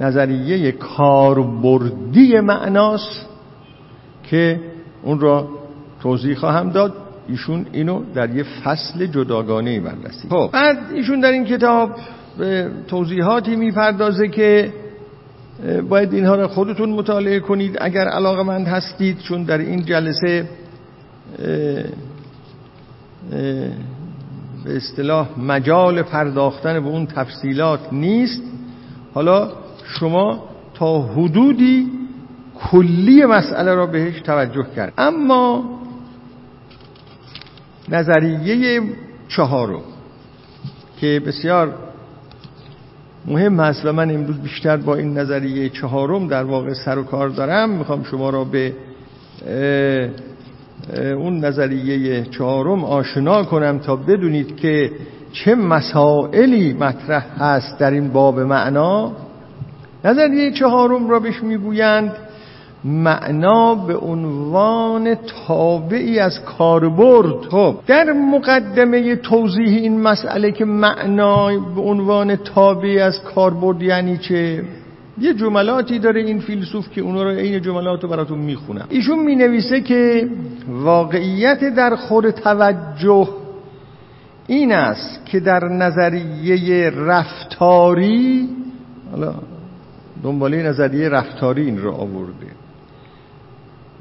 نظریه 0.00 0.72
کاربردی 0.72 2.40
معناست. 2.40 3.29
که 4.30 4.60
اون 5.02 5.20
را 5.20 5.48
توضیح 6.02 6.34
خواهم 6.34 6.70
داد 6.70 6.94
ایشون 7.28 7.66
اینو 7.72 8.02
در 8.14 8.36
یه 8.36 8.44
فصل 8.64 9.06
جداگانه 9.06 9.80
بررسی. 9.80 10.28
خب 10.28 10.50
بعد 10.52 10.78
ایشون 10.94 11.20
در 11.20 11.32
این 11.32 11.44
کتاب 11.44 11.90
به 12.38 12.70
توضیحاتی 12.88 13.56
می‌پردازه 13.56 14.28
که 14.28 14.72
باید 15.88 16.14
اینها 16.14 16.34
را 16.34 16.48
خودتون 16.48 16.90
مطالعه 16.90 17.40
کنید. 17.40 17.76
اگر 17.80 18.08
علاقه 18.08 18.42
مند 18.42 18.66
هستید 18.66 19.18
چون 19.18 19.42
در 19.42 19.58
این 19.58 19.84
جلسه 19.84 20.48
به 24.64 24.76
اصطلاح 24.76 25.28
مجال 25.38 26.02
پرداختن 26.02 26.80
به 26.80 26.88
اون 26.88 27.06
تفصیلات 27.06 27.80
نیست. 27.92 28.42
حالا 29.14 29.48
شما 29.84 30.44
تا 30.74 31.02
حدودی 31.02 31.99
کلی 32.60 33.24
مسئله 33.24 33.74
را 33.74 33.86
بهش 33.86 34.20
توجه 34.20 34.66
کرد. 34.76 34.92
اما 34.98 35.64
نظریه 37.88 38.82
چهارم 39.28 39.82
که 41.00 41.22
بسیار 41.26 41.74
مهم 43.26 43.60
است 43.60 43.86
و 43.86 43.92
من 43.92 44.10
امروز 44.10 44.38
بیشتر 44.38 44.76
با 44.76 44.94
این 44.94 45.18
نظریه 45.18 45.68
چهارم 45.68 46.28
در 46.28 46.44
واقع 46.44 46.72
سر 46.72 46.98
و 46.98 47.02
کار 47.02 47.28
دارم 47.28 47.70
می‌خوام 47.70 48.04
شما 48.04 48.30
را 48.30 48.44
به 48.44 48.72
اون 51.16 51.44
نظریه 51.44 52.24
چهارم 52.24 52.84
آشنا 52.84 53.42
کنم 53.42 53.78
تا 53.78 53.96
بدونید 53.96 54.56
که 54.56 54.90
چه 55.32 55.54
مسائلی 55.54 56.72
مطرح 56.72 57.26
هست 57.42 57.78
در 57.78 57.90
این 57.90 58.08
باب 58.08 58.40
معنا. 58.40 59.12
نظریه 60.04 60.52
چهارم 60.52 61.08
را 61.08 61.20
بهش 61.20 61.42
می‌گویند 61.42 62.16
معنا 62.84 63.74
به 63.74 63.96
عنوان 63.96 65.14
تابعی 65.46 66.18
از 66.18 66.40
کاربرد. 66.44 67.44
خب 67.50 67.76
در 67.86 68.12
مقدمه 68.12 69.16
توضیح 69.16 69.68
این 69.68 70.00
مسئله 70.00 70.52
که 70.52 70.64
معنا 70.64 71.46
به 71.74 71.80
عنوان 71.80 72.36
تابعی 72.36 72.98
از 72.98 73.22
کاربرد 73.22 73.82
یعنی 73.82 74.18
چه 74.18 74.64
یه 75.20 75.34
جملاتی 75.34 75.98
داره 75.98 76.20
این 76.20 76.40
فیلسوف 76.40 76.90
که 76.90 77.00
اونا 77.00 77.22
رو 77.22 77.28
این 77.28 77.62
جملات 77.62 78.02
رو 78.02 78.08
براتون 78.08 78.38
می‌خونم. 78.38 78.86
ایشون 78.88 79.18
می‌نویسه 79.18 79.80
که 79.80 80.28
واقعیت 80.68 81.74
در 81.74 81.96
خور 81.96 82.30
توجه 82.30 83.28
این 84.46 84.72
است 84.72 85.26
که 85.26 85.40
در 85.40 85.64
نظریه 85.64 86.90
رفتاری 86.90 88.48
حالا 89.10 89.34
دنباله 90.22 90.62
نظریه 90.62 91.08
رفتاری 91.08 91.62
این 91.64 91.78
رو 91.78 91.92
آورده. 91.92 92.46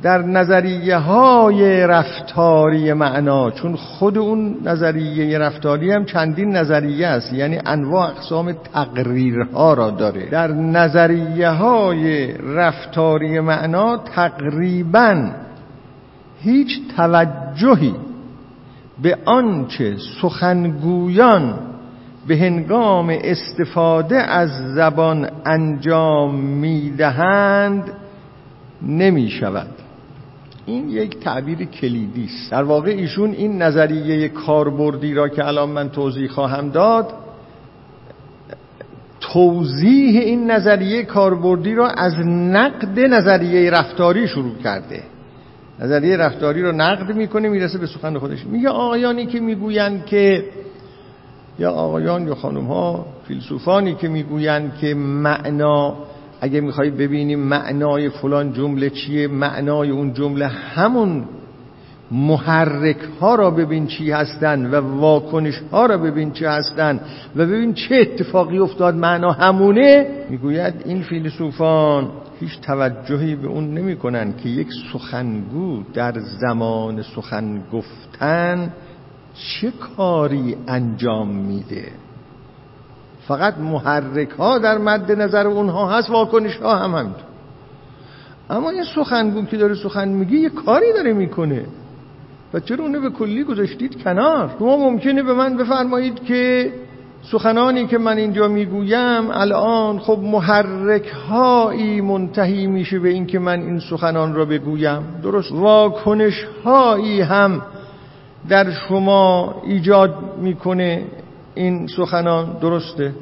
در 0.02 0.22
نظریه 0.22 0.98
های 0.98 1.88
رفتاری 1.88 2.94
معنا 2.94 3.52
چون 3.52 3.76
خود 3.76 4.18
اون 4.18 4.58
نظریه 4.64 5.40
رفتاری 5.40 5.92
هم 5.92 6.06
چندین 6.06 6.56
نظریه 6.56 7.08
است 7.08 7.34
یعنی 7.34 7.60
انواع 7.66 8.10
اقسام 8.10 8.52
تقریرها 8.74 9.74
را 9.74 9.90
داره. 9.90 10.30
در 10.30 10.48
نظریه 10.52 11.50
های 11.50 12.34
رفتاری 12.38 13.40
معنا 13.40 13.98
تقریبا 13.98 15.32
هیچ 16.42 16.80
توجهی 16.98 17.96
به 19.02 19.18
آنچه 19.26 19.96
سخنگویان 20.22 21.54
به 22.28 22.38
هنگام 22.38 23.18
استفاده 23.24 24.18
از 24.18 24.50
زبان 24.76 25.30
انجام 25.46 26.36
می‌دهند 26.36 27.84
نمی 28.82 29.30
شود 29.30 29.68
این 30.70 30.90
یک 30.90 31.20
تعبیر 31.20 31.66
کلیدی 31.66 32.26
است. 32.26 32.52
در 32.52 32.64
واقع 32.64 32.92
ایشون 32.92 33.32
این 33.32 33.62
نظریه 33.62 34.30
کاربردی 34.30 35.14
را 35.14 35.30
که 35.30 35.48
الان 35.48 35.70
من 35.70 35.90
توضیح 35.90 36.28
خواهم 36.28 36.70
داد 36.70 37.14
توضیح 39.20 40.22
این 40.22 40.52
نظریه 40.52 41.04
کاربردی 41.04 41.76
را 41.76 41.88
از 41.88 42.14
نقد 42.28 43.00
نظریه 43.00 43.72
رفتاری 43.72 44.28
شروع 44.28 44.56
کرده. 44.64 45.04
نظریه 45.80 46.18
رفتاری 46.18 46.62
را 46.62 46.72
نقد 46.72 47.16
می‌کنه 47.16 47.50
می‌رسه 47.50 47.78
به 47.78 47.88
سخن 47.88 48.18
خودش. 48.18 48.46
میگه 48.46 48.70
آقایانی 48.70 49.26
که 49.26 49.40
می‌گویند 49.40 50.06
که 50.06 50.46
یا 51.60 51.72
آقایان 51.72 52.28
یا 52.28 52.36
خانم 52.36 52.66
ها 52.66 53.06
فیلسوفانی 53.28 53.96
که 53.96 54.08
می‌گویند 54.08 54.78
که 54.82 54.94
معنا 54.96 55.98
اگه 56.42 56.62
می‌خوای 56.62 56.90
ببینیم 56.90 57.40
معنای 57.40 58.10
فلان 58.10 58.54
جمله 58.54 58.90
چیه 58.90 59.28
معنای 59.28 59.90
اون 59.90 60.14
جمله 60.14 60.48
همون 60.48 61.26
محرک 62.12 62.98
ها 63.22 63.36
را 63.36 63.52
ببین 63.52 63.88
چی 63.88 64.12
هستن 64.12 64.66
و 64.66 65.00
واکنش 65.00 65.62
ها 65.72 65.86
را 65.86 65.98
ببین 65.98 66.32
چی 66.32 66.46
هستن 66.46 67.00
و 67.36 67.46
ببین 67.46 67.74
چه 67.74 67.96
اتفاقی 67.96 68.60
افتاد 68.60 68.96
معنا 68.96 69.32
همونه. 69.32 70.08
می‌گوید 70.30 70.74
این 70.86 71.02
فیلسوفان 71.02 72.08
هیچ 72.40 72.62
توجهی 72.62 73.36
به 73.36 73.48
اون 73.48 73.74
نمی‌کنن 73.74 74.34
که 74.44 74.50
یک 74.50 74.68
سخنگو 74.94 75.84
در 75.94 76.14
زمان 76.20 77.02
سخن 77.02 77.62
گفتن 77.74 78.74
چه 79.34 79.72
کاری 79.72 80.56
انجام 80.68 81.36
میده. 81.36 81.92
فقط 83.30 83.58
محرک 83.58 84.30
ها 84.30 84.58
در 84.58 84.78
مد 84.78 85.12
نظر 85.12 85.48
اونها 85.48 85.98
هست 85.98 86.10
واکنش 86.10 86.58
ها 86.58 86.76
هم 86.76 86.96
همینطور. 86.96 87.24
اما 88.50 88.70
این 88.70 88.84
سخنگو 88.96 89.46
که 89.46 89.58
داره 89.58 89.76
سخن 89.76 90.08
میگه 90.08 90.34
یه 90.34 90.50
کاری 90.50 90.94
داره 90.94 91.14
می‌کنه. 91.14 91.66
و 92.54 92.60
چرا 92.60 92.84
اونو 92.84 93.02
به 93.02 93.10
کلی 93.10 93.44
گذاشتید 93.44 94.04
کنار؟ 94.04 94.56
شما 94.60 94.78
ممکنه 94.78 95.24
به 95.24 95.34
من 95.34 95.58
بفرمایید 95.58 96.24
که 96.24 96.74
سخنانی 97.32 97.88
که 97.88 97.98
من 97.98 98.18
اینجا 98.18 98.48
می‌گویم 98.48 99.32
الان 99.32 100.00
خب 100.00 100.20
محرک 100.20 101.08
هایی 101.30 102.02
منتهی 102.02 102.68
میشه 102.68 103.00
به 103.00 103.10
اینکه 103.10 103.40
من 103.40 103.60
این 103.60 103.80
سخنان 103.80 104.34
را 104.36 104.46
بگویم. 104.46 105.02
درست. 105.24 105.52
واکنش 105.52 106.48
هایی 106.66 107.22
هم 107.22 107.62
در 108.50 108.72
شما 108.72 109.56
ایجاد 109.66 110.16
می‌کنه. 110.42 111.04
این 111.60 111.88
سخنان 111.88 112.58
درسته؟ 112.62 113.14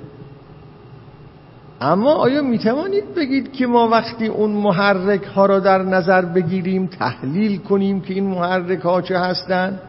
اما 1.82 2.14
آیا 2.14 2.42
می‌توانید 2.42 3.16
بگید 3.16 3.52
که 3.52 3.68
ما 3.68 3.88
وقتی 3.88 4.28
اون 4.28 4.52
محرک 4.52 5.24
ها 5.24 5.46
را 5.46 5.60
در 5.60 5.82
نظر 5.84 6.26
بگیریم 6.26 6.88
تحلیل 6.88 7.58
کنیم 7.58 8.02
که 8.02 8.14
این 8.14 8.28
محرک 8.28 8.80
ها 8.80 9.02
چه 9.02 9.20
هستند؟ 9.20 9.80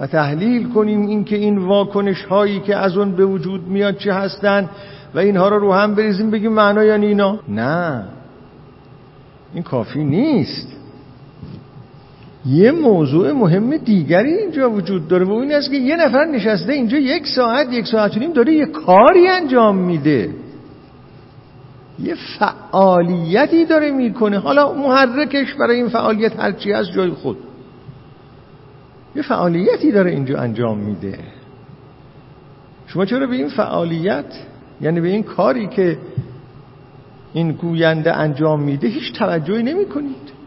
و 0.00 0.06
تحلیل 0.06 0.68
کنیم 0.68 1.06
اینکه 1.06 1.36
این 1.36 1.58
واکنش 1.58 2.24
هایی 2.24 2.60
که 2.60 2.76
از 2.76 2.96
اون 2.96 3.12
به 3.12 3.24
وجود 3.24 3.68
میاد 3.68 3.96
چه 3.96 4.12
هستند 4.12 4.70
و 5.14 5.18
اینها 5.18 5.48
را 5.48 5.56
رو 5.56 5.72
هم 5.72 5.94
بریزیم 5.94 6.30
بگیم 6.30 6.52
معنا 6.52 6.84
یعنی 6.84 7.06
اینا؟ 7.06 7.38
نه. 7.48 8.04
این 9.54 9.62
کافی 9.62 10.04
نیست. 10.04 10.79
یه 12.46 12.70
موضوع 12.70 13.32
مهم 13.32 13.76
دیگری 13.76 14.32
اینجا 14.32 14.70
وجود 14.70 15.08
داره 15.08 15.24
و 15.24 15.32
این 15.32 15.52
است 15.52 15.70
که 15.70 15.76
یه 15.76 15.96
نفر 15.96 16.24
نشسته 16.24 16.72
اینجا 16.72 16.98
یک 16.98 17.26
ساعت 17.26 17.72
یک 17.72 17.86
ساعت 17.86 18.16
و 18.16 18.20
نیم 18.20 18.32
داره 18.32 18.52
یه 18.52 18.66
کاری 18.66 19.28
انجام 19.28 19.76
میده. 19.76 20.30
یه 21.98 22.14
فعالیتی 22.38 23.64
داره 23.64 23.90
می‌کنه. 23.90 24.38
حالا 24.38 24.72
محرکش 24.72 25.54
برای 25.54 25.76
این 25.76 25.88
فعالیت 25.88 26.40
هرچی 26.40 26.72
از 26.72 26.92
جای 26.92 27.10
خود. 27.10 27.36
یه 29.16 29.22
فعالیتی 29.22 29.92
داره 29.92 30.10
اینجا 30.10 30.38
انجام 30.38 30.78
میده. 30.78 31.18
شما 32.86 33.04
چرا 33.04 33.26
به 33.26 33.36
این 33.36 33.48
فعالیت 33.48 34.24
یعنی 34.80 35.00
به 35.00 35.08
این 35.08 35.22
کاری 35.22 35.66
که 35.66 35.98
این 37.32 37.52
گوینده 37.52 38.16
انجام 38.16 38.62
میده 38.62 38.88
هیچ 38.88 39.12
توجهی 39.12 39.62
نمی 39.62 39.84
کنید 39.84 40.39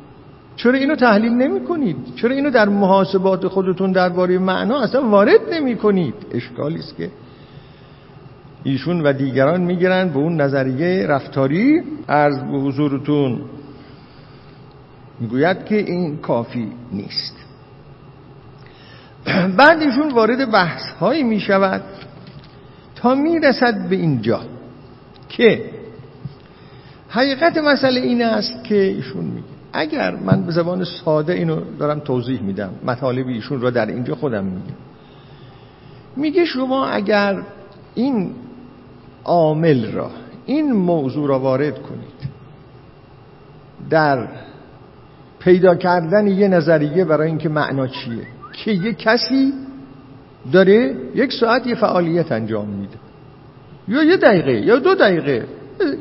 چرا 0.56 0.74
اینو 0.74 0.96
تحلیل 0.96 1.32
نمی 1.32 1.66
کنید 1.66 1.98
چرا 2.16 2.36
اینو 2.36 2.50
در 2.50 2.70
محاسبات 2.70 3.48
خودتون 3.48 3.92
درباره 3.92 4.38
معنا 4.38 4.82
اصلا 4.82 5.10
وارد 5.10 5.54
نمی 5.54 5.76
کنید 5.76 6.16
اشکالی 6.32 6.80
است 6.80 6.98
که 6.98 7.10
ایشون 8.64 9.02
و 9.02 9.14
دیگران 9.14 9.62
می‌گیرن 9.62 10.10
به 10.10 10.20
اون 10.20 10.42
نظریه 10.42 11.08
رفتاری 11.08 11.84
از 12.08 12.52
به 12.52 12.58
حضورتون. 12.58 13.42
می‌گوید 15.20 15.66
که 15.66 15.76
این 15.76 16.18
کافی 16.18 16.72
نیست. 16.92 17.36
بعد 19.58 19.82
ایشون 19.82 20.12
وارد 20.12 20.52
بحث 20.52 20.90
هایی 21.00 21.24
می 21.24 21.40
شود 21.40 21.84
تا 22.96 23.16
می‌رسد 23.16 23.90
به 23.90 23.96
اینجا 23.96 24.42
که 25.30 25.70
حقیقت 27.10 27.58
مسئله 27.58 28.02
این 28.02 28.22
است 28.22 28.64
که 28.64 28.76
ایشون 28.76 29.26
میگه 29.26 29.53
اگر 29.74 30.16
من 30.16 30.44
به 30.44 30.52
زبان 30.52 30.84
ساده 30.84 31.34
اینو 31.34 31.60
دارم 31.80 32.00
توضیح 32.00 32.42
میدم 32.42 32.70
مطالب 32.86 33.28
ایشون 33.28 33.62
را 33.62 33.70
در 33.70 33.86
اینجا 33.86 34.16
خودم 34.16 34.44
میگم 34.44 34.76
میگه 36.16 36.46
شما 36.46 36.86
اگر 36.86 37.42
این 37.96 38.32
عامل 39.24 39.92
را 39.92 40.12
این 40.46 40.72
موضوع 40.72 41.28
را 41.28 41.40
وارد 41.40 41.82
کنید 41.82 42.34
در 43.90 44.28
پیدا 45.40 45.76
کردن 45.76 46.28
یه 46.28 46.48
نظریه 46.48 47.06
برای 47.06 47.28
اینکه 47.28 47.50
معنا 47.50 47.88
چیه؟ 47.88 48.28
که 48.54 48.72
یه 48.72 48.94
کسی 48.94 49.54
داره 50.52 50.96
یک 51.16 51.34
ساعت 51.34 51.68
یه 51.68 51.76
فعالیت 51.76 52.32
انجام 52.32 52.68
میده. 52.68 52.98
یا 53.88 54.04
یه 54.04 54.18
دقیقه 54.18 54.52
یا 54.52 54.80
دو 54.80 54.96
دقیقه. 54.96 55.46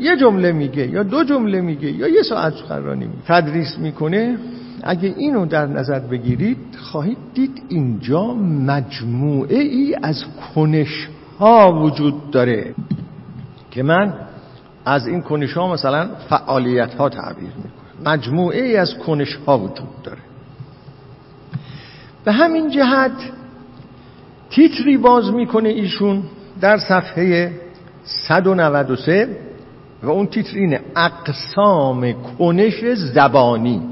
یه 0.01 0.17
جمله 0.17 0.53
میگه 0.53 0.87
یا 0.87 1.03
دو 1.03 1.25
جمله 1.25 1.61
میگه 1.61 1.91
یا 1.91 2.09
یه 2.09 2.23
ساعت 2.23 2.55
سخنرانی 2.55 3.05
میگه. 3.07 3.23
تدریس 3.27 3.79
می‌کنه. 3.79 4.39
اگه 4.83 5.15
اینو 5.17 5.47
در 5.47 5.67
نظر 5.67 5.99
بگیرید 5.99 6.59
خواهید 6.79 7.19
دید 7.35 7.63
اینجا 7.69 8.35
مجموعه 8.67 9.59
ای 9.59 9.97
از 10.03 10.25
کنش 10.55 11.09
ها 11.39 11.81
وجود 11.83 12.31
داره 12.31 12.75
که 13.71 13.83
من 13.83 14.15
از 14.85 15.07
این 15.07 15.23
کنش 15.23 15.53
ها 15.53 15.73
مثلا 15.73 16.09
فعالیت 16.29 16.95
ها 16.95 17.09
تعبیر 17.09 17.51
می‌کنم. 17.57 18.13
مجموعه 18.13 18.63
ای 18.63 18.77
از 18.77 18.95
کنش 18.95 19.39
ها 19.47 19.59
وجود 19.59 20.03
داره. 20.03 20.19
به 22.25 22.33
همین 22.33 22.71
جهت 22.71 23.13
تیتری 24.51 24.97
باز 24.97 25.33
می‌کنه 25.33 25.69
ایشون 25.69 26.23
در 26.61 26.79
صفحه 26.79 27.53
193 28.05 29.39
و 30.03 30.11
اون 30.11 30.27
تیتر 30.27 30.57
اینه 30.57 30.81
اقسام 30.97 32.13
کنش 32.39 32.85
زبانی. 32.95 33.83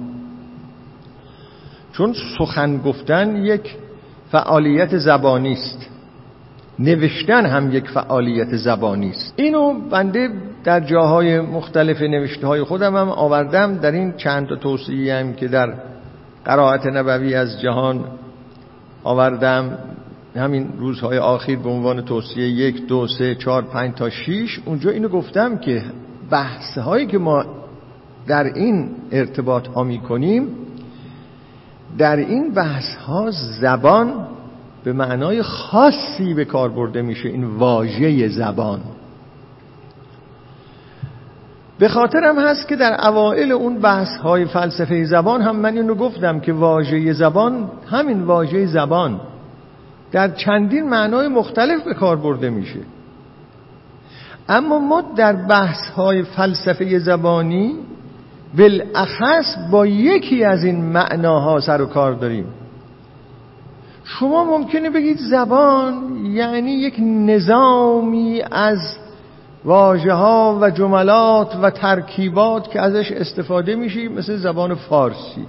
چون 1.92 2.14
سخن 2.38 2.78
گفتن 2.78 3.36
یک 3.36 3.76
فعالیت 4.30 4.98
زبانی 4.98 5.52
است. 5.52 5.86
نوشتن 6.78 7.46
هم 7.46 7.72
یک 7.72 7.90
فعالیت 7.90 8.56
زبانی 8.56 9.10
است. 9.10 9.34
اینو 9.36 9.88
بنده 9.88 10.28
در 10.64 10.80
جاهای 10.80 11.40
مختلف 11.40 12.02
نوشته 12.02 12.46
های 12.46 12.64
خودم 12.64 12.96
هم 12.96 13.08
آوردم 13.08 13.78
در 13.78 13.92
این 13.92 14.12
چند 14.12 14.48
تا 14.48 14.56
توصیه 14.56 15.14
هم 15.14 15.32
که 15.32 15.48
در 15.48 15.74
قرائت 16.44 16.86
نبوی 16.86 17.34
از 17.34 17.60
جهان 17.60 18.04
آوردم. 19.04 19.78
همین 20.36 20.72
روزهای 20.78 21.18
آخر 21.18 21.56
به 21.56 21.68
عنوان 21.68 22.04
توصیه 22.04 22.48
یک 22.48 22.86
دو 22.86 23.06
سه 23.06 23.34
چهار 23.34 23.62
پنج 23.62 23.94
تا 23.94 24.10
شیش 24.10 24.60
اونجا 24.64 24.90
اینو 24.90 25.08
گفتم 25.08 25.58
که 25.58 25.82
بحث 26.30 26.78
هایی 26.78 27.06
که 27.06 27.18
ما 27.18 27.44
در 28.26 28.44
این 28.44 28.90
ارتباط 29.12 29.66
ها 29.66 29.84
می 29.84 29.98
کنیم 29.98 30.48
در 31.98 32.16
این 32.16 32.54
بحث 32.54 32.96
ها 32.96 33.30
زبان 33.60 34.26
به 34.84 34.92
معنای 34.92 35.42
خاصی 35.42 36.34
به 36.34 36.44
کار 36.44 36.68
برده 36.68 37.02
میشه 37.02 37.28
این 37.28 37.44
واژه 37.44 38.28
زبان. 38.28 38.80
به 41.78 41.88
خاطرم 41.88 42.38
هست 42.38 42.68
که 42.68 42.76
در 42.76 43.08
اوائل 43.08 43.52
اون 43.52 43.78
بحث 43.78 44.16
های 44.16 44.44
فلسفه 44.44 45.04
زبان 45.04 45.42
هم 45.42 45.56
من 45.56 45.76
اینو 45.76 45.94
گفتم 45.94 46.40
که 46.40 46.52
واژه 46.52 47.12
زبان 47.12 47.70
همین 47.86 48.22
واژه 48.22 48.66
زبان 48.66 49.20
در 50.12 50.28
چندین 50.28 50.88
معنای 50.88 51.28
مختلف 51.28 51.84
به 51.84 51.94
کار 51.94 52.16
برده 52.16 52.50
میشه. 52.50 52.80
اما 54.48 54.78
ما 54.78 55.02
در 55.16 55.32
بحث 55.32 55.90
های 55.90 56.22
فلسفه 56.22 56.98
زبانی 56.98 57.76
بالاخص 58.58 59.56
با 59.70 59.86
یکی 59.86 60.44
از 60.44 60.64
این 60.64 60.84
معناها 60.84 61.60
سر 61.60 61.82
و 61.82 61.86
کار 61.86 62.12
داریم. 62.12 62.46
شما 64.04 64.44
ممکنه 64.44 64.90
بگید 64.90 65.18
زبان 65.18 66.26
یعنی 66.26 66.72
یک 66.72 66.96
نظامی 67.00 68.42
از 68.50 68.78
واجه 69.64 70.12
ها 70.12 70.58
و 70.60 70.70
جملات 70.70 71.56
و 71.62 71.70
ترکیبات 71.70 72.70
که 72.70 72.80
ازش 72.80 73.12
استفاده 73.12 73.74
میشه 73.74 74.08
مثل 74.08 74.36
زبان 74.36 74.74
فارسی. 74.74 75.46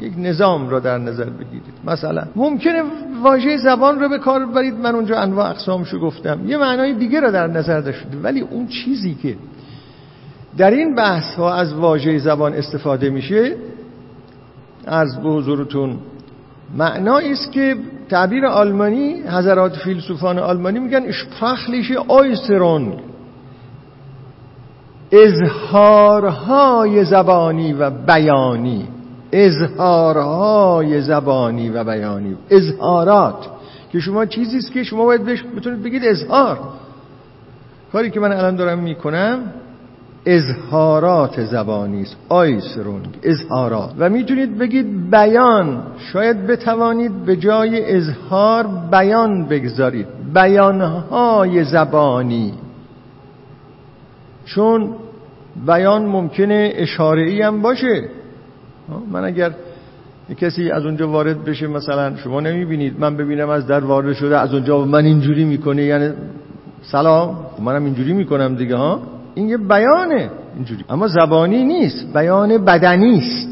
یک 0.00 0.12
نظام 0.18 0.68
را 0.68 0.80
در 0.80 0.98
نظر 0.98 1.24
بگیرید. 1.24 1.74
مثلا 1.84 2.22
ممکنه 2.36 2.82
واژه 3.22 3.56
زبان 3.56 4.00
رو 4.00 4.08
به 4.08 4.18
کار 4.18 4.46
برید 4.46 4.74
من 4.74 4.94
اونجا 4.94 5.18
انواع 5.18 5.50
اقسامشو 5.50 6.00
گفتم. 6.00 6.40
یه 6.46 6.56
معنای 6.56 6.94
دیگه 6.94 7.20
را 7.20 7.30
در 7.30 7.46
نظر 7.46 7.80
داشته 7.80 8.08
ولی 8.22 8.40
اون 8.40 8.66
چیزی 8.66 9.14
که 9.14 9.36
در 10.56 10.70
این 10.70 10.94
بحث 10.94 11.34
ها 11.34 11.54
از 11.54 11.74
واژه 11.74 12.18
زبان 12.18 12.54
استفاده 12.54 13.10
میشه 13.10 13.56
از 14.86 15.22
به 15.22 15.28
حضورتون 15.28 15.98
معنایی 16.76 17.32
است 17.32 17.52
که 17.52 17.76
تعبیر 18.08 18.46
آلمانی 18.46 19.20
حضرات 19.20 19.76
فیلسوفان 19.76 20.38
آلمانی 20.38 20.78
میگن 20.78 21.02
اشپراخلیشه 21.06 21.94
آیسرونگ 22.08 22.98
اظهارهای 25.12 27.04
زبانی 27.04 27.72
و 27.72 27.90
بیانی 27.90 28.88
اظهارهای 29.32 31.02
زبانی 31.02 31.68
و 31.68 31.84
بیانی. 31.84 32.36
اظهارات. 32.50 33.48
که 33.92 34.00
شما 34.00 34.26
چیزی 34.26 34.58
است 34.58 34.72
که 34.72 34.82
شما 34.82 35.04
باید 35.04 35.24
بهش 35.24 35.44
بتونید 35.56 35.82
بگید 35.82 36.04
اظهار. 36.04 36.58
کاری 37.92 38.10
که 38.10 38.20
من 38.20 38.32
الان 38.32 38.56
دارم 38.56 38.78
می‌کنم 38.78 39.38
اظهارات 40.26 41.44
زبانی 41.44 42.02
است. 42.02 42.16
آیسرونگ. 42.28 43.08
اظهارات. 43.22 43.90
و 43.98 44.08
می‌تونید 44.08 44.58
بگید 44.58 45.10
بیان. 45.10 45.82
شاید 46.12 46.46
بتوانید 46.46 47.24
به 47.24 47.36
جای 47.36 47.96
اظهار 47.96 48.66
بیان 48.90 49.46
بگذارید. 49.46 50.06
بیانهای 50.34 51.64
زبانی. 51.64 52.54
چون 54.44 54.94
بیان 55.66 56.06
ممکنه 56.06 56.72
اشاره 56.74 57.22
ای 57.22 57.42
هم 57.42 57.62
باشه. 57.62 58.08
من 59.10 59.24
اگر 59.24 59.52
کسی 60.36 60.70
از 60.70 60.84
اونجا 60.84 61.08
وارد 61.08 61.44
بشه 61.44 61.66
مثلا 61.66 62.16
شما 62.16 62.40
نمی‌بینید 62.40 63.00
من 63.00 63.16
ببینم 63.16 63.48
از 63.48 63.66
در 63.66 63.84
وارد 63.84 64.12
شده 64.12 64.38
از 64.38 64.54
اونجا 64.54 64.84
من 64.84 65.04
اینجوری 65.04 65.44
می‌کنه 65.44 65.82
یعنی 65.82 66.12
سلام 66.82 67.46
منم 67.60 67.84
اینجوری 67.84 68.12
می‌کنم 68.12 68.54
دیگه 68.54 68.76
ها؟ 68.76 69.02
این 69.34 69.48
یه 69.48 69.56
بیانه 69.56 70.30
اینجوری. 70.54 70.84
اما 70.90 71.08
زبانی 71.08 71.64
نیست 71.64 72.12
بیان 72.14 72.64
بدنی 72.64 73.18
است 73.18 73.48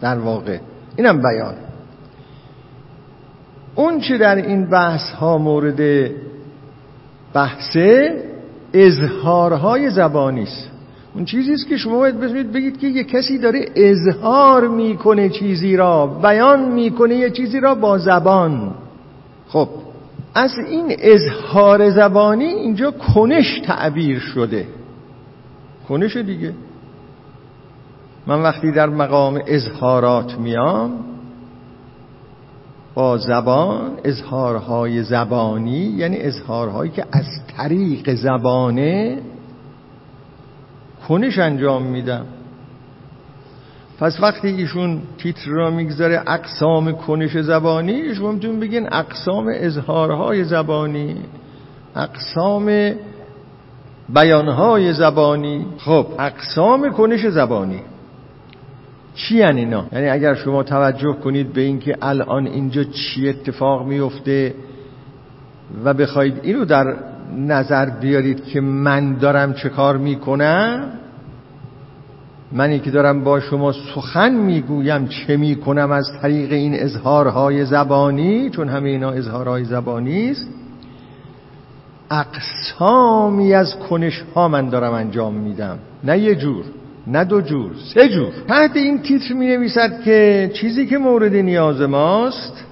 در 0.00 0.18
واقع. 0.18 0.58
اینم 0.96 1.22
بیان. 1.22 1.54
اون 3.74 4.00
چه 4.00 4.18
در 4.18 4.36
این 4.36 4.70
بحث 4.70 5.10
ها 5.10 5.38
مورد 5.38 6.10
بحثه 7.34 8.16
اظهارهای 8.72 9.90
زبانی 9.90 10.42
است. 10.42 10.67
اون 11.18 11.24
چیزی 11.24 11.52
است 11.52 11.68
که 11.68 11.76
شما 11.76 11.98
باید 11.98 12.20
بتونید 12.20 12.52
بگید 12.52 12.78
که 12.78 12.86
یه 12.86 13.04
کسی 13.04 13.38
داره 13.38 13.66
اظهار 13.74 14.68
می‌کنه 14.68 15.28
چیزی 15.28 15.76
را 15.76 16.06
بیان 16.06 16.72
می‌کنه 16.72 17.14
یه 17.14 17.30
چیزی 17.30 17.60
را 17.60 17.74
با 17.74 17.98
زبان. 17.98 18.74
خب 19.48 19.68
از 20.34 20.50
این 20.68 20.96
اظهار 20.98 21.90
زبانی 21.90 22.44
اینجا 22.44 22.90
کنش 22.90 23.60
تعبیر 23.64 24.18
شده. 24.18 24.66
کنش 25.88 26.16
دیگه. 26.16 26.52
من 28.26 28.42
وقتی 28.42 28.72
در 28.72 28.88
مقام 28.88 29.40
اظهارات 29.46 30.38
میام 30.38 30.92
با 32.94 33.16
زبان 33.16 33.90
اظهارهای 34.04 35.02
زبانی 35.02 35.94
یعنی 35.96 36.16
اظهارهایی 36.20 36.90
که 36.90 37.04
از 37.12 37.26
طریق 37.56 38.14
زبانه 38.14 39.18
کنش 41.08 41.38
انجام 41.38 41.82
میدم. 41.82 42.26
پس 43.98 44.20
وقتی 44.20 44.48
ایشون 44.48 45.02
تیتر 45.18 45.50
را 45.50 45.70
می‌گذاره 45.70 46.22
اقسام 46.26 46.92
کنش 46.92 47.36
زبانی 47.38 48.14
شما 48.14 48.32
می‌تونید 48.32 48.60
بگین 48.60 48.92
اقسام 48.92 49.50
اظهارهای 49.54 50.44
زبانی 50.44 51.16
اقسام 51.96 52.92
بیانهای 54.08 54.92
زبانی. 54.92 55.66
خب 55.78 56.06
اقسام 56.18 56.90
کنش 56.92 57.26
زبانی. 57.26 57.80
چی 59.14 59.36
یعنی 59.36 59.60
اینا؟ 59.60 59.86
یعنی 59.92 60.08
اگر 60.08 60.34
شما 60.34 60.62
توجه 60.62 61.12
کنید 61.12 61.52
به 61.52 61.60
اینکه 61.60 61.96
الان 62.02 62.46
اینجا 62.46 62.84
چی 62.84 63.28
اتفاق 63.28 63.86
میفته 63.86 64.54
و 65.84 65.94
بخواید 65.94 66.40
اینو 66.42 66.64
در 66.64 66.96
نظر 67.36 67.90
بیارید 67.90 68.44
که 68.44 68.60
من 68.60 69.14
دارم 69.14 69.52
چه 69.52 69.68
کار 69.68 69.96
می‌کنم؟ 69.96 70.90
منی 72.52 72.78
که 72.78 72.90
دارم 72.90 73.24
با 73.24 73.40
شما 73.40 73.72
سخن 73.72 74.34
می‌گویم 74.34 75.06
چه 75.08 75.36
می‌کنم 75.36 75.90
از 75.90 76.06
طریق 76.22 76.52
این 76.52 76.74
اظهارهای 76.74 77.64
زبانی؟ 77.64 78.50
چون 78.50 78.68
همه 78.68 78.88
اینا 78.88 79.10
اظهارهای 79.10 79.64
زبانی 79.64 80.30
است. 80.30 80.48
اقسامی 82.10 83.54
از 83.54 83.74
کنش 83.74 84.24
ها 84.34 84.48
من 84.48 84.68
دارم 84.68 84.92
انجام 84.92 85.34
میدم. 85.34 85.78
نه 86.04 86.18
یه 86.18 86.34
جور 86.34 86.64
نه 87.06 87.24
دو 87.24 87.40
جور 87.40 87.70
سه 87.94 88.08
جور. 88.08 88.28
تحت 88.48 88.76
این 88.76 89.02
تیتر 89.02 89.34
می 89.34 89.46
نویسد 89.46 90.02
که 90.02 90.50
چیزی 90.54 90.86
که 90.86 90.98
مورد 90.98 91.34
نیاز 91.34 91.80
ماست 91.80 92.64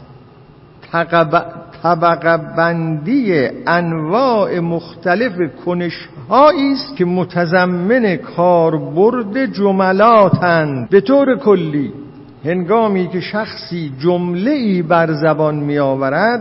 طبقه 1.87 2.37
بندی 2.37 3.49
انواع 3.66 4.61
مختلف 4.61 5.55
کنش 5.64 6.09
است 6.30 6.97
که 6.97 7.05
متضمن 7.05 8.16
کاربرد 8.16 9.53
جملاتند. 9.53 10.89
به 10.89 11.01
طور 11.01 11.39
کلی 11.39 11.93
هنگامی 12.45 13.09
که 13.09 13.20
شخصی 13.20 13.93
جمله 13.99 14.51
ای 14.51 14.82
بر 14.82 15.12
زبان 15.12 15.55
می 15.55 15.78
آورد 15.78 16.41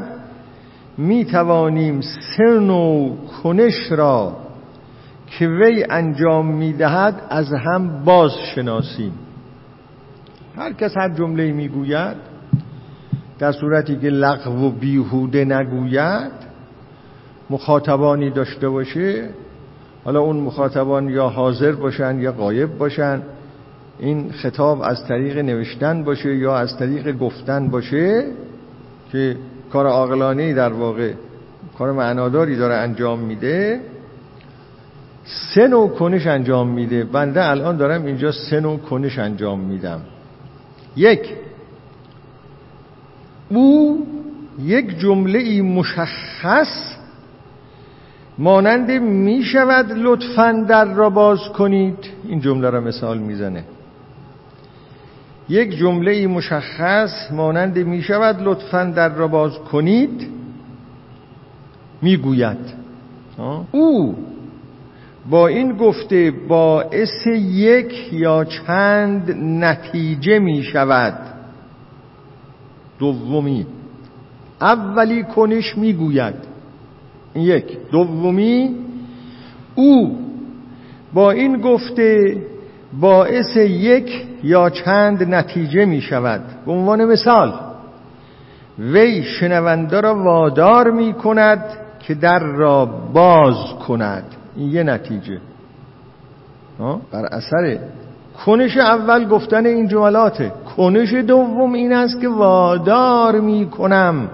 می 0.97 1.25
توانیم 1.25 2.01
سه 2.01 2.59
نوع 2.59 3.17
کنش 3.43 3.91
را 3.91 4.37
که 5.27 5.47
وی 5.47 5.85
انجام 5.89 6.55
می 6.55 6.73
دهد 6.73 7.21
از 7.29 7.53
هم 7.53 8.03
باز 8.03 8.31
شناسیم 8.55 9.13
هر 10.57 10.73
کس 10.73 10.97
هر 10.97 11.09
جمله 11.09 11.51
می 11.51 11.67
گوید 11.67 12.34
در 13.39 13.51
صورتی 13.51 13.95
که 13.95 14.09
لغو 14.09 14.67
و 14.67 14.71
بیهوده 14.71 15.45
نگوید 15.45 16.31
مخاطبانی 17.49 18.29
داشته 18.29 18.69
باشه. 18.69 19.29
حالا 20.05 20.19
اون 20.19 20.35
مخاطبان 20.37 21.09
یا 21.09 21.29
حاضر 21.29 21.71
باشن 21.71 22.19
یا 22.19 22.31
غایب 22.31 22.77
باشن. 22.77 23.21
این 23.99 24.31
خطاب 24.31 24.81
از 24.81 25.07
طریق 25.07 25.37
نوشتن 25.37 26.03
باشه 26.03 26.35
یا 26.35 26.55
از 26.55 26.77
طریق 26.77 27.17
گفتن 27.17 27.67
باشه 27.67 28.25
که 29.11 29.37
کار 29.71 29.87
عاقلانه 29.87 30.53
در 30.53 30.73
واقع 30.73 31.11
کار 31.77 31.91
معناداری 31.91 32.55
داره 32.55 32.75
انجام 32.75 33.19
میده. 33.19 33.81
سه 35.25 35.67
نوع 35.67 35.89
کنش 35.89 36.27
انجام 36.27 36.69
میده. 36.69 37.03
بنده 37.03 37.49
الان 37.49 37.77
دارم 37.77 38.05
اینجا 38.05 38.31
سه 38.31 38.59
نوع 38.59 38.77
کنش 38.77 39.19
انجام 39.19 39.59
میدم. 39.59 40.01
یک 40.95 41.29
او 43.49 44.05
یک 44.63 44.99
جمله 44.99 45.39
ای 45.39 45.61
مشخص 45.61 46.95
مانند 48.37 48.91
می 48.91 49.43
شود 49.43 49.91
لطفا 49.91 50.65
در 50.67 50.85
را 50.85 51.09
باز 51.09 51.39
کنید 51.39 51.97
این 52.27 52.41
جمله 52.41 52.69
را 52.69 52.81
مثال 52.81 53.17
می‌زنه. 53.17 53.63
یک 55.49 55.77
جمله 55.77 56.11
ای 56.11 56.27
مشخص 56.27 57.31
مانند 57.31 57.77
می 57.77 58.01
شود 58.01 58.41
لطفا 58.41 58.83
در 58.83 59.09
را 59.09 59.27
باز 59.27 59.53
کنید 59.71 60.27
می‌گوید. 62.01 62.85
او 63.71 64.15
با 65.29 65.47
این 65.47 65.77
گفته 65.77 66.31
باعث 66.47 67.27
یک 67.51 68.13
یا 68.13 68.43
چند 68.43 69.31
نتیجه 69.41 70.39
می 70.39 70.63
شود 70.63 71.34
دومی. 72.99 73.65
اولی 74.61 75.23
کنش 75.23 75.77
می‌گوید. 75.77 76.35
یک. 77.35 77.77
دومی 77.91 78.75
او 79.75 80.19
با 81.13 81.31
این 81.31 81.61
گفته 81.61 82.37
باعث 82.99 83.57
یک 83.57 84.25
یا 84.43 84.69
چند 84.69 85.33
نتیجه 85.33 85.85
می 85.85 86.01
شود 86.01 86.41
به 86.65 86.71
عنوان 86.71 87.05
مثال 87.05 87.53
وی 88.79 89.23
شنونده 89.23 90.01
را 90.01 90.15
وادار 90.15 90.91
می 90.91 91.13
کند 91.13 91.65
که 91.99 92.15
در 92.15 92.39
را 92.39 92.85
باز 93.13 93.55
کند. 93.87 94.23
این 94.55 94.69
یه 94.69 94.83
نتیجه. 94.83 95.39
بر 97.11 97.25
اثر 97.25 97.79
کنش 98.45 98.77
اول 98.77 99.27
گفتن 99.27 99.65
این 99.65 99.87
جملاته 99.87 100.51
کنش 100.77 101.13
دوم 101.13 101.73
این 101.73 101.93
است 101.93 102.21
که 102.21 102.29
وادار 102.29 103.39
می 103.39 103.69
کنم 103.69 104.29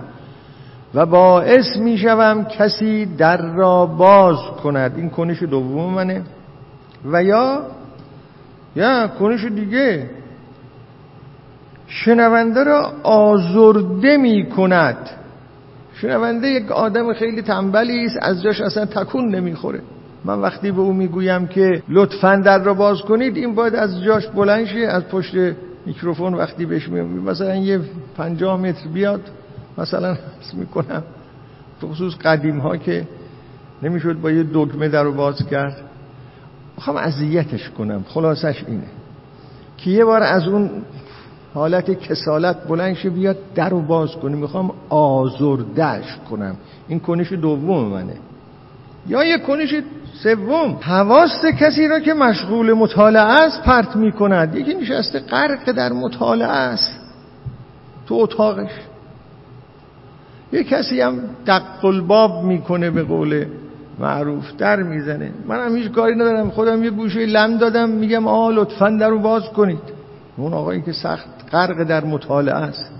و 0.93 1.06
باعث 1.06 1.78
می 1.78 1.97
شوم 1.97 2.43
کسی 2.43 3.06
در 3.06 3.41
را 3.56 3.86
باز 3.86 4.38
کند. 4.64 4.93
این 4.97 5.10
کنش 5.10 5.43
دوم 5.43 5.93
منه. 5.93 6.24
و 7.06 7.24
یا 7.24 7.62
یا 8.76 9.08
کنش 9.08 9.45
دیگه. 9.45 10.10
شنونده 11.88 12.64
را 12.64 12.93
آزرده 13.04 14.18
می 14.18 14.49
کند. 14.49 15.10
شنونده 15.93 16.47
یک 16.47 16.72
آدم 16.72 17.14
خیلی 17.14 17.41
تنبلی 17.41 18.06
است 18.06 18.18
از 18.22 18.43
جاش 18.43 18.62
اصلا 18.62 18.86
تکون 18.86 19.36
نمی‌خوره. 19.36 19.82
من 20.26 20.40
وقتی 20.40 20.72
به 20.72 20.82
او 20.82 20.94
می‌گویم 20.94 21.48
که 21.48 21.84
لطفا 21.90 22.36
در 22.36 22.64
را 22.64 22.74
باز 22.74 23.02
کنید 23.02 23.38
این 23.38 23.56
باید 23.56 23.76
از 23.76 24.04
جاش 24.04 24.28
بلند 24.28 24.66
شه 24.66 24.80
از 24.80 25.04
پشت 25.04 25.36
میکروفون 25.86 26.34
وقتی 26.34 26.66
بهش 26.66 26.90
میگم 26.90 27.08
مثلا 27.08 27.56
یه 27.56 27.80
پنجاه 28.18 28.62
متر 28.62 28.88
بیاد 28.88 29.22
مثلا 29.78 30.14
حس 30.14 30.54
می‌کنم 30.54 31.04
خصوص 31.84 32.14
قدیم 32.18 32.60
ها 32.60 32.78
که 32.78 33.08
نمی‌شد 33.84 34.22
با 34.22 34.32
یه 34.32 34.44
دگمه 34.44 34.90
در 34.90 35.04
رو 35.04 35.14
باز 35.14 35.46
کرد. 35.48 35.78
می‌خوام 36.76 36.98
اذیتش 36.98 37.70
کنم 37.70 38.06
خلاصش 38.08 38.64
اینه 38.68 38.88
که 39.78 39.90
یه 39.90 40.06
بار 40.06 40.24
از 40.24 40.48
اون 40.48 40.70
حالت 41.54 41.92
کسالت 41.92 42.68
بلند 42.68 42.96
شه 42.96 43.10
بیاد 43.10 43.38
در 43.56 43.70
رو 43.70 43.82
باز 43.82 44.12
کنه. 44.12 44.36
می‌خوام 44.36 44.72
آزردش 44.90 46.18
کنم. 46.30 46.56
این 46.88 47.00
کنش 47.00 47.34
دوم 47.34 47.88
منه. 47.88 48.16
یا 49.08 49.24
یه 49.24 49.38
کنش 49.38 49.74
سوم. 50.14 50.78
حواست 50.82 51.45
کسی 51.45 51.88
را 51.88 51.99
که 51.99 52.14
مشغول 52.14 52.74
مطالعه 52.74 53.22
است 53.22 53.62
پرت 53.62 53.95
می‌کند. 53.95 54.55
یکی 54.55 54.74
نشسته 54.74 55.20
غرق 55.20 55.72
در 55.72 55.93
مطالعه 55.93 56.47
است. 56.47 56.99
تو 58.07 58.16
اتاقش. 58.16 58.72
یه 60.53 60.64
کسی 60.64 61.01
هم 61.01 61.20
دق 61.47 61.86
الباب 61.86 62.43
می‌کنه 62.43 62.89
به 62.89 63.03
قول 63.03 63.45
معروف. 63.99 64.51
در 64.57 64.84
می‌زنه. 64.84 65.32
من 65.47 65.66
هم 65.66 65.76
هیچ 65.76 65.91
کاری 65.91 66.16
ندارم. 66.16 66.49
خودم 66.49 66.84
یه 66.84 66.89
گوشه 66.89 67.26
لم 67.26 67.57
دادم. 67.57 67.89
میگم 67.89 68.28
آه 68.28 68.51
لطفا 68.51 68.89
در 68.89 69.09
رو 69.09 69.20
باز 69.20 69.43
کنید. 69.43 70.01
اون 70.38 70.53
آقایی 70.53 70.82
که 70.82 70.91
سخت 70.91 71.28
غرق 71.51 71.84
در 71.84 72.03
مطالعه 72.03 72.55
است. 72.55 72.91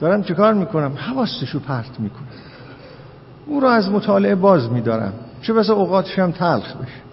دارم 0.00 0.22
چیکار 0.22 0.54
می‌کنم؟ 0.54 0.92
حواستشو 0.96 1.60
پرت 1.60 2.00
می‌کنم 2.00 2.45
او 3.46 3.60
رو 3.60 3.68
از 3.68 3.90
مطالعه 3.90 4.34
باز 4.34 4.72
میدارم. 4.72 5.12
چه 5.42 5.52
بسا 5.52 5.74
اوقاتش 5.74 6.18
هم 6.18 6.32
تلخ 6.32 6.76
بشه. 6.76 7.06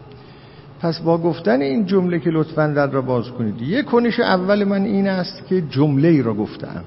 پس 0.82 1.00
با 1.00 1.18
گفتن 1.18 1.62
این 1.62 1.86
جمله 1.86 2.20
که 2.20 2.30
لطفا 2.30 2.68
در 2.68 2.88
را 2.88 3.02
باز 3.02 3.30
کنید 3.30 3.62
یک 3.62 3.86
کنش 3.86 4.20
اول 4.20 4.64
من 4.64 4.84
این 4.84 5.08
است 5.08 5.48
که 5.48 5.62
جمله 5.62 6.08
ای 6.08 6.22
را 6.22 6.34
گفتم 6.34 6.84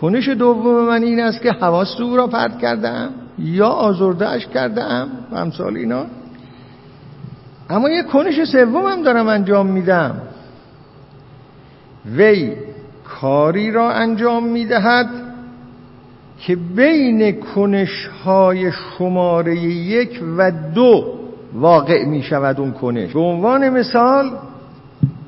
کنش 0.00 0.28
دوم 0.28 0.86
من 0.86 1.02
این 1.02 1.20
است 1.20 1.42
که 1.42 1.52
حواست 1.52 2.00
او 2.00 2.16
را 2.16 2.26
پرت 2.26 2.58
کردم 2.58 3.08
یا 3.38 3.68
آزردهش 3.68 4.46
کردم 4.46 5.08
و 5.32 5.36
امثال 5.36 5.76
اینا. 5.76 6.06
اما 7.70 7.90
یک 7.90 8.06
کنش 8.06 8.44
سوم 8.44 8.86
هم 8.86 9.02
دارم 9.02 9.28
انجام 9.28 9.66
میدم. 9.66 10.14
وی 12.16 12.52
کاری 13.04 13.70
را 13.70 13.92
انجام 13.92 14.46
می‌دهد 14.46 15.21
که 16.46 16.56
بین 16.56 17.40
کنش 17.40 18.06
های 18.24 18.72
شماره 18.72 19.56
یک 19.56 20.20
و 20.36 20.50
دو 20.74 21.18
واقع 21.54 22.04
می 22.04 22.22
شود 22.22 22.60
اون 22.60 22.72
کنش. 22.72 23.12
به 23.12 23.20
عنوان 23.20 23.68
مثال 23.68 24.30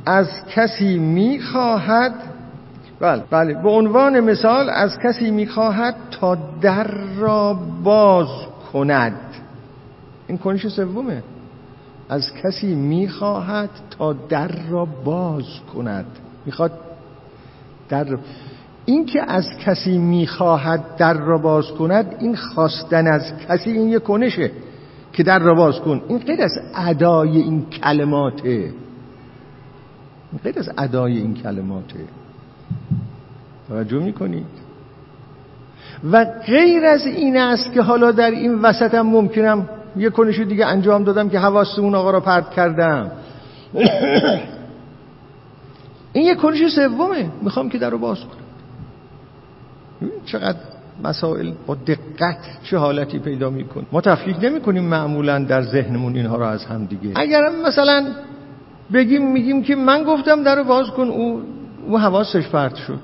از 0.06 0.28
کسی 0.54 0.98
می 0.98 1.40
خواهد 1.40 2.14
بله 3.00 3.22
بله 3.30 3.62
به 3.62 3.68
عنوان 3.68 4.20
مثال 4.20 4.70
از 4.70 4.98
کسی 4.98 5.30
می 5.30 5.46
خواهد 5.46 5.94
تا 6.10 6.38
در 6.60 6.90
را 7.18 7.58
باز 7.82 8.28
کند. 8.72 9.20
این 10.26 10.38
کنش 10.38 10.68
سومه. 10.68 11.22
از 12.08 12.32
کسی 12.42 12.74
می 12.74 13.08
خواهد 13.08 13.70
تا 13.98 14.12
در 14.12 14.50
را 14.68 14.84
باز 14.84 15.44
کند. 15.74 16.06
می‌خواد 16.46 16.72
در 17.88 18.18
این 18.86 19.06
که 19.06 19.32
از 19.32 19.44
کسی 19.64 19.98
می‌خواهد 19.98 20.96
در 20.96 21.14
را 21.14 21.38
باز 21.38 21.70
کند 21.70 22.16
این 22.20 22.36
خواستن 22.36 23.06
از 23.06 23.22
کسی 23.48 23.70
این 23.70 23.88
یه 23.88 23.98
کنشه 23.98 24.50
که 25.12 25.22
در 25.22 25.38
را 25.38 25.54
باز 25.54 25.80
کن. 25.80 26.02
این 26.08 26.18
غیر 26.18 26.42
از 26.42 26.52
ادای 26.74 27.36
این 27.36 27.66
کلماته. 27.70 28.72
غیر 30.44 30.58
از 30.58 30.70
ادای 30.78 31.18
این 31.18 31.34
کلماته. 31.34 31.98
توجه 33.68 33.98
می‌کنید؟ 33.98 34.46
و 36.12 36.24
غیر 36.46 36.84
از 36.84 37.06
این 37.06 37.36
است 37.36 37.72
که 37.72 37.82
حالا 37.82 38.12
در 38.12 38.30
این 38.30 38.54
وسط 38.54 38.94
هم 38.94 39.06
ممکنم 39.06 39.68
یه 39.96 40.10
کنش 40.10 40.38
دیگه 40.38 40.66
انجام 40.66 41.04
دادم 41.04 41.28
که 41.28 41.38
حواست 41.38 41.78
اون 41.78 41.94
آقا 41.94 42.10
را 42.10 42.20
پرت 42.20 42.50
کردم. 42.50 43.10
این 46.12 46.24
یه 46.24 46.34
کنش 46.34 46.74
سومه. 46.74 47.30
می‌خوام 47.42 47.68
که 47.68 47.78
در 47.78 47.90
رو 47.90 47.98
باز 47.98 48.18
کنم. 48.20 48.43
چقدر 50.24 50.58
مسائل 51.04 51.52
با 51.66 51.74
دقت 51.74 52.38
چه 52.62 52.78
حالتی 52.78 53.18
پیدا 53.18 53.50
میکن 53.50 53.86
ما 53.92 54.00
تفکیک 54.00 54.36
نمی 54.42 54.60
کنیم 54.60 54.84
معمولا 54.84 55.38
در 55.38 55.62
ذهنمون 55.62 56.16
اینها 56.16 56.36
رو 56.36 56.44
از 56.44 56.64
هم 56.64 56.84
دیگه. 56.84 57.12
اگر 57.14 57.40
مثلا 57.66 58.06
بگیم 58.92 59.32
میگیم 59.32 59.62
که 59.62 59.76
من 59.76 60.04
گفتم 60.04 60.42
در 60.42 60.56
رو 60.56 60.64
باز 60.64 60.90
کن 60.90 61.08
او, 61.08 61.42
او 61.86 61.98
حواسش 61.98 62.48
پرت 62.48 62.74
شد. 62.74 63.00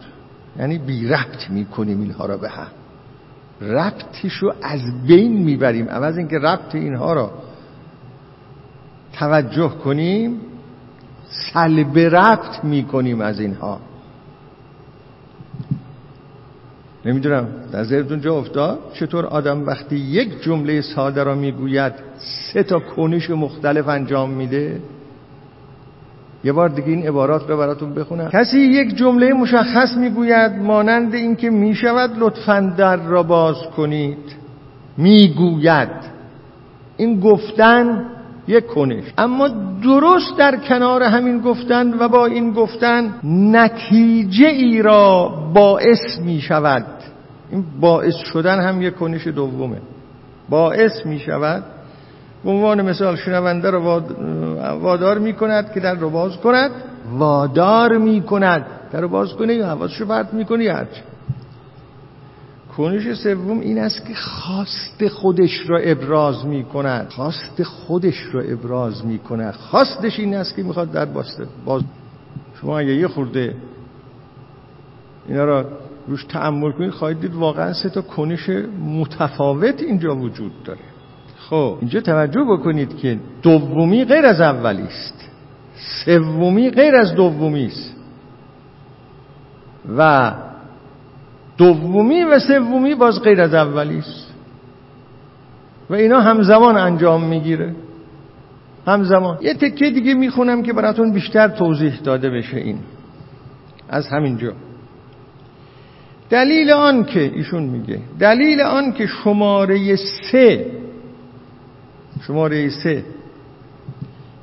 یعنی 0.59 0.79
بی 0.79 1.09
ربط 1.09 1.51
می‌کنیم 1.51 2.01
اینها 2.01 2.27
را 2.27 2.37
به 2.37 2.49
هم. 2.49 2.67
ربطش 3.61 4.33
رو 4.33 4.55
از 4.63 4.81
بین 5.07 5.33
می‌بریم. 5.33 5.89
عوض 5.89 6.17
اینکه 6.17 6.39
ربط 6.39 6.75
اینها 6.75 7.13
را 7.13 7.31
توجه 9.13 9.69
کنیم 9.69 10.41
سلب 11.53 11.99
ربط 11.99 12.65
می‌کنیم 12.65 13.21
از 13.21 13.41
اینها. 13.41 13.81
نمی‌دونم 17.05 17.49
ذهنتون 17.83 18.21
جا 18.21 18.35
افتاد. 18.35 18.79
چطور 18.93 19.27
آدم 19.27 19.67
وقتی 19.67 19.97
یک 19.97 20.43
جمله 20.43 20.81
ساده 20.81 21.23
را 21.23 21.35
می‌گوید 21.35 21.93
سه 22.53 22.63
تا 22.63 22.79
کنش 22.79 23.31
مختلف 23.31 23.89
انجام 23.89 24.31
میده؟ 24.31 24.81
یه 26.45 26.53
بار 26.53 26.69
دیگه 26.69 26.89
این 26.89 27.09
عبارات 27.09 27.51
رو 27.51 27.57
براتون 27.57 27.95
بخونم. 27.95 28.29
کسی 28.29 28.59
یک 28.59 28.97
جمله 28.97 29.33
مشخص 29.33 29.97
می‌گوید 29.97 30.53
مانند 30.53 31.15
اینکه 31.15 31.51
می‌شود 31.51 32.11
لطفا 32.19 32.75
در 32.77 32.97
را 32.97 33.23
باز 33.23 33.57
کنید. 33.77 34.19
می‌گوید. 34.97 35.89
این 36.97 37.21
گفتن 37.21 38.05
یک 38.51 38.67
کنش. 38.67 39.05
اما 39.19 39.49
درست 39.83 40.39
در 40.39 40.57
کنار 40.57 41.03
همین 41.03 41.41
گفتن 41.41 41.95
و 41.99 42.09
با 42.09 42.27
این 42.27 42.53
گفتن 42.53 43.15
نتیجه 43.25 44.47
ای 44.47 44.83
را 44.83 45.29
باعث 45.55 46.19
می 46.25 46.41
شود 46.41 46.87
این 47.51 47.65
باعث 47.81 48.15
شدن 48.17 48.61
هم 48.61 48.83
یک 48.83 48.97
کنش 48.97 49.27
دومه. 49.27 49.77
باعث 50.49 51.07
می 51.07 51.19
شود 51.19 51.65
به 52.45 52.51
عنوان 52.51 52.83
مثال 52.83 53.17
شنونده 53.17 53.71
را 53.71 54.03
وادار 54.81 55.19
می 55.19 55.33
کند 55.33 55.73
که 55.73 55.81
در 55.81 55.95
رو 55.95 56.11
باز 56.11 56.37
کند. 56.37 56.71
وادار 57.13 57.99
می 57.99 58.23
کند 58.23 58.67
در 58.93 59.01
رو 59.01 59.09
باز 59.09 59.33
کنه 59.33 59.55
یا 59.55 59.67
حواسشو 59.67 60.07
پرت 60.07 60.35
می 60.35 60.45
کنی 60.45 60.67
هرچه 60.69 61.03
کنش 62.77 63.15
سوم 63.15 63.61
این 63.61 63.79
است 63.79 64.07
که 64.07 64.15
خواست 64.15 65.09
خودش 65.09 65.71
را 65.71 65.79
ابراز 65.79 66.47
می 66.47 66.65
کند 66.65 67.09
خواست 67.09 67.63
خودش 67.63 68.27
را 68.33 68.41
ابراز 68.41 69.07
می 69.07 69.19
کند 69.19 69.55
خواستش 69.55 70.19
این 70.19 70.35
است 70.35 70.57
که 70.57 70.63
می‌خواد 70.63 70.93
در 70.93 71.05
باسته 71.05 71.47
باز 71.65 71.83
شما 72.61 72.79
اگه 72.79 72.95
یه 72.95 73.09
خورده 73.09 73.55
اینا 75.29 75.45
را 75.45 75.65
روش 76.09 76.25
تعمل 76.25 76.73
کنید 76.73 76.91
خواهید 76.91 77.21
دید 77.21 77.35
واقعا 77.35 77.73
سه 77.73 77.89
تا 77.89 78.03
کنش 78.03 78.49
متفاوت 78.85 79.83
اینجا 79.83 80.17
وجود 80.17 80.53
داره. 80.65 80.81
خب 81.51 81.77
اینجا 81.81 82.01
توجه 82.01 82.45
بکنید 82.45 82.97
که 82.97 83.19
دومی 83.43 84.05
غیر 84.05 84.27
از 84.27 84.41
اولی 84.41 84.83
است. 84.83 85.15
سومی 86.05 86.71
غیر 86.71 86.95
از 86.95 87.15
دومی 87.15 87.67
است. 87.67 87.95
و 89.97 90.33
دومی 91.61 92.25
و 92.25 92.39
سومی 92.39 92.95
باز 92.95 93.23
غیر 93.23 93.41
از 93.41 93.55
اولی 93.55 93.99
است. 93.99 94.35
و 95.91 95.95
اینا 95.95 96.21
همزمان 96.21 96.77
انجام 96.77 97.25
می‌گیره. 97.25 97.75
همزمان. 98.87 99.39
یه 99.41 99.55
تکه 99.55 99.91
دیگه 99.91 100.15
می‌خونم 100.15 100.63
که 100.63 100.73
براتون 100.73 101.13
بیشتر 101.13 101.49
توضیح 101.49 102.01
داده 102.01 102.31
بشه 102.31 102.57
این. 102.57 102.79
از 103.89 104.09
همینجا. 104.09 104.53
دلیل 106.31 106.71
آن 106.71 107.05
که 107.05 107.21
ایشون 107.21 107.63
میگه 107.63 108.01
دلیل 108.19 108.61
آن 108.61 108.93
که 108.93 109.07
شماره 109.07 109.97
سه 109.97 110.67
شماره 112.27 112.69
سه 112.69 113.05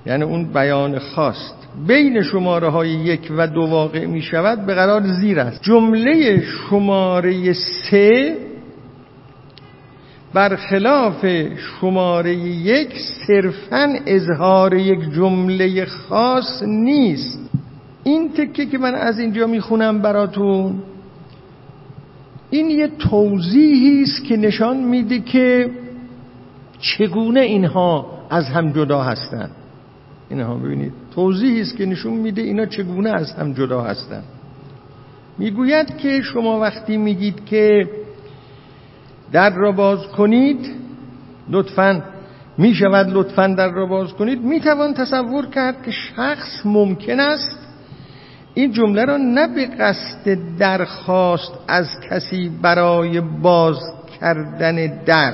یعنی 0.05 0.23
اون 0.23 0.53
بیان 0.53 0.99
خواست 0.99 1.66
بین 1.85 2.21
شماره 2.21 2.69
های 2.69 2.89
یک 2.89 3.31
و 3.37 3.47
دو 3.47 3.61
واقع 3.61 4.05
می 4.05 4.21
شود 4.21 4.65
به 4.65 4.73
قرار 4.73 5.01
زیر 5.01 5.39
است. 5.39 5.63
جمله 5.63 6.41
شماره 6.41 7.53
سه 7.53 8.37
برخلاف 10.33 11.25
شماره 11.57 12.35
یک 12.35 12.93
صرفا 13.27 13.95
اظهار 14.05 14.73
یک 14.73 14.99
جمله 14.99 15.85
خاص 15.85 16.63
نیست. 16.63 17.39
این 18.03 18.29
تکه 18.29 18.65
که 18.65 18.77
من 18.77 18.95
از 18.95 19.19
اینجا 19.19 19.47
می‌خونم 19.47 20.01
براتون 20.01 20.83
این 22.49 22.69
یه 22.69 22.87
توضیحی 22.87 24.01
است 24.01 24.23
که 24.23 24.37
نشان 24.37 24.77
میده 24.77 25.19
که 25.19 25.69
چگونه 26.79 27.39
اینها 27.39 28.05
از 28.29 28.45
هم 28.45 28.71
جدا 28.71 29.01
هستند. 29.01 29.51
اینها 30.29 30.55
ببینید 30.55 30.93
توضیحی 31.15 31.61
است 31.61 31.77
که 31.77 31.85
نشون 31.85 32.13
میده 32.13 32.41
اینا 32.41 32.65
چگونه 32.65 33.09
از 33.09 33.31
هم 33.31 33.53
جدا 33.53 33.81
هستند 33.81 34.23
می‌گوید 35.37 35.97
که 35.97 36.21
شما 36.21 36.59
وقتی 36.59 36.97
میگید 36.97 37.45
که 37.45 37.89
در 39.31 39.55
را 39.55 39.71
باز 39.71 40.07
کنید 40.07 40.75
لطفا 41.49 42.03
می 42.57 42.73
شود 42.73 43.09
لطفا 43.09 43.47
در 43.47 43.69
را 43.69 43.85
باز 43.85 44.13
کنید 44.13 44.41
می 44.41 44.59
توان 44.59 44.93
تصور 44.93 45.45
کرد 45.45 45.83
که 45.83 45.91
شخص 45.91 46.65
ممکن 46.65 47.19
است 47.19 47.67
این 48.53 48.71
جمله 48.71 49.05
را 49.05 49.17
نه 49.17 49.47
به 49.47 49.65
قصد 49.65 50.37
درخواست 50.59 51.51
از 51.67 51.87
کسی 52.09 52.51
برای 52.61 53.21
باز 53.21 53.77
کردن 54.21 55.03
در 55.05 55.33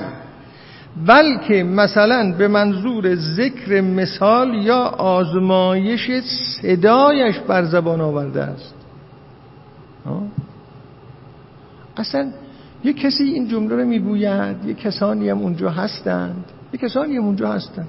بلکه 1.06 1.64
مثلا 1.64 2.34
به 2.38 2.48
منظور 2.48 3.14
ذکر 3.14 3.80
مثال 3.80 4.54
یا 4.54 4.78
آزمایش 4.98 6.10
صدایش 6.62 7.38
بر 7.38 7.64
زبان 7.64 8.00
آورده 8.00 8.42
است. 8.42 8.74
اصلا 11.96 12.30
یه 12.84 12.92
کسی 12.92 13.24
این 13.24 13.48
جمله 13.48 13.76
رو 13.76 13.84
می‌گوید 13.84 14.64
یه 14.64 14.74
کسانی 14.74 15.28
هم 15.28 15.38
اونجا 15.38 15.70
هستند. 15.70 16.44
یه 16.72 16.80
کسانی 16.80 17.16
هم 17.16 17.24
اونجا 17.24 17.52
هستند. 17.52 17.88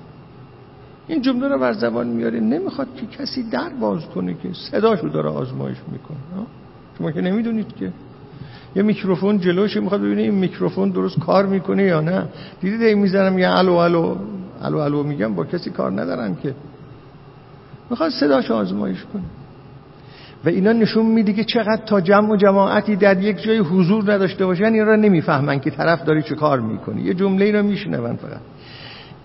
این 1.07 1.21
جمله 1.21 1.47
رو 1.47 1.59
بر 1.59 1.73
زبان 1.73 2.07
میاره 2.07 2.39
نمی‌خواد 2.39 2.87
که 2.95 3.05
کسی 3.05 3.43
در 3.43 3.69
باز 3.69 4.05
کنه 4.05 4.33
که 4.33 4.49
صداشو 4.71 5.07
داره 5.07 5.29
آزمایش 5.29 5.77
می‌کنه. 5.91 6.45
شما 6.97 7.11
که 7.11 7.21
نمی‌دونید 7.21 7.75
که 7.75 7.91
یه 8.75 8.83
میکروفون 8.83 9.39
جلوش 9.39 9.77
می‌خواد 9.77 10.01
ببینه 10.01 10.21
این 10.21 10.35
میکروفون 10.35 10.89
درست 10.89 11.19
کار 11.19 11.45
می‌کنه 11.45 11.83
یا 11.83 12.01
نه. 12.01 12.25
دیدید 12.61 12.81
این 12.81 12.99
می‌زنم 12.99 13.39
یه 13.39 13.49
الو 13.49 13.73
الو 13.73 14.15
الو 14.61 14.77
الو 14.77 15.03
میگم 15.03 15.35
با 15.35 15.45
کسی 15.45 15.69
کار 15.69 16.01
ندارم 16.01 16.35
که. 16.35 16.53
می‌خواد 17.89 18.09
صداش 18.09 18.51
آزمایش 18.51 19.03
کنه. 19.13 19.23
و 20.45 20.49
اینا 20.49 20.71
نشون 20.71 21.05
میده 21.05 21.33
که 21.33 21.43
چقدر 21.43 21.81
تا 21.85 22.01
جمع 22.01 22.31
و 22.31 22.35
جماعتی 22.35 22.95
در 22.95 23.21
یک 23.21 23.43
جای 23.43 23.57
حضور 23.57 24.13
نداشته 24.13 24.45
باشن 24.45 24.63
این 24.63 24.85
را 24.85 24.95
نمی‌فهمن 24.95 25.59
که 25.59 25.69
طرف 25.69 26.03
داری 26.03 26.21
چه 26.21 26.35
کار 26.35 26.59
می‌کنه. 26.59 27.01
یه 27.01 27.13
جمله 27.13 27.45
ای 27.45 27.51
را 27.51 27.61
میشنون 27.61 28.15
فقط. 28.15 28.39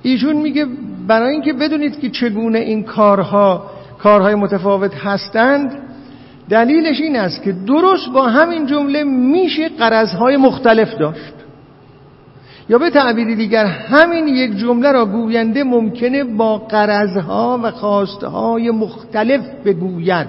ایشون 0.03 0.37
میگه 0.37 0.67
برای 1.07 1.33
اینکه 1.33 1.53
بدونید 1.53 2.01
که 2.01 2.11
چگونه 2.11 2.59
این 2.59 2.83
کارها 2.83 3.71
کارهای 3.99 4.35
متفاوت 4.35 4.95
هستند 4.95 5.73
دلیلش 6.51 7.01
این 7.01 7.17
است 7.17 7.43
که 7.43 7.53
درست 7.53 8.09
با 8.15 8.23
همین 8.23 8.67
جمله 8.67 9.05
میشه 9.05 9.69
قرضهای 9.69 10.37
مختلف 10.37 10.95
داشت. 10.99 11.35
یا 12.69 12.79
به 12.79 12.91
تعبیری 12.91 13.37
دیگر 13.37 13.65
همین 13.65 14.29
یک 14.29 14.57
جمله 14.57 14.93
را 14.93 15.07
گوینده 15.07 15.65
ممکنه 15.65 16.25
با 16.25 16.59
قرضها 16.59 17.61
و 17.63 17.71
خواستهای 17.71 18.71
مختلف 18.71 19.41
بگوید. 19.65 20.27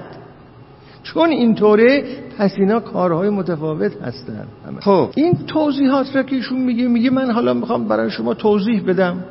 چون 1.04 1.30
اینطوره 1.30 2.04
پس 2.38 2.54
اینا 2.58 2.80
کارهای 2.80 3.30
متفاوت 3.30 4.02
هستن. 4.02 4.46
خب. 4.80 5.10
این 5.16 5.34
توضیحات 5.48 6.16
را 6.16 6.24
که 6.24 6.36
ایشون 6.36 6.62
میگه 6.62 6.88
میگه 6.88 7.10
من 7.10 7.32
حالا 7.32 7.54
می‌خوام 7.54 7.88
برای 7.88 8.10
شما 8.10 8.34
توضیح 8.34 8.84
بدم 8.88 9.24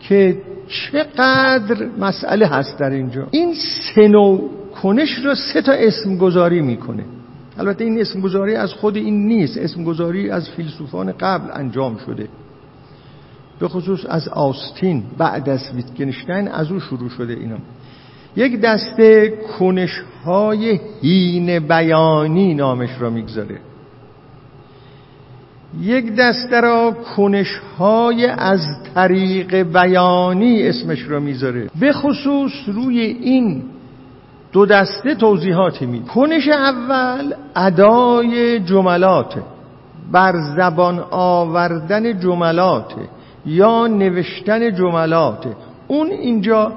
که 0.00 0.36
چقدر 0.68 1.86
مسئله 1.98 2.46
هست 2.46 2.78
در 2.78 2.90
اینجا. 2.90 3.26
این 3.30 3.54
سه 3.94 4.08
کنش 4.82 5.24
را 5.24 5.34
سه 5.34 5.62
تا 5.62 5.72
اسم 5.72 6.16
گذاری 6.16 6.60
می‌کنه. 6.62 7.04
البته 7.58 7.84
این 7.84 8.00
اسم 8.00 8.20
گذاری 8.20 8.54
از 8.54 8.72
خود 8.72 8.96
این 8.96 9.26
نیست. 9.26 9.58
اسم 9.58 9.84
گذاری 9.84 10.30
از 10.30 10.50
فیلسوفان 10.50 11.12
قبل 11.12 11.50
انجام 11.52 11.96
شده. 12.06 12.28
به 13.60 13.68
خصوص 13.68 14.00
از 14.08 14.28
آستین 14.28 15.02
بعد 15.18 15.48
از 15.48 15.60
ویتگنشتین 15.74 16.48
از 16.48 16.72
او 16.72 16.80
شروع 16.80 17.08
شده 17.08 17.32
اینا. 17.32 17.56
یک 18.36 18.60
دسته 18.60 19.38
کنش 19.58 20.02
های 20.24 20.80
هین 21.02 21.58
بیانی 21.58 22.54
نامش 22.54 22.90
را 23.00 23.10
می‌گذاره. 23.10 23.58
یک 25.82 26.16
دسته 26.16 26.60
را 26.60 26.96
کنش 27.16 27.60
های 27.78 28.26
از 28.26 28.60
طریق 28.94 29.54
بیانی 29.54 30.62
اسمش 30.62 31.08
را 31.08 31.20
می‌ذاره. 31.20 31.70
به 31.80 31.92
خصوص 31.92 32.52
روی 32.66 33.00
این 33.00 33.62
دو 34.52 34.66
دسته 34.66 35.14
توضیحاتی 35.14 35.86
می 35.86 36.02
کنش 36.02 36.48
اول 36.48 37.34
ادای 37.56 38.60
جملات 38.60 39.34
بر 40.12 40.34
زبان 40.56 41.04
آوردن 41.10 42.20
جملات 42.20 42.94
یا 43.46 43.86
نوشتن 43.86 44.74
جملات 44.74 45.46
اون 45.88 46.10
اینجا 46.10 46.72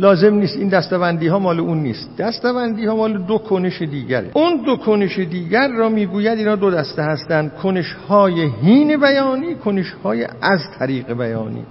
لازم 0.00 0.34
نیست 0.34 0.56
این 0.56 0.68
دستبندی 0.68 1.28
ها 1.28 1.38
مال 1.38 1.60
اون 1.60 1.78
نیست. 1.78 2.16
دستبندی 2.18 2.86
ها 2.86 2.96
مال 2.96 3.18
دو 3.18 3.38
کنش 3.38 3.82
دیگره. 3.82 4.30
اون 4.34 4.56
دو 4.56 4.76
کنش 4.76 5.18
دیگر 5.18 5.68
را 5.68 5.88
می‌گوید 5.88 6.38
اینا 6.38 6.56
دو 6.56 6.70
دسته 6.70 7.02
هستند 7.02 7.52
کنش 7.54 7.96
های 8.08 8.50
هین 8.62 9.00
بیانی 9.00 9.54
کنش 9.54 9.92
های 10.04 10.24
از 10.42 10.60
طریق 10.78 11.12
بیانی. 11.12 11.64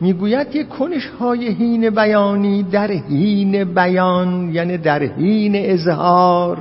می‌گوید 0.00 0.50
که 0.50 0.64
کنش 0.64 1.06
های 1.06 1.48
هین 1.48 1.90
بیانی 1.90 2.62
در 2.62 2.90
هین 2.90 3.64
بیان 3.74 4.50
یعنی 4.52 4.78
در 4.78 5.02
هین 5.02 5.52
اظهار. 5.56 6.58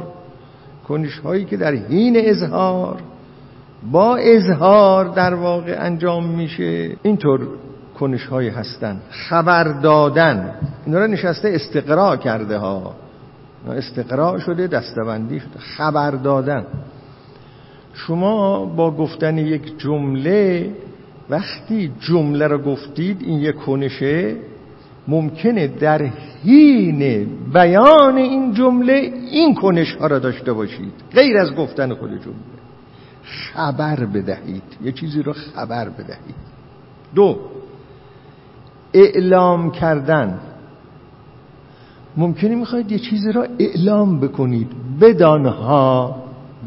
کنش 0.87 1.19
هایی 1.19 1.45
که 1.45 1.57
در 1.57 1.73
هین 1.73 2.15
اظهار 2.17 3.01
با 3.91 4.15
اظهار 4.15 5.05
در 5.05 5.33
واقع 5.33 5.75
انجام 5.79 6.25
میشه 6.29 6.91
اینطور 7.03 7.47
کنش 7.99 8.25
هایی 8.25 8.49
هستن. 8.49 9.01
خبر 9.09 9.63
دادن 9.63 10.55
اینا 10.85 10.99
رو 10.99 11.07
نشسته 11.07 11.49
استقراء 11.49 12.15
کرده 12.15 12.57
ها. 12.57 12.95
استقراء 13.69 14.39
شده 14.39 14.67
دستبندی 14.67 15.39
شده. 15.39 15.59
خبر 15.77 16.11
دادن. 16.11 16.65
شما 17.93 18.65
با 18.65 18.91
گفتن 18.91 19.37
یک 19.37 19.77
جمله 19.77 20.71
وقتی 21.29 21.91
جمله 21.99 22.47
رو 22.47 22.57
گفتید 22.57 23.21
این 23.21 23.39
یک 23.39 23.55
کنشه 23.55 24.35
ممکنه 25.07 25.67
در 25.67 26.01
حین 26.43 27.27
بیان 27.53 28.17
این 28.17 28.53
جمله 28.53 28.93
این 29.31 29.55
کنش 29.55 29.95
ها 29.95 30.07
را 30.07 30.19
داشته 30.19 30.53
باشید. 30.53 30.93
غیر 31.13 31.37
از 31.37 31.55
گفتن 31.55 31.93
خود 31.93 32.09
جمله. 32.09 32.35
خبر 33.23 34.05
بدهید. 34.05 34.63
یه 34.83 34.91
چیزی 34.91 35.23
رو 35.23 35.33
خبر 35.33 35.89
بدهید. 35.89 36.35
دو 37.15 37.39
اعلام 38.93 39.71
کردن. 39.71 40.39
ممکنه 42.17 42.55
می‌خواید 42.55 42.91
یه 42.91 42.99
چیزی 42.99 43.31
را 43.31 43.47
اعلام 43.59 44.19
بکنید. 44.19 44.67
بدانها 45.01 46.15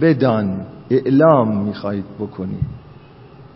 بدان. 0.01 0.67
اعلام 0.91 1.65
می‌خواهید 1.65 2.05
بکنید. 2.19 2.80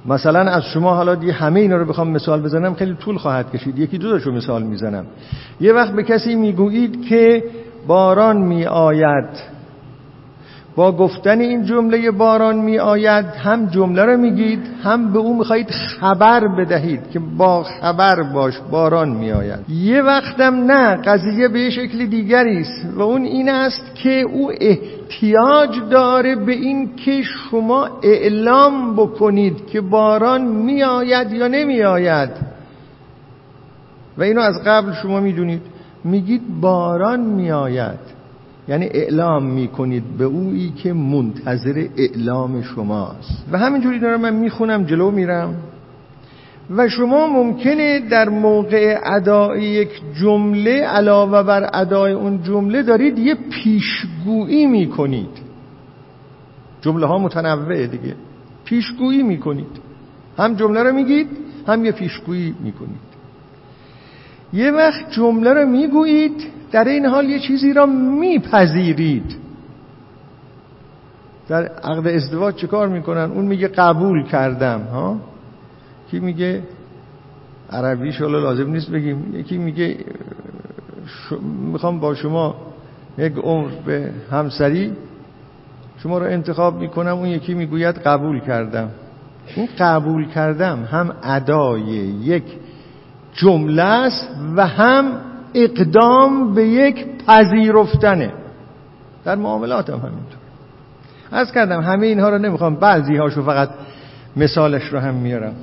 مثلا 0.06 0.40
از 0.40 0.64
شما 0.64 0.94
حالا 0.94 1.14
دی 1.14 1.30
همه 1.30 1.60
اینا 1.60 1.76
رو 1.76 1.84
بخوام 1.84 2.10
مثال 2.10 2.42
بزنم 2.42 2.74
خیلی 2.74 2.94
طول 2.94 3.18
خواهد 3.18 3.50
کشید. 3.52 3.78
یکی 3.78 3.98
دو 3.98 4.10
تاشو 4.10 4.32
مثال 4.32 4.62
می‌زنم. 4.62 5.06
یه 5.60 5.72
وقت 5.72 5.92
به 5.92 6.02
کسی 6.02 6.34
می‌گویید 6.34 7.04
که 7.04 7.44
باران 7.86 8.36
میآید. 8.36 9.28
با 10.76 10.92
گفتن 10.92 11.40
این 11.40 11.64
جمله 11.64 12.10
باران 12.10 12.56
می 12.56 12.78
آید 12.78 13.24
هم 13.24 13.66
جمله 13.66 14.04
رو 14.04 14.16
میگید 14.16 14.60
هم 14.82 15.12
به 15.12 15.18
او 15.18 15.38
می‌خواهید 15.38 15.70
خبر 15.70 16.48
بدهید 16.48 17.10
که 17.10 17.18
با 17.18 17.62
خبر 17.62 18.22
باش 18.22 18.54
باران 18.70 19.08
می 19.08 19.32
آید. 19.32 19.70
یه 19.70 20.02
وقتم 20.02 20.54
نه 20.54 20.96
قضیه 20.96 21.48
به 21.48 21.70
شکل 21.70 22.06
دیگری 22.06 22.58
است 22.58 22.86
و 22.94 23.02
اون 23.02 23.22
این 23.22 23.48
است 23.48 23.94
که 23.94 24.10
او 24.10 24.52
احتیاج 24.60 25.70
داره 25.90 26.36
به 26.36 26.52
این 26.52 26.96
که 26.96 27.22
شما 27.22 27.88
اعلام 28.02 28.96
بکنید 28.96 29.66
که 29.66 29.80
باران 29.80 30.42
می 30.44 30.82
آید 30.82 31.32
یا 31.32 31.48
نمی 31.48 31.82
آید. 31.82 32.30
و 34.18 34.22
اینو 34.22 34.40
از 34.40 34.54
قبل 34.66 34.92
شما 34.92 35.20
می‌دونید. 35.20 35.62
میگید 36.04 36.60
باران 36.60 37.20
می 37.20 37.50
آید. 37.50 38.13
یعنی 38.68 38.84
اعلام 38.84 39.46
می‌کنید 39.46 40.04
به 40.18 40.24
اویی 40.24 40.70
که 40.70 40.92
منتظر 40.92 41.86
اعلام 41.96 42.62
شماست. 42.62 43.44
و 43.52 43.58
همینجوری 43.58 43.98
دارم 43.98 44.20
من 44.20 44.34
می‌خونم 44.34 44.84
جلو 44.84 45.10
میرم. 45.10 45.54
و 46.70 46.88
شما 46.88 47.26
ممکنه 47.26 48.00
در 48.10 48.28
موقع 48.28 49.00
ادای 49.04 49.62
یک 49.62 50.02
جمله 50.20 50.70
علاوه 50.70 51.42
بر 51.42 51.70
ادای 51.74 52.12
اون 52.12 52.42
جمله 52.42 52.82
دارید 52.82 53.18
یه 53.18 53.34
پیشگویی 53.34 54.66
می‌کنید. 54.66 55.44
جمله 56.80 57.06
ها 57.06 57.18
متنوعه 57.18 57.86
دیگه. 57.86 58.14
پیشگویی 58.64 59.22
می‌کنید. 59.22 59.80
هم 60.38 60.54
جمله 60.54 60.82
رو 60.82 60.92
میگید 60.92 61.28
هم 61.66 61.84
یه 61.84 61.92
پیشگویی 61.92 62.54
می‌کنید. 62.64 63.13
یه 64.54 64.70
وقت 64.70 65.10
جمله 65.10 65.52
رو 65.52 65.66
می‌گویید 65.66 66.46
در 66.72 66.84
این 66.84 67.06
حال 67.06 67.28
یه 67.28 67.38
چیزی 67.38 67.72
را 67.72 67.86
میپذیرید. 67.86 69.36
در 71.48 71.62
عقد 71.64 72.06
ازدواج 72.06 72.54
چه 72.54 72.66
کار 72.66 72.88
می‌کنن؟ 72.88 73.30
اون 73.30 73.44
میگه 73.44 73.68
قبول 73.68 74.26
کردم 74.26 74.80
ها؟ 74.80 75.16
کی 76.10 76.20
میگه؟ 76.20 76.62
عربی 77.70 78.10
حالا 78.10 78.38
لازم 78.38 78.70
نیست 78.70 78.90
بگیم. 78.90 79.34
یکی 79.34 79.58
میگه 79.58 79.96
می‌خوام 81.72 82.00
با 82.00 82.14
شما 82.14 82.56
یک 83.18 83.34
عمر 83.36 83.70
به 83.86 84.10
همسری 84.30 84.92
شما 85.98 86.18
رو 86.18 86.24
انتخاب 86.24 86.80
می‌کنم. 86.80 87.16
اون 87.16 87.28
یکی 87.28 87.54
می‌گوید 87.54 87.98
قبول 87.98 88.40
کردم. 88.40 88.90
این 89.56 89.68
قبول 89.78 90.28
کردم 90.28 90.84
هم 90.84 91.14
ادای 91.22 91.82
یک 92.22 92.44
جمله 93.34 93.82
است 93.82 94.28
و 94.56 94.66
هم 94.66 95.12
اقدام 95.54 96.54
به 96.54 96.68
یک 96.68 97.06
پذیرفتنه. 97.26 98.32
در 99.24 99.34
معاملات 99.34 99.90
هم 99.90 99.96
همینطور. 99.98 100.38
از 101.32 101.52
کردم 101.52 101.80
همه 101.80 102.06
اینها 102.06 102.28
رو 102.28 102.38
نمی‌خوام 102.38 102.74
بعضی 102.76 103.16
هاشو 103.16 103.42
فقط 103.42 103.68
مثالش 104.36 104.82
رو 104.82 104.98
هم 104.98 105.14
میارم. 105.14 105.54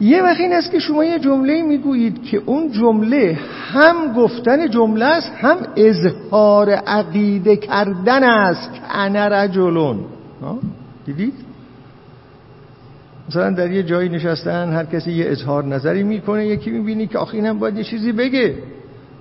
یه 0.00 0.22
وقت 0.22 0.40
این 0.40 0.52
است 0.52 0.70
که 0.70 0.78
شما 0.78 1.04
یه 1.04 1.18
جمله 1.18 1.62
می‌گویید 1.62 2.22
که 2.22 2.42
اون 2.46 2.72
جمله 2.72 3.38
هم 3.72 4.12
گفتن 4.12 4.70
جمله 4.70 5.04
است 5.04 5.32
هم 5.40 5.56
اظهار 5.76 6.70
عقیده 6.70 7.56
کردن 7.56 8.24
است. 8.24 8.74
که 8.74 8.80
انا 8.90 9.26
رجلون. 9.26 9.98
دیدید؟ 11.06 11.34
مثلا 13.28 13.50
در 13.50 13.70
یه 13.70 13.82
جایی 13.82 14.08
نشستن 14.08 14.72
هر 14.72 14.84
کسی 14.84 15.12
یه 15.12 15.24
اظهار 15.28 15.64
نظری 15.64 16.02
می‌کنه 16.02 16.46
یکی 16.46 16.70
می‌بینی 16.70 17.06
که 17.06 17.18
آخه 17.18 17.34
اینم 17.34 17.58
باید 17.58 17.76
یه 17.76 17.84
چیزی 17.84 18.12
بگه 18.12 18.54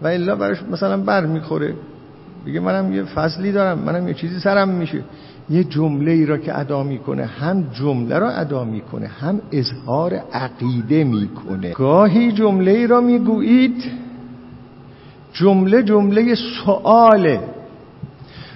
و 0.01 0.07
الا 0.07 0.35
براش 0.35 0.63
مثلا 0.71 0.97
بر 0.97 1.25
می‌خوره. 1.25 1.73
بگه 2.45 2.59
منم 2.59 2.93
یه 2.93 3.03
فصلی 3.03 3.51
دارم 3.51 3.79
منم 3.79 4.07
یه 4.07 4.13
چیزی 4.13 4.39
سرم 4.39 4.69
میشه. 4.69 5.03
یه 5.49 5.63
جمله 5.63 6.11
ای 6.11 6.25
را 6.25 6.37
که 6.37 6.59
ادا 6.59 6.83
می‌کنه 6.83 7.25
هم 7.25 7.67
جمله 7.73 8.19
را 8.19 8.29
ادا 8.29 8.63
می‌کنه 8.63 9.07
هم 9.07 9.41
اظهار 9.51 10.13
عقیده 10.33 11.03
می‌کنه. 11.03 11.71
گاهی 11.71 12.31
جمله 12.31 12.71
ای 12.71 12.87
را 12.87 13.01
می‌گویید 13.01 13.83
جمله 15.33 15.83
جمله 15.83 16.35
سواله. 16.35 17.39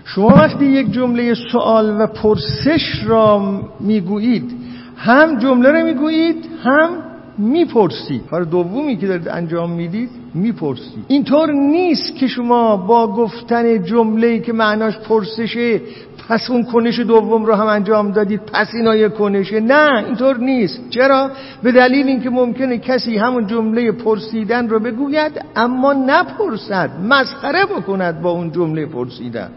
شما 0.06 0.28
وقتی 0.28 0.66
یک 0.66 0.92
جمله 0.92 1.34
سوال 1.52 2.02
و 2.02 2.08
پرسش 2.08 3.04
را 3.06 3.62
می‌گویید 3.80 4.57
هم 4.98 5.40
جمله 5.40 5.72
را 5.72 5.84
می‌گویید 5.84 6.46
هم 6.64 6.90
می‌پرسید. 7.38 8.28
کار 8.30 8.44
دومی 8.44 8.98
که 8.98 9.08
دارید 9.08 9.30
انجام 9.30 9.72
می‌دید 9.72 10.10
می‌پرسید. 10.34 11.06
اینطور 11.08 11.52
نیست 11.52 12.16
که 12.16 12.28
شما 12.28 12.78
با 12.78 13.08
گفتن 13.08 13.84
جمله 13.84 14.40
که 14.40 14.54
معناش 14.54 14.98
پرسشه 14.98 15.82
پس 16.30 16.50
اون 16.50 16.64
کنش 16.64 17.00
دوم 17.00 17.46
رو 17.46 17.54
هم 17.54 17.68
انجام 17.68 18.12
دادید 18.12 18.42
پس 18.54 18.68
اینا 18.74 18.96
یه 18.96 19.10
کنشه. 19.10 19.60
نه 19.60 20.06
اینطور 20.06 20.38
نیست. 20.38 20.90
چرا؟ 20.90 21.32
به 21.64 21.72
دلیل 21.72 22.08
اینکه 22.08 22.30
ممکنه 22.30 22.78
کسی 22.78 23.18
همون 23.18 23.48
جمله 23.48 23.92
پرسیدن 23.92 24.70
رو 24.70 24.80
بگوید 24.80 25.32
اما 25.56 25.94
نپرسد 25.94 26.90
مسخره 27.10 27.66
بکند 27.66 28.22
با 28.22 28.30
اون 28.30 28.52
جمله 28.52 28.86
پرسیدن. 28.86 29.50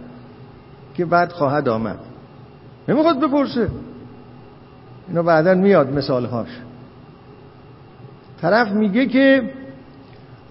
که 0.97 1.05
بعد 1.05 1.33
خواهد 1.33 1.69
آمد. 1.69 1.99
نمی‌خواد 2.89 3.21
بپرسه. 3.21 3.69
اینا 5.11 5.23
بعدا 5.23 5.55
میاد 5.55 5.93
مثالهاش. 5.93 6.49
طرف 8.41 8.73
میگه 8.73 9.07
که 9.07 9.51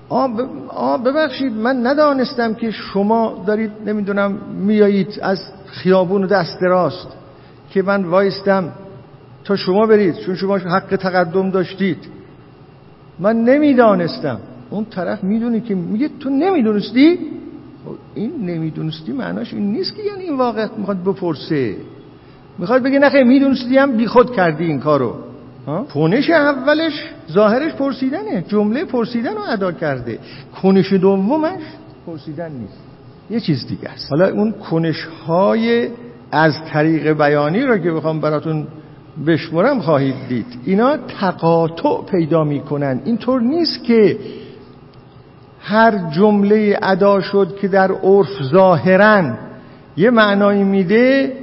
آب 0.10 1.08
ببخشید 1.08 1.54
من 1.54 1.88
ندانستم 1.88 2.54
که 2.54 2.72
شما 2.72 3.44
دارید 3.48 3.72
نمی‌دونم 3.86 4.32
میایید 4.52 5.20
از 5.22 5.40
خیابون 5.66 6.26
دست 6.26 6.64
راست 6.64 7.08
که 7.70 7.82
من 7.82 8.06
وایستم. 8.06 8.72
تا 9.44 9.56
شما 9.56 9.86
برید 9.86 10.16
چون 10.16 10.36
شما 10.36 10.58
حق 10.58 10.96
تقدم 10.96 11.50
داشتید. 11.50 11.98
من 13.20 13.36
نمی‌دانستم. 13.44 14.40
اون 14.70 14.86
طرف 14.86 15.24
می‌دونی 15.24 15.62
که 15.62 15.76
میگه 15.76 16.10
تو 16.20 16.30
نمی‌دونستی؟ 16.30 17.20
خب 17.86 17.96
این 18.16 18.32
نمی‌دونستی 18.46 19.12
معناش 19.12 19.54
این 19.54 19.72
نیست 19.72 19.96
که 19.96 20.04
یعنی 20.04 20.24
این 20.24 20.38
واقع 20.38 20.68
می‌خواد 20.78 21.04
بپرسه. 21.04 21.76
می‌خواد 22.60 22.84
بگه 22.84 23.00
نخیر 23.00 23.24
می‌دونستی 23.24 23.78
هم 23.78 23.98
بی 23.98 24.08
خود 24.08 24.36
کردی 24.36 24.66
این 24.66 24.80
کارو. 24.80 25.16
کنش 25.94 26.30
اولش 26.30 26.94
ظاهرش 27.32 27.74
پرسیدنه. 27.74 28.46
جمله 28.48 28.86
پرسیدن 28.86 29.34
رو 29.34 29.42
ادا 29.50 29.72
کرده. 29.72 30.20
کنش 30.62 30.94
دومش 30.94 31.62
پرسیدن 32.08 32.52
نیست. 32.52 32.84
یه 33.30 33.40
چیز 33.40 33.68
دیگه 33.68 33.90
است. 33.90 34.12
حالا 34.12 34.30
اون 34.30 34.52
کنش 34.52 35.08
های 35.28 35.90
از 36.32 36.54
طریق 36.74 37.14
بیانی 37.14 37.62
رو 37.62 37.78
که 37.78 37.92
بخوام 37.92 38.20
براتون 38.20 38.68
بشمرم 39.28 39.80
خواهید 39.80 40.16
دید. 40.30 40.46
اینا 40.66 40.98
تقاطع 40.98 42.12
پیدا 42.12 42.44
می‌کنن. 42.44 43.02
اینطور 43.06 43.42
نیست 43.42 43.84
که 43.84 44.18
هر 45.62 46.10
جمله 46.12 46.80
ادا 46.82 47.22
شد 47.22 47.58
که 47.62 47.68
در 47.68 47.92
عرف 47.92 48.44
ظاهرا 48.52 49.24
یه 49.98 50.10
معنایی 50.10 50.64
میده 50.64 51.34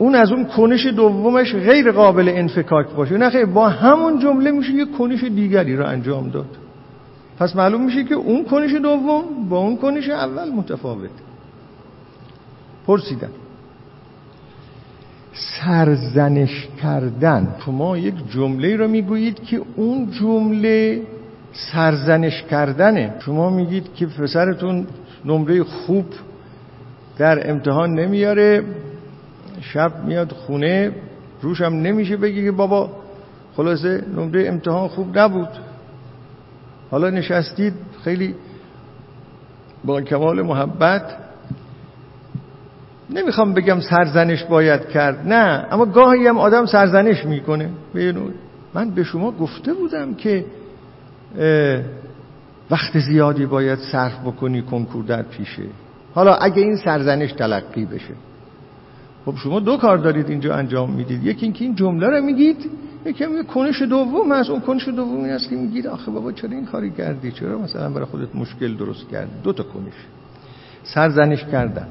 اون 0.00 0.14
از 0.14 0.32
اون 0.32 0.44
کنش 0.44 0.86
دومش 0.86 1.54
غیر 1.54 1.92
قابل 1.92 2.28
انفکاک 2.28 2.86
باشه. 2.86 3.16
نه 3.16 3.46
با 3.46 3.68
همون 3.68 4.18
جمله 4.18 4.50
میشه 4.50 4.72
یه 4.72 4.84
کنش 4.98 5.24
دیگری 5.24 5.76
رو 5.76 5.86
انجام 5.86 6.30
داد. 6.30 6.56
پس 7.38 7.56
معلوم 7.56 7.84
میشه 7.84 8.04
که 8.04 8.14
اون 8.14 8.44
کنش 8.44 8.74
دوم 8.74 9.24
با 9.48 9.58
اون 9.58 9.76
کنش 9.76 10.08
اول 10.08 10.50
متفاوت. 10.50 11.10
پرسیدن 12.86 13.28
سرزنش 15.32 16.68
کردن. 16.82 17.48
شما 17.64 17.98
یک 17.98 18.14
جمله 18.30 18.76
رو 18.76 18.88
می‌گویید 18.88 19.42
که 19.42 19.60
اون 19.76 20.10
جمله 20.10 21.02
سرزنش 21.52 22.42
کردنه. 22.42 23.14
شما 23.20 23.50
میگید 23.50 23.94
که 23.94 24.06
پسرتون 24.06 24.86
نمره 25.24 25.62
خوب 25.62 26.04
در 27.18 27.50
امتحان 27.50 27.90
نمیاره. 27.90 28.64
شب 29.60 30.04
میاد 30.04 30.32
خونه 30.32 30.92
روشم 31.42 31.64
نمیشه 31.64 32.16
بگی 32.16 32.44
که 32.44 32.50
بابا 32.50 32.90
خلاصه 33.56 34.04
نمره 34.16 34.48
امتحان 34.48 34.88
خوب 34.88 35.18
نبود. 35.18 35.48
حالا 36.90 37.10
نشستید 37.10 37.74
خیلی 38.04 38.34
با 39.84 40.00
کمال 40.00 40.42
محبت. 40.42 41.16
نمی‌خوام 43.10 43.54
بگم 43.54 43.80
سرزنش 43.80 44.44
باید 44.44 44.88
کرد 44.88 45.28
نه 45.28 45.66
اما 45.70 45.86
گاهی 45.86 46.26
هم 46.26 46.38
آدم 46.38 46.66
سرزنش 46.66 47.24
می‌کنه. 47.24 47.70
من 48.74 48.90
به 48.90 49.04
شما 49.04 49.30
گفته 49.30 49.74
بودم 49.74 50.14
که 50.14 50.44
وقت 52.70 52.98
زیادی 52.98 53.46
باید 53.46 53.78
صرف 53.78 54.20
بکنی 54.20 54.62
کنکور 54.62 55.04
در 55.04 55.22
پیشه. 55.22 55.62
حالا 56.14 56.34
اگه 56.34 56.62
این 56.62 56.76
سرزنش 56.76 57.32
تلقی 57.32 57.84
بشه. 57.84 58.14
خب 59.24 59.34
شما 59.36 59.60
دو 59.60 59.76
کار 59.76 59.98
دارید 59.98 60.30
اینجا 60.30 60.54
انجام 60.54 60.90
می‌دید. 60.90 61.24
یکی 61.24 61.46
اینکه 61.46 61.64
این 61.64 61.74
جمله 61.74 62.06
رو 62.06 62.24
میگید 62.24 62.70
یکی 63.06 63.24
هم 63.24 63.42
کنش 63.42 63.82
دوم 63.82 64.32
هست. 64.32 64.50
اون 64.50 64.60
کنش 64.60 64.88
دوم 64.88 65.24
این 65.24 65.30
است 65.30 65.50
که 65.50 65.56
میگید 65.56 65.86
آخه 65.86 66.10
بابا 66.10 66.32
چرا 66.32 66.50
این 66.50 66.66
کاری 66.66 66.90
کردی؟ 66.90 67.32
چرا 67.32 67.58
مثلا 67.58 67.90
برای 67.90 68.04
خودت 68.04 68.36
مشکل 68.36 68.74
درست 68.74 69.08
کردی؟ 69.08 69.30
دو 69.42 69.52
تا 69.52 69.62
کنش. 69.62 69.92
سرزنش 70.82 71.44
کردن. 71.44 71.86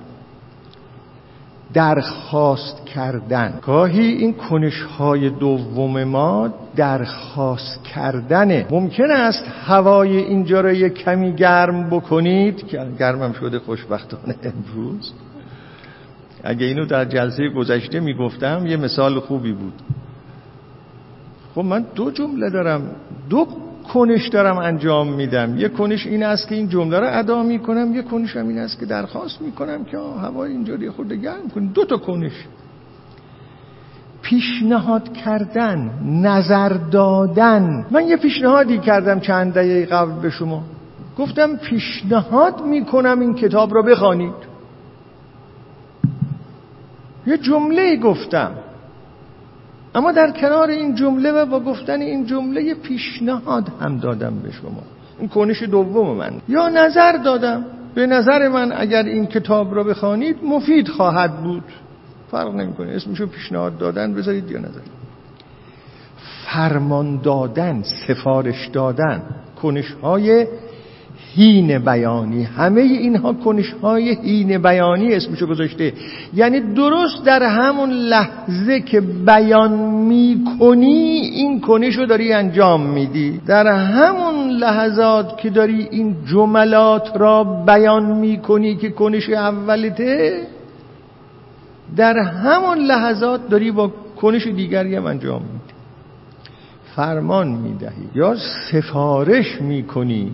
درخواست 1.73 2.85
کردن. 2.85 3.59
گاهی 3.65 4.07
این 4.07 4.33
کنش 4.33 4.81
های 4.81 5.29
دوم 5.29 6.03
ما 6.03 6.53
درخواست 6.75 7.83
کردنه. 7.83 8.65
ممکن 8.71 9.11
است 9.11 9.43
هوای 9.65 10.17
اینجا 10.17 10.61
را 10.61 10.73
یک 10.73 10.93
کمی 10.93 11.33
گرم 11.35 11.89
بکنید. 11.89 12.67
که 12.67 12.87
گرمم 12.99 13.33
شده 13.33 13.59
خوشبختانه 13.59 14.35
امروز. 14.43 15.13
اگه 16.43 16.65
اینو 16.65 16.85
در 16.85 17.05
جلسه 17.05 17.49
گذشته 17.49 17.99
می‌گفتم 17.99 18.65
یه 18.67 18.77
مثال 18.77 19.19
خوبی 19.19 19.53
بود. 19.53 19.73
خب 21.55 21.61
من 21.61 21.85
دو 21.95 22.11
جمله 22.11 22.49
دارم 22.49 22.81
دو 23.29 23.47
کنش 23.93 24.27
دارم 24.27 24.57
انجام 24.57 25.13
میدم. 25.13 25.57
یه 25.57 25.69
کنش 25.69 26.07
این 26.07 26.23
است 26.23 26.47
که 26.47 26.55
این 26.55 26.69
جمله 26.69 26.99
رو 26.99 27.07
ادا 27.09 27.43
می‌کنم 27.43 27.95
یه 27.95 28.01
کنش 28.01 28.35
هم 28.35 28.47
این 28.47 28.57
است 28.57 28.79
که 28.79 28.85
درخواست 28.85 29.41
می‌کنم 29.41 29.83
که 29.83 29.97
هوای 29.97 30.51
اینجوری 30.51 30.89
خود 30.89 31.13
گرم 31.13 31.49
کن 31.55 31.65
دو 31.65 31.85
تا 31.85 31.97
کنش. 31.97 32.45
پیشنهاد 34.21 35.13
کردن 35.13 35.91
نظر 36.05 36.69
دادن. 36.69 37.85
من 37.91 38.07
یه 38.07 38.17
پیشنهادی 38.17 38.77
کردم 38.77 39.19
چند 39.19 39.53
دقیقه 39.53 39.95
قبل 39.95 40.21
به 40.21 40.29
شما. 40.29 40.63
گفتم 41.17 41.57
پیشنهاد 41.57 42.65
می‌کنم 42.65 43.19
این 43.19 43.35
کتاب 43.35 43.73
رو 43.73 43.83
بخوانید. 43.83 44.48
یه 47.27 47.37
جمله 47.37 47.97
گفتم. 47.97 48.51
اما 49.95 50.11
در 50.11 50.31
کنار 50.31 50.69
این 50.69 50.95
جمله 50.95 51.31
و 51.31 51.45
با 51.45 51.59
گفتن 51.59 52.01
این 52.01 52.25
جمله 52.25 52.73
پیشنهاد 52.73 53.67
هم 53.81 53.97
دادم 53.97 54.39
به 54.39 54.51
شما. 54.51 54.83
این 55.19 55.29
کنش 55.29 55.63
دوم 55.63 56.17
من. 56.17 56.31
یا 56.47 56.69
نظر 56.69 57.11
دادم. 57.11 57.65
به 57.95 58.05
نظر 58.05 58.47
من 58.47 58.71
اگر 58.75 59.03
این 59.03 59.25
کتاب 59.25 59.75
را 59.75 59.83
بخوانید 59.83 60.37
مفید 60.43 60.87
خواهد 60.87 61.43
بود. 61.43 61.63
فرق 62.31 62.55
نمی‌کنه. 62.55 62.91
اسمشو 62.91 63.27
پیشنهاد 63.27 63.77
دادن 63.77 64.13
بذارید 64.13 64.51
یا 64.51 64.59
نظر. 64.59 64.79
فرمان 66.45 67.21
دادن 67.21 67.83
سفارش 68.07 68.67
دادن 68.67 69.21
کنش 69.61 69.93
های 70.01 70.47
هین 71.35 71.79
بیانی. 71.79 72.43
همه 72.43 72.81
اینها 72.81 73.33
کنش 73.33 73.73
های 73.81 74.15
هین 74.23 74.57
بیانی 74.57 75.13
اسمشو 75.13 75.47
گذاشته. 75.47 75.93
یعنی 76.33 76.59
درست 76.59 77.25
در 77.25 77.43
همون 77.43 77.89
لحظه 77.89 78.79
که 78.79 79.01
بیان 79.01 79.71
می‌کنی 79.89 81.21
این 81.33 81.61
کنش 81.61 81.95
رو 81.95 82.05
داری 82.05 82.33
انجام 82.33 82.89
میدی. 82.89 83.41
در 83.47 83.67
همون 83.67 84.49
لحظات 84.49 85.37
که 85.37 85.49
داری 85.49 85.87
این 85.91 86.15
جملات 86.25 87.11
را 87.15 87.43
بیان 87.43 88.05
می‌کنی 88.05 88.75
که 88.75 88.89
کنش 88.89 89.29
اولته 89.29 90.43
در 91.95 92.17
همان 92.17 92.77
لحظات 92.77 93.49
داری 93.49 93.71
با 93.71 93.91
کنش 94.21 94.47
دیگری 94.47 94.95
هم 94.95 95.05
انجام 95.05 95.41
میدی. 95.41 95.73
فرمان 96.95 97.47
می‌دهی 97.47 98.09
یا 98.15 98.35
سفارش 98.71 99.61
می‌کنی. 99.61 100.31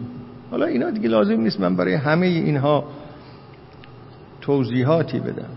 حالا 0.55 0.65
اینا 0.65 0.89
دیگه 0.89 1.09
لازم 1.09 1.41
نیست 1.41 1.59
من 1.59 1.75
برای 1.75 1.93
همه 1.93 2.25
اینها 2.25 2.83
توضیحاتی 4.41 5.19
بدم. 5.19 5.49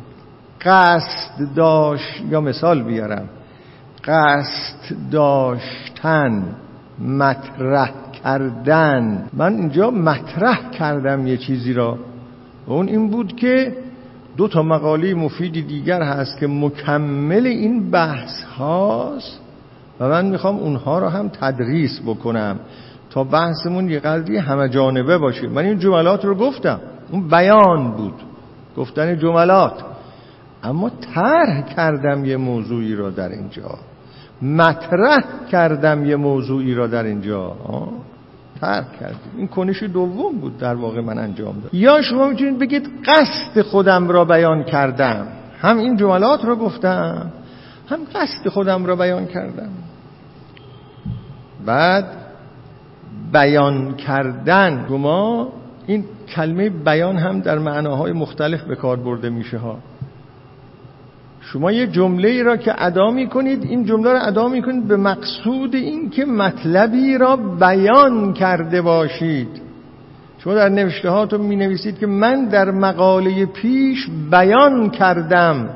قصد 0.61 1.55
داشت 1.57 2.23
یا 2.31 2.41
مثال 2.41 2.83
بیارم. 2.83 3.29
قصد 4.05 4.97
داشتن 5.11 6.43
مطرح 6.99 7.91
کردن. 8.25 9.29
من 9.33 9.55
اینجا 9.55 9.91
مطرح 9.91 10.71
کردم 10.71 11.27
یه 11.27 11.37
چیزی 11.37 11.73
را. 11.73 11.99
اون 12.67 12.89
این 12.89 13.11
بود 13.11 13.37
که 13.37 13.77
دو 14.37 14.49
تا 14.49 14.63
مقاله 14.63 15.15
مفید 15.15 15.53
دیگر 15.69 16.03
هست 16.03 16.39
که 16.39 16.47
مکمل 16.47 17.47
این 17.47 17.91
بحث 17.91 18.43
هاست 18.43 19.41
و 20.01 20.09
من 20.09 20.27
می‌خوام 20.27 20.57
اونها 20.57 20.99
را 20.99 21.11
هم 21.11 21.29
تدریس 21.29 22.01
بکنم. 22.07 22.61
تا 23.11 23.25
بحثمون 23.25 23.91
یه 23.91 24.01
قدری 24.01 24.37
همه 24.37 24.69
جانبه 24.69 25.19
باشه. 25.19 25.49
من 25.49 25.65
این 25.65 25.79
جملات 25.79 26.25
رو 26.25 26.35
گفتم. 26.35 26.81
اون 27.13 27.29
بیان 27.29 27.91
بود. 27.91 28.15
گفتن 28.77 29.19
جملات. 29.19 29.83
اما 30.63 30.91
طرح 31.15 31.63
کردم 31.63 32.25
یه 32.25 32.37
موضوعی 32.37 32.95
را 32.95 33.11
در 33.11 33.29
اینجا. 33.29 33.79
مطرح 34.43 35.25
کردم 35.51 36.05
یه 36.05 36.17
موضوعی 36.17 36.75
را 36.75 36.87
در 36.87 37.03
اینجا. 37.03 37.57
طرح 38.61 38.87
کردیم 39.01 39.33
این 39.37 39.49
کنش 39.49 39.83
دوم 39.83 40.39
بود 40.39 40.59
در 40.59 40.75
واقع 40.75 41.01
من 41.01 41.19
انجام 41.19 41.61
داد 41.61 41.75
یا 41.75 42.03
شما 42.03 42.29
می‌تونید 42.29 42.59
بگید 42.59 42.91
قصد 43.07 43.63
خودم 43.63 44.09
را 44.09 44.25
بیان 44.25 44.65
کردم. 44.65 45.27
هم 45.61 45.79
این 45.79 45.97
جملات 45.97 46.45
را 46.45 46.57
گفتم 46.57 47.33
هم 47.89 47.99
قصد 48.15 48.49
خودم 48.49 48.87
را 48.87 48.97
بیان 48.97 49.27
کردم. 49.27 49.71
بعد 51.67 52.05
بیان 53.33 53.95
کردن. 53.95 54.87
شما 54.89 55.49
این 55.87 56.05
کلمه 56.29 56.70
بیان 56.70 57.16
هم 57.16 57.41
در 57.41 57.59
معناهای 57.59 58.12
مختلف 58.12 58.62
به 58.62 58.76
کار 58.76 58.97
برده 58.97 59.31
میشه 59.31 59.59
ها. 59.59 59.79
شما 61.41 61.72
یه 61.72 61.87
جمله 61.87 62.29
ای 62.29 62.43
را 62.43 62.57
که 62.57 62.85
ادا 62.85 63.11
می 63.11 63.29
کنید 63.29 63.62
این 63.62 63.85
جمله 63.85 64.12
را 64.12 64.20
ادا 64.20 64.49
می 64.49 64.62
کنید 64.62 64.89
به 64.89 64.97
مقصود 64.97 65.74
این 65.74 66.11
که 66.11 66.24
مطلبی 66.24 67.18
را 67.18 67.37
بیان 67.37 68.33
کرده 68.33 68.83
باشید. 68.83 69.49
شما 70.39 70.55
در 70.55 70.68
نوشته 70.68 71.11
هاتون 71.11 71.41
می 71.41 71.57
نویسید 71.57 71.99
که 71.99 72.07
من 72.07 72.45
در 72.45 72.70
مقاله 72.70 73.47
پیش 73.47 74.09
بیان 74.31 74.91
کردم. 74.91 75.68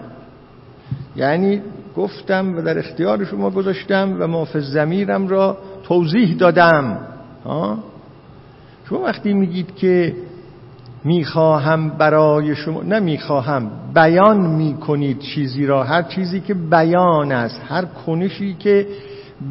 یعنی 1.16 1.62
گفتم 1.96 2.56
و 2.56 2.62
در 2.62 2.78
اختیار 2.78 3.24
شما 3.24 3.50
گذاشتم 3.50 4.16
و 4.18 4.26
مافز 4.26 4.72
زمیرم 4.72 5.28
را 5.28 5.58
توضیح 5.82 6.36
دادم. 6.36 7.11
شما 7.44 8.98
وقتی 9.04 9.32
میگید 9.32 9.74
که 9.74 10.16
می‌خواهم 11.04 11.88
برای 11.88 12.56
شما 12.56 12.82
نه 12.82 13.00
می‌خواهم 13.00 13.70
بیان 13.94 14.40
می‌کنید 14.40 15.18
چیزی 15.18 15.66
را 15.66 15.84
هر 15.84 16.02
چیزی 16.02 16.40
که 16.40 16.54
بیان 16.54 17.32
است 17.32 17.60
هر 17.68 17.84
کنشی 17.84 18.54
که 18.54 18.86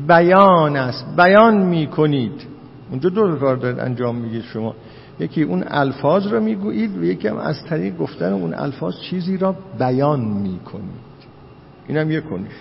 بیان 0.08 0.78
است 0.78 1.06
بیان 1.18 1.58
می‌کنید. 1.58 2.48
اونجا 2.90 3.10
دو 3.10 3.36
کار 3.36 3.56
دارید 3.56 3.80
انجام 3.80 4.16
میگید 4.16 4.42
شما. 4.42 4.76
یکی 5.20 5.44
اون 5.44 5.64
الفاظ 5.68 6.28
را 6.28 6.40
می‌گویید 6.40 6.98
و 6.98 7.04
یکی 7.04 7.28
هم 7.28 7.38
از 7.38 7.64
طریق 7.64 7.98
گفتن 7.98 8.34
اون 8.34 8.54
الفاظ 8.54 9.00
چیزی 9.00 9.38
را 9.38 9.56
بیان 9.80 10.20
می‌کنید. 10.20 11.12
اینم 11.88 12.12
یک 12.12 12.30
کنش. 12.30 12.52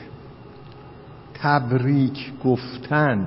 تبریک 1.35 2.33
گفتن. 2.45 3.27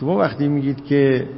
شما 0.00 0.16
وقتی 0.16 0.48
میگید 0.48 0.84
که 0.84 1.28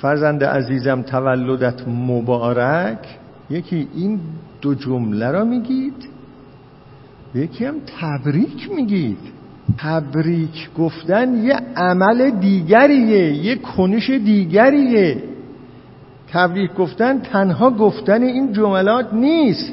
فرزند 0.00 0.44
عزیزم 0.44 1.02
تولدت 1.02 1.88
مبارک 1.88 3.18
یکی 3.50 3.88
این 3.94 4.20
دو 4.60 4.74
جمله 4.74 5.30
را 5.30 5.44
میگید 5.44 6.08
یکی 7.34 7.64
هم 7.64 7.74
تبریک 8.00 8.70
میگید. 8.76 9.18
تبریک 9.78 10.70
گفتن 10.78 11.44
یه 11.44 11.54
عمل 11.76 12.30
دیگریه 12.30 13.32
یه 13.32 13.56
کنش 13.56 14.10
دیگریه. 14.10 15.22
تبریک 16.32 16.74
گفتن 16.74 17.18
تنها 17.20 17.70
گفتن 17.70 18.22
این 18.22 18.52
جملات 18.52 19.14
نیست. 19.14 19.72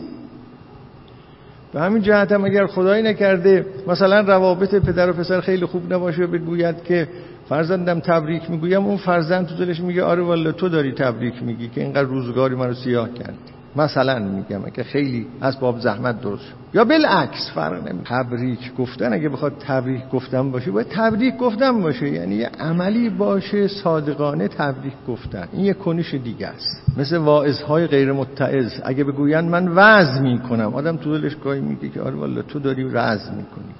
به 1.73 1.81
همین 1.81 2.01
جهت 2.01 2.31
هم 2.31 2.45
اگر 2.45 2.65
خدایی 2.65 3.03
نکرده 3.03 3.65
مثلا 3.87 4.19
روابط 4.19 4.75
پدر 4.75 5.09
و 5.09 5.13
پسر 5.13 5.41
خیلی 5.41 5.65
خوب 5.65 5.93
نباشه 5.93 6.27
بگوید 6.27 6.83
که 6.83 7.07
فرزندم 7.49 7.99
تبریک 7.99 8.51
می‌گویم 8.51 8.85
اون 8.85 8.97
فرزند 8.97 9.47
تو 9.47 9.55
دلش 9.55 9.79
میگه 9.79 10.03
آره 10.03 10.23
والا 10.23 10.51
تو 10.51 10.69
داری 10.69 10.91
تبریک 10.91 11.43
میگی 11.43 11.67
که 11.67 11.81
اینقدر 11.81 12.07
روزگاری 12.07 12.55
منو 12.55 12.73
سیاه 12.73 13.09
کردی. 13.13 13.37
مثلا 13.75 14.19
میگم 14.19 14.69
که 14.69 14.83
خیلی 14.83 15.27
از 15.41 15.59
باب 15.59 15.79
زحمت 15.79 16.21
درست 16.21 16.53
یا 16.73 16.85
بالعکس 16.85 17.51
فرق 17.55 17.95
تبریک 18.05 18.75
گفتن 18.75 19.13
اگه 19.13 19.29
بخواد 19.29 19.53
تبریک 19.59 20.09
گفتن 20.09 20.51
باشه 20.51 20.71
باید 20.71 20.87
تبریک 20.89 21.37
گفتن 21.37 21.81
باشه. 21.81 22.09
یعنی 22.09 22.35
یه 22.35 22.49
عملی 22.59 23.09
باشه 23.09 23.67
صادقانه 23.67 24.47
تبریک 24.47 24.93
گفتن. 25.07 25.47
این 25.53 25.65
یه 25.65 25.73
کنش 25.73 26.13
دیگه 26.13 26.47
است. 26.47 26.97
مثل 26.97 27.17
واعظهای 27.17 27.87
غیر 27.87 28.11
متعظ 28.11 28.71
اگه 28.83 29.03
بگوین 29.03 29.39
من 29.39 29.67
وعظ 29.67 30.21
می‌کنم. 30.21 30.73
آدم 30.75 30.97
تو 30.97 31.17
دلش 31.17 31.35
گاهی 31.43 31.61
میگه 31.61 31.89
که 31.89 32.01
آره 32.01 32.15
والا 32.15 32.41
تو 32.41 32.59
داری 32.59 32.83
وعظ 32.83 33.29
می‌کنی. 33.29 33.73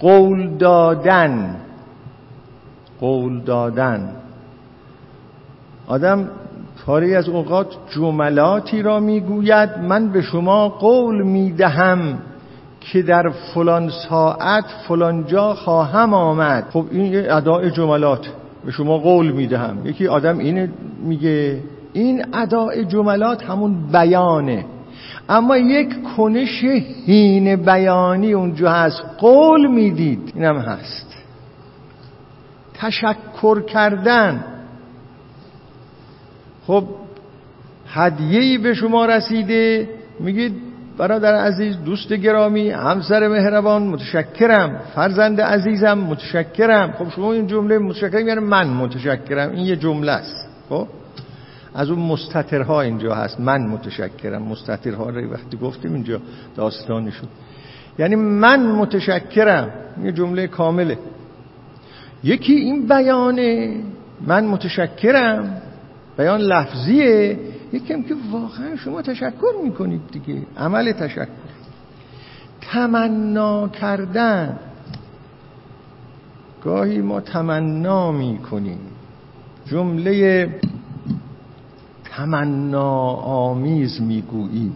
قول 0.00 0.56
دادن. 0.56 1.56
قول 3.00 3.40
دادن. 3.40 4.10
آدم 5.86 6.28
پاره 6.86 7.16
از 7.16 7.28
اوقات 7.28 7.66
جملاتی 7.90 8.82
را 8.82 9.00
می‌گوید 9.00 9.70
من 9.88 10.08
به 10.08 10.22
شما 10.22 10.68
قول 10.68 11.22
می‌دهم 11.22 12.18
که 12.80 13.02
در 13.02 13.28
فلان 13.54 13.90
ساعت 14.08 14.64
فلان 14.88 15.26
جا 15.26 15.54
خواهم 15.54 16.14
آمد. 16.14 16.66
خب 16.72 16.84
این 16.90 17.12
یه 17.12 17.70
جملات 17.70 18.26
به 18.64 18.72
شما 18.72 18.98
قول 18.98 19.32
می‌دهم. 19.32 19.86
یکی 19.86 20.06
آدم 20.06 20.38
اینه 20.38 20.70
میگه 21.04 21.58
این 21.92 22.24
اداء 22.34 22.82
جملات 22.82 23.44
همون 23.44 23.76
بیانه. 23.92 24.64
اما 25.28 25.56
یک 25.56 25.96
کنش 26.16 26.64
هین 27.06 27.56
بیانی 27.56 28.32
اونجا 28.32 28.70
هست. 28.70 29.02
قول 29.18 29.66
می‌دید. 29.66 30.32
اینم 30.34 30.58
هست. 30.58 31.09
تشکر 32.80 33.62
کردن. 33.62 34.44
خب 36.66 36.84
هدیه‌ای 37.88 38.58
به 38.58 38.74
شما 38.74 39.06
رسیده. 39.06 39.88
میگید 40.20 40.54
برادر 40.98 41.34
عزیز 41.34 41.76
دوست 41.84 42.12
گرامی 42.12 42.70
همسر 42.70 43.28
مهربان 43.28 43.82
متشکرم. 43.82 44.80
فرزند 44.94 45.40
عزیزم 45.40 45.98
متشکرم. 45.98 46.92
خب 46.92 47.08
شما 47.08 47.32
این 47.32 47.46
جمله 47.46 47.78
متشکرم 47.78 48.28
یعنی 48.28 48.40
من 48.40 48.68
متشکرم. 48.68 49.50
این 49.50 49.66
یه 49.66 49.76
جمله 49.76 50.12
است. 50.12 50.48
خب 50.68 50.86
از 51.74 51.90
اون 51.90 51.98
مستطرها 51.98 52.80
اینجا 52.80 53.14
هست. 53.14 53.40
من 53.40 53.66
متشکرم. 53.66 54.42
مستطرها 54.42 55.10
رو 55.10 55.32
وقتی 55.32 55.56
گفتیم 55.56 55.94
اینجا 55.94 56.20
داستانشون. 56.56 57.28
یعنی 57.98 58.16
من 58.16 58.66
متشکرم. 58.66 59.70
یه 60.02 60.12
جمله 60.12 60.46
کامله. 60.46 60.98
یکی 62.24 62.52
این 62.52 62.86
بیانه. 62.86 63.82
من 64.20 64.44
متشکرم. 64.44 65.62
بیان 66.18 66.40
لفظیه. 66.40 67.38
یکی 67.72 68.02
که 68.02 68.16
واقعا 68.32 68.76
شما 68.76 69.02
تشکر 69.02 69.52
می‌کنید 69.64 70.00
دیگه. 70.12 70.42
عمل 70.56 70.92
تشکر. 70.92 71.28
تمنا 72.60 73.68
کردن. 73.68 74.58
گاهی 76.64 76.98
ما 77.00 77.20
تمنا 77.20 78.12
می‌کنیم. 78.12 78.78
جمله 79.66 80.48
تمنا 82.04 83.10
آمیز 83.12 84.00
می‌گوییم. 84.02 84.74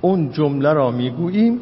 اون 0.00 0.32
جمله 0.32 0.72
را 0.72 0.90
می‌گوییم. 0.90 1.60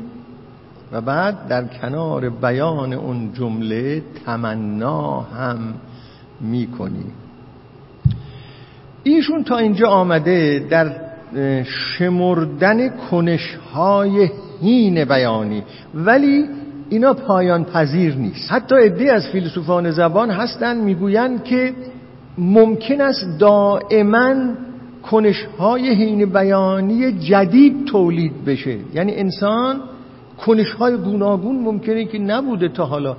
و 0.93 1.01
بعد 1.01 1.49
در 1.49 1.64
کنار 1.64 2.30
بیان 2.30 2.93
اون 2.93 3.32
جمله 3.32 4.03
تمنا 4.26 5.20
هم 5.20 5.59
می‌کنیم 6.41 7.12
ایشون 9.03 9.45
تا 9.45 9.57
اینجا 9.57 9.89
آمده 9.89 10.66
در 10.70 10.93
شمردن 11.64 12.89
کنشهای 12.89 14.30
هین 14.61 15.05
بیانی 15.05 15.62
ولی 15.95 16.45
اینا 16.91 17.14
پایان 17.14 17.64
پذیر 17.64 18.14
نیست. 18.14 18.53
حتی 18.53 18.74
عده 18.74 19.12
از 19.12 19.28
فیلسوفان 19.28 19.91
زبان 19.91 20.30
هستند 20.30 20.82
می‌گویند 20.82 21.45
که 21.45 21.72
ممکن 22.39 23.01
است 23.01 23.39
دائما 23.39 24.34
کنش 25.03 25.47
های 25.59 25.95
حین 25.95 26.26
بیانی 26.26 27.12
جدید 27.12 27.84
تولید 27.84 28.45
بشه. 28.45 28.76
یعنی 28.95 29.14
انسان 29.14 29.80
کنش 30.47 30.72
های 30.72 30.97
گوناگون 30.97 31.59
ممکنه 31.59 32.05
که 32.05 32.18
نبوده 32.18 32.68
تا 32.68 32.84
حالا 32.84 33.16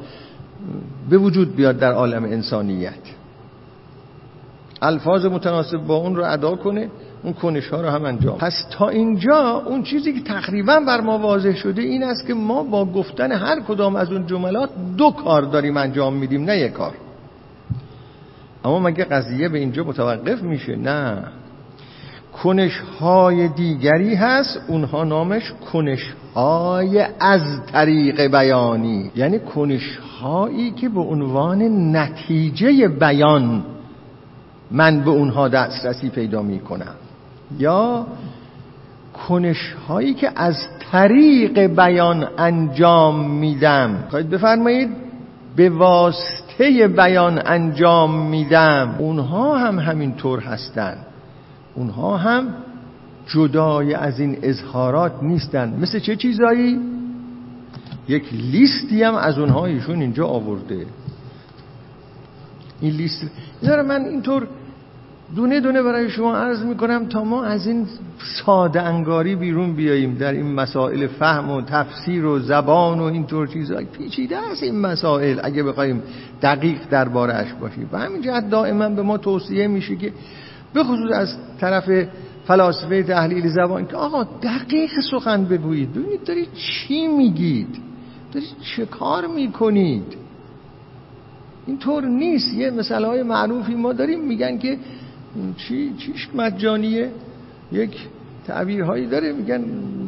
به 1.09 1.17
وجود 1.17 1.55
بیاد 1.55 1.79
در 1.79 1.91
عالم 1.91 2.23
انسانیت. 2.23 2.93
الفاظ 4.81 5.25
متناسب 5.25 5.77
با 5.77 5.95
اون 5.95 6.15
رو 6.15 6.31
ادا 6.31 6.55
کنه 6.55 6.89
اون 7.23 7.33
کنش 7.33 7.67
ها 7.67 7.81
رو 7.81 7.89
هم 7.89 8.05
انجام 8.05 8.37
پس 8.37 8.65
تا 8.71 8.89
اینجا 8.89 9.63
اون 9.65 9.83
چیزی 9.83 10.13
که 10.13 10.21
تقریبا 10.21 10.79
بر 10.79 11.01
ما 11.01 11.17
واضح 11.17 11.55
شده 11.55 11.81
این 11.81 12.03
است 12.03 12.27
که 12.27 12.33
ما 12.33 12.63
با 12.63 12.85
گفتن 12.85 13.31
هر 13.31 13.59
کدام 13.59 13.95
از 13.95 14.11
اون 14.11 14.27
جملات 14.27 14.69
دو 14.97 15.11
کار 15.11 15.41
داریم 15.41 15.77
انجام 15.77 16.13
میدیم 16.13 16.43
نه 16.43 16.57
یک 16.57 16.71
کار. 16.71 16.93
اما 18.65 18.79
مگه 18.79 19.03
قضیه 19.03 19.49
به 19.49 19.57
اینجا 19.57 19.83
متوقف 19.83 20.41
میشه؟ 20.41 20.75
نه. 20.75 21.23
کنش 22.43 22.79
های 22.99 23.47
دیگری 23.47 24.15
هست 24.15 24.59
اونها 24.67 25.03
نامش 25.03 25.53
کنش 25.73 26.13
های 26.35 27.05
از 27.19 27.41
طریق 27.71 28.27
بیانی. 28.27 29.11
یعنی 29.15 29.39
کنش 29.39 29.99
هایی 30.21 30.71
که 30.71 30.89
به 30.89 30.99
عنوان 30.99 31.61
نتیجه 31.95 32.87
بیان 32.87 33.65
من 34.71 34.99
به 34.99 35.09
اونها 35.09 35.47
دسترسی 35.47 36.09
پیدا 36.09 36.41
می 36.41 36.59
کنم 36.59 36.95
یا 37.59 38.07
کنش 39.27 39.75
هایی 39.87 40.13
که 40.13 40.31
از 40.35 40.55
طریق 40.91 41.67
بیان 41.67 42.27
انجام 42.37 43.29
میدم. 43.29 44.03
خواهید 44.09 44.29
بفرمایید؟ 44.29 44.89
به 45.55 45.69
واسطه 45.69 46.87
بیان 46.87 47.41
انجام 47.45 48.27
میدم. 48.27 48.95
اونها 48.99 49.57
هم 49.57 49.79
همینطور 49.79 50.39
هستند. 50.39 51.05
اونها 51.79 52.17
هم 52.17 52.47
جدای 53.27 53.93
از 53.93 54.19
این 54.19 54.37
اظهارات 54.41 55.13
نیستن 55.21 55.79
مثل 55.81 55.99
چه 55.99 56.15
چیزایی؟ 56.15 56.79
یک 58.07 58.33
لیستی 58.33 59.03
هم 59.03 59.15
از 59.15 59.39
اونها 59.39 59.65
ایشون 59.65 60.01
اینجا 60.01 60.27
آورده. 60.27 60.85
این 62.81 62.93
لیست 62.93 63.31
من 63.63 64.05
اینطور 64.05 64.47
دونه 65.35 65.59
دونه 65.59 65.81
برای 65.81 66.09
شما 66.09 66.35
عرض 66.35 66.63
می‌کنم 66.63 67.05
تا 67.05 67.23
ما 67.23 67.43
از 67.43 67.67
این 67.67 67.87
ساده 68.45 68.81
انگاری 68.81 69.35
بیرون 69.35 69.73
بیاییم 69.73 70.15
در 70.15 70.31
این 70.31 70.53
مسائل 70.53 71.07
فهم 71.07 71.49
و 71.49 71.61
تفسیر 71.61 72.25
و 72.25 72.39
زبان 72.39 72.99
و 72.99 73.03
اینطور 73.03 73.47
چیزها 73.47 73.81
پیچیده 73.97 74.37
است 74.37 74.63
این 74.63 74.79
مسائل 74.79 75.39
اگه 75.43 75.63
بخوایم 75.63 76.03
دقیق 76.41 76.79
دربارهش 76.89 77.53
باشیم. 77.61 77.89
و 77.91 77.99
همین 77.99 78.21
جهت 78.21 78.49
دائما 78.49 78.89
به 78.89 79.01
ما 79.01 79.17
توصیه 79.17 79.67
میشه 79.67 79.95
که 79.95 80.13
به 80.73 80.83
خصوص 80.83 81.11
از 81.13 81.35
طرف 81.59 82.07
فلاسفه 82.45 83.03
تحلیل 83.03 83.47
زبان 83.47 83.87
که 83.87 83.95
آقا 83.95 84.23
دقیق 84.23 84.91
سخن 85.11 85.45
بگویید. 85.45 85.93
ببینید 85.93 86.23
دارید 86.23 86.53
چی 86.53 87.07
میگید؟ 87.07 87.79
دارید 88.31 88.49
چه 88.61 88.85
کار 88.85 89.27
می‌کنید؟ 89.27 90.17
اینطور 91.67 92.05
نیست. 92.05 92.53
یه 92.53 92.71
مثال 92.71 93.05
های 93.05 93.23
معروفی 93.23 93.75
ما 93.75 93.93
داریم 93.93 94.27
میگن 94.27 94.57
که 94.57 94.77
چی 95.57 95.93
چیش 95.97 96.29
مجانیه 96.35 97.11
یک 97.71 97.97
تعبیرهایی 98.47 99.07
داره 99.07 99.31
میگن 99.31 99.63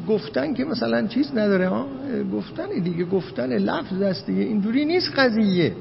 گفتن 0.08 0.54
که 0.54 0.66
مثلا 0.66 1.08
چیز 1.08 1.32
نداره 1.38 1.70
ها 1.70 1.88
گفتن 2.34 2.70
دیگه 2.84 3.06
گفتن 3.06 3.58
لفظ 3.58 4.02
است 4.02 4.26
دیگه. 4.26 4.42
اینجوری 4.42 4.86
نیست 4.86 5.12
قضیه 5.16 5.76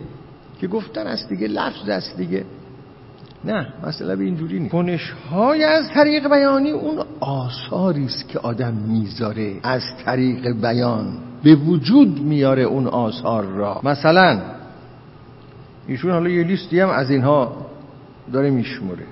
که 0.60 0.66
گفتن 0.66 1.06
است 1.06 1.28
دیگه 1.28 1.46
لفظ 1.46 1.88
است 1.88 2.16
دیگه. 2.16 2.44
نه 3.44 3.66
مثلا 3.86 4.16
به 4.16 4.24
اینجوری 4.24 4.58
نیست. 4.58 4.72
کنش 4.72 5.10
های 5.30 5.64
از 5.64 5.88
طریق 5.94 6.28
بیانی 6.28 6.70
اون 6.70 7.04
آثاری 7.20 8.04
است 8.04 8.28
که 8.28 8.38
آدم 8.38 8.74
می‌ذاره. 8.74 9.60
از 9.62 9.82
طریق 10.04 10.52
بیان 10.60 11.18
به 11.42 11.54
وجود 11.54 12.20
میاره 12.20 12.62
اون 12.62 12.86
آثار 12.86 13.44
را. 13.44 13.80
مثلا 13.84 14.40
ایشون 15.86 16.10
حالا 16.10 16.30
یه 16.30 16.44
لیستی 16.44 16.80
هم 16.80 16.88
از 16.90 17.10
اینها 17.10 17.66
داره 18.32 18.50
میشموره. 18.50 19.04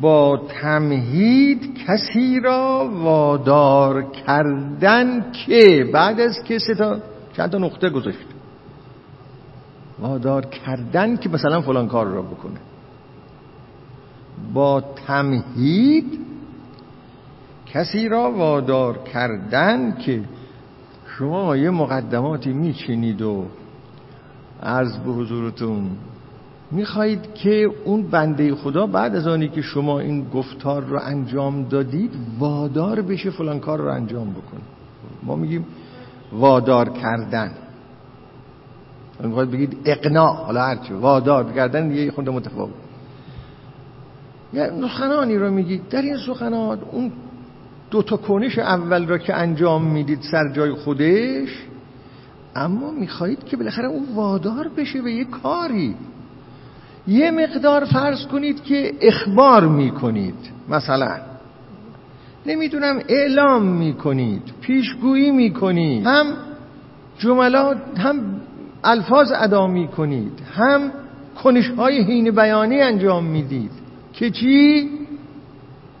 با 0.00 0.40
تمهید 0.62 1.78
کسی 1.86 2.40
را 2.40 2.90
وادار 2.94 4.10
کردن 4.26 5.24
که؟ 5.32 5.90
بعد 5.92 6.20
از 6.20 6.42
که 6.44 6.58
تا 6.58 6.98
چند 7.36 7.50
تا 7.50 7.58
نقطه 7.58 7.90
گذاشت. 7.90 8.33
وادار 10.04 10.46
کردن 10.46 11.16
که 11.16 11.28
مثلا 11.28 11.60
فلان 11.60 11.88
کار 11.88 12.06
را 12.06 12.22
بکنه. 12.22 12.60
با 14.54 14.80
تمهید 14.80 16.20
کسی 17.66 18.08
را 18.08 18.32
وادار 18.32 18.98
کردن 18.98 19.96
که 19.96 20.20
شما 21.18 21.56
یه 21.56 21.70
مقدماتی 21.70 22.52
میچینید 22.52 23.22
و 23.22 23.46
عرض 24.62 24.96
به 24.98 25.12
حضورتون 25.12 25.90
می‌خواهید 26.70 27.34
که 27.34 27.70
اون 27.84 28.02
بنده 28.02 28.54
خدا 28.54 28.86
بعد 28.86 29.16
از 29.16 29.26
آنی 29.26 29.48
که 29.48 29.62
شما 29.62 30.00
این 30.00 30.28
گفتار 30.28 30.84
رو 30.84 31.00
انجام 31.02 31.64
دادید 31.68 32.12
وادار 32.38 33.02
بشه 33.02 33.30
فلان 33.30 33.60
کار 33.60 33.78
رو 33.78 33.92
انجام 33.92 34.30
بکنه. 34.30 34.60
ما 35.22 35.36
میگیم 35.36 35.66
وادار 36.32 36.88
کردن. 36.88 37.50
می‌خواید 39.20 39.50
بگید 39.50 39.76
اقناع. 39.84 40.36
حالا 40.36 40.62
هرچی 40.62 40.92
وادار 40.92 41.52
کردن 41.52 41.90
یه 41.90 42.10
خونده 42.10 42.30
متفاوت. 42.30 42.70
سخنانی 44.80 45.36
رو 45.36 45.50
میگید. 45.50 45.88
در 45.88 46.02
این 46.02 46.16
سخنات 46.16 46.78
اون 46.92 47.12
دو 47.90 48.02
تا 48.02 48.16
کنش 48.16 48.58
اول 48.58 49.06
را 49.06 49.18
که 49.18 49.34
انجام 49.34 49.84
می‌دید 49.84 50.20
سر 50.30 50.52
جای 50.52 50.72
خودش 50.72 51.48
اما 52.56 52.90
می‌خواهید 52.90 53.44
که 53.44 53.56
بالاخره 53.56 53.86
اون 53.88 54.04
وادار 54.14 54.68
بشه 54.76 55.02
به 55.02 55.12
یه 55.12 55.24
کاری. 55.24 55.94
یه 57.06 57.30
مقدار 57.30 57.84
فرض 57.84 58.26
کنید 58.26 58.62
که 58.62 58.92
اخبار 59.00 59.66
می‌کنید 59.66 60.34
مثلا. 60.68 61.16
نمی‌دونم 62.46 63.00
اعلام 63.08 63.62
می‌کنید 63.62 64.42
پیشگویی 64.60 65.30
می‌کنید. 65.30 66.06
هم 66.06 66.26
جملات 67.18 67.78
هم 67.96 68.40
الفاظ 68.84 69.32
ادا 69.34 69.66
می‌کنید. 69.66 70.40
هم 70.54 70.92
کنش 71.42 71.70
های 71.70 72.02
حین 72.02 72.30
بیانی 72.30 72.80
انجام 72.80 73.24
می‌دید. 73.24 73.70
که 74.12 74.30
چی؟ 74.30 74.90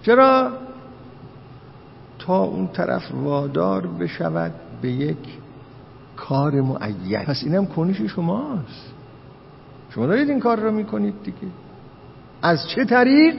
چرا؟ 0.02 0.50
تا 2.18 2.42
اون 2.42 2.68
طرف 2.68 3.02
وادار 3.14 3.86
بشود 3.86 4.52
به 4.82 4.90
یک 4.90 5.16
کار 6.16 6.60
معین. 6.60 7.24
پس 7.24 7.42
اینم 7.44 7.66
کنش 7.66 8.00
شماست. 8.00 8.92
شما 9.90 10.06
دارید 10.06 10.30
این 10.30 10.40
کار 10.40 10.60
رو 10.60 10.70
می‌کنید 10.70 11.14
دیگه. 11.24 11.38
از 12.42 12.68
چه 12.74 12.84
طریق؟ 12.84 13.34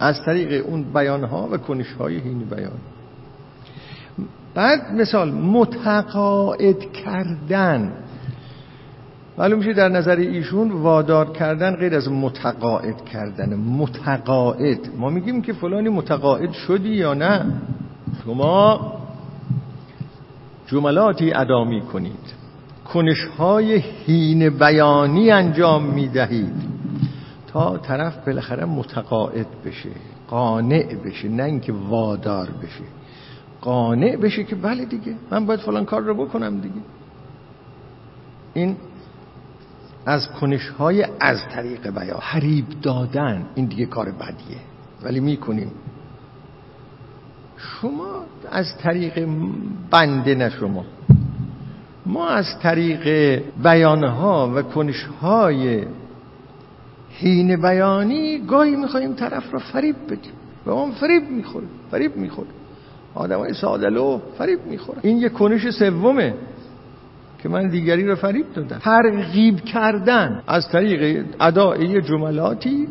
از 0.00 0.16
طریق 0.26 0.66
اون 0.66 0.82
بیانها 0.82 1.48
و 1.52 1.56
کنش 1.56 1.92
های 1.92 2.18
هین 2.18 2.38
بیان 2.38 2.78
بعد 4.54 4.94
مثال 4.94 5.30
متقاعد 5.30 6.92
کردن. 6.92 7.92
معلوم 9.40 9.58
میشه 9.58 9.72
در 9.72 9.88
نظر 9.88 10.16
ایشون 10.16 10.70
وادار 10.72 11.32
کردن 11.32 11.76
غیر 11.76 11.94
از 11.94 12.08
متقاعد 12.08 13.04
کردن. 13.04 13.54
متقاعد. 13.54 14.78
ما 14.96 15.10
میگیم 15.10 15.42
که 15.42 15.52
فلانی 15.52 15.88
متقاعد 15.88 16.52
شدی 16.52 16.88
یا 16.88 17.14
نه؟ 17.14 17.46
شما 18.24 18.80
جملاتی 20.66 21.32
ادا 21.32 21.64
می‌کنید. 21.64 22.34
کنش 22.92 23.24
های 23.38 23.82
هین 24.06 24.50
بیانی 24.50 25.30
انجام 25.30 25.84
می 25.84 26.08
دهید 26.08 26.62
تا 27.46 27.78
طرف 27.78 28.26
بالاخره 28.26 28.64
متقاعد 28.64 29.46
بشه 29.64 29.90
قانع 30.28 30.94
بشه 31.04 31.28
نه 31.28 31.42
اینکه 31.42 31.72
وادار 31.72 32.46
بشه. 32.46 32.84
قانع 33.60 34.16
بشه 34.16 34.44
که 34.44 34.56
بله 34.56 34.84
دیگه 34.84 35.14
من 35.30 35.46
باید 35.46 35.60
فلان 35.60 35.84
کار 35.84 36.02
رو 36.02 36.26
بکنم 36.26 36.60
دیگه. 36.60 36.80
این 38.54 38.76
از 40.06 40.28
کنش 40.28 40.68
های 40.68 41.06
از 41.20 41.38
طریق 41.48 41.90
بیان. 41.90 42.20
حریب 42.20 42.64
دادن 42.82 43.46
این 43.54 43.66
دیگه 43.66 43.86
کار 43.86 44.10
بدیه. 44.10 44.58
ولی 45.02 45.20
می‌کنیم. 45.20 45.70
شما 47.56 48.24
از 48.50 48.66
طریق 48.78 49.28
بنده 49.90 50.34
نه 50.34 50.50
شما. 50.50 50.84
ما 52.06 52.28
از 52.28 52.46
طریق 52.62 53.42
بیانها 53.62 54.52
و 54.54 54.62
کنشهای 54.62 55.84
حین 57.10 57.62
بیانی 57.62 58.38
گاهی 58.38 58.76
میخواییم 58.76 59.14
طرف 59.14 59.52
را 59.54 59.58
فریب 59.58 59.96
بدیم. 60.06 60.32
و 60.66 60.70
اون 60.70 60.90
فریب 60.90 61.30
می‌خوره 61.30 61.66
فریب 61.90 62.16
می‌خوره. 62.16 62.48
آدم 63.14 63.38
های 63.38 63.54
سادلو 63.54 64.20
فریب 64.38 64.66
می‌خوره. 64.66 64.98
این 65.02 65.18
یه 65.18 65.28
کنش 65.28 65.70
سومه. 65.70 66.34
که 67.42 67.48
من 67.48 67.68
دیگری 67.68 68.06
را 68.06 68.16
فریب 68.16 68.52
دادم. 68.54 68.78
ترغیب 68.78 69.60
کردن. 69.60 70.42
از 70.46 70.68
طریق 70.68 71.24
ادای 71.40 72.02
جملاتی 72.02 72.88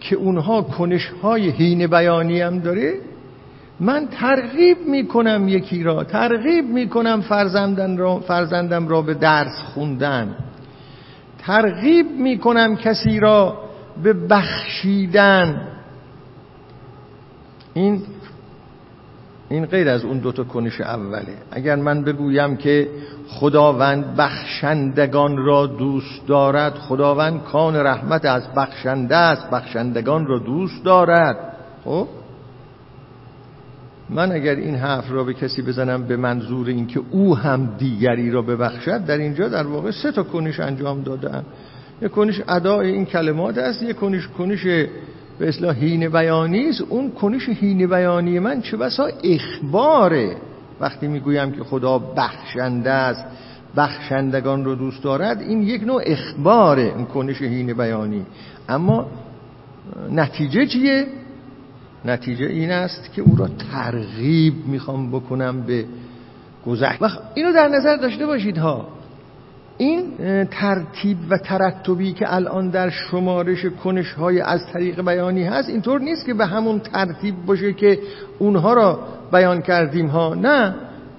که 0.00 0.16
اونها 0.16 0.62
کنش 0.62 1.12
های 1.22 1.50
هین 1.50 1.86
بیانی 1.86 2.40
هم 2.40 2.58
داره 2.58 2.94
من 3.80 4.06
ترغیب 4.06 4.78
می‌کنم 4.86 5.48
یکی 5.48 5.82
را 5.82 6.04
ترغیب 6.04 6.64
می‌کنم 6.64 7.20
فرزندن 7.20 7.96
را 7.96 8.20
فرزندم 8.20 8.88
را 8.88 9.02
به 9.02 9.14
درس 9.14 9.62
خوندن. 9.74 10.36
ترغیب 11.38 12.10
می‌کنم 12.10 12.76
کسی 12.76 13.20
را 13.20 13.58
به 14.02 14.12
بخشیدن. 14.12 15.68
این 17.74 18.02
این 19.48 19.66
غیر 19.66 19.88
از 19.88 20.04
اون 20.04 20.18
دوتا 20.18 20.44
کنش 20.44 20.80
اوله. 20.80 21.34
اگر 21.50 21.76
من 21.76 22.04
بگویم 22.04 22.56
که 22.56 22.88
خداوند 23.28 24.16
بخشندگان 24.16 25.36
را 25.36 25.66
دوست 25.66 26.26
دارد 26.26 26.74
خداوند 26.74 27.42
کان 27.42 27.76
رحمت 27.76 28.24
از 28.24 28.54
بخشنده 28.56 29.16
است 29.16 29.50
بخشندگان 29.50 30.26
را 30.26 30.38
دوست 30.38 30.84
دارد. 30.84 31.36
خب؟ 31.84 32.08
من 34.10 34.32
اگر 34.32 34.54
این 34.54 34.74
حرف 34.74 35.10
را 35.10 35.24
به 35.24 35.34
کسی 35.34 35.62
بزنم 35.62 36.02
به 36.02 36.16
منظور 36.16 36.66
اینکه 36.68 37.00
او 37.10 37.36
هم 37.36 37.68
دیگری 37.78 38.30
را 38.30 38.42
ببخشد 38.42 39.04
در 39.04 39.18
اینجا 39.18 39.48
در 39.48 39.66
واقع 39.66 39.90
سه 39.90 40.12
تا 40.12 40.22
کنش 40.22 40.60
انجام 40.60 41.02
دادم. 41.02 41.44
یک 42.02 42.10
کنش 42.10 42.42
ادای 42.48 42.90
این 42.90 43.04
کلمات 43.04 43.58
است 43.58 43.82
یک 43.82 43.96
کنش 43.96 44.28
کنش 44.28 44.66
به 45.38 45.48
اصلاح 45.48 45.76
هین 45.76 46.08
بیانی 46.08 46.70
اون 46.88 47.10
کنش 47.10 47.48
هین 47.48 47.86
بیانی 47.86 48.38
من 48.38 48.60
چه 48.60 48.76
بسا 48.76 49.08
اخباره. 49.24 50.36
وقتی 50.80 51.08
می‌گویم 51.08 51.52
که 51.52 51.64
خدا 51.64 51.98
بخشنده 51.98 52.90
است 52.90 53.24
بخشندگان 53.76 54.64
رو 54.64 54.74
دوست 54.74 55.02
دارد 55.02 55.40
این 55.40 55.62
یک 55.62 55.82
نوع 55.82 56.02
اخباره 56.06 56.92
این 56.96 57.06
کنش 57.06 57.42
هین 57.42 57.72
بیانی. 57.72 58.26
اما 58.68 59.06
نتیجه 60.12 60.66
چیه؟ 60.66 61.06
نتیجه 62.04 62.46
این 62.46 62.70
است 62.70 63.12
که 63.12 63.22
او 63.22 63.36
را 63.36 63.48
ترغیب 63.72 64.54
می‌خوام 64.66 65.10
بکنم 65.10 65.62
به 65.62 65.84
گذشت. 66.66 67.02
اینو 67.34 67.52
در 67.52 67.68
نظر 67.68 67.96
داشته 67.96 68.26
باشید 68.26 68.58
ها. 68.58 68.88
این 69.78 70.04
ترتیب 70.44 71.18
و 71.30 71.38
ترتبی 71.38 72.12
که 72.12 72.34
الان 72.34 72.70
در 72.70 72.90
شمارش 72.90 73.66
کنش 73.84 74.12
های 74.12 74.40
از 74.40 74.60
طریق 74.72 75.02
بیانی 75.02 75.44
هست 75.44 75.68
اینطور 75.68 76.00
نیست 76.00 76.26
که 76.26 76.34
به 76.34 76.46
همون 76.46 76.78
ترتیب 76.78 77.34
باشه 77.46 77.72
که 77.72 77.98
اونها 78.38 78.74
را 78.74 78.98
بیان 79.32 79.62
کردیم 79.62 80.06
ها. 80.06 80.34
نه 80.34 80.74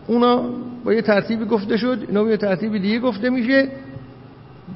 اونا 0.07 0.43
با 0.85 0.93
یه 0.93 1.01
ترتیبی 1.01 1.45
گفته 1.45 1.77
شد 1.77 2.05
اینا 2.07 2.23
با 2.23 2.29
یه 2.29 2.37
ترتیب 2.37 2.77
دیگه 2.77 2.99
گفته 2.99 3.29
میشه. 3.29 3.67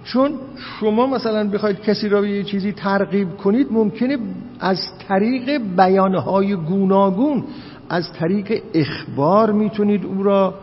چون 0.03 0.31
شما 0.57 1.07
مثلا 1.07 1.49
بخواید 1.49 1.81
کسی 1.81 2.09
را 2.09 2.21
به 2.21 2.29
یه 2.29 2.43
چیزی 2.43 2.71
ترغیب 2.71 3.37
کنید 3.37 3.67
ممکنه 3.71 4.17
از 4.59 4.79
طریق 5.07 5.61
بیانهای 5.77 6.55
گوناگون 6.55 7.43
از 7.89 8.13
طریق 8.13 8.63
اخبار 8.73 9.51
می‌تونید 9.51 10.05
او 10.05 10.23
را 10.23 10.53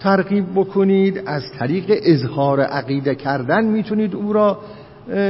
ترغیب 0.00 0.44
بکنید 0.54 1.22
از 1.26 1.42
طریق 1.58 1.84
اظهار 2.02 2.60
عقیده 2.60 3.14
کردن 3.14 3.64
می‌تونید 3.64 4.14
او 4.14 4.32
را 4.32 4.58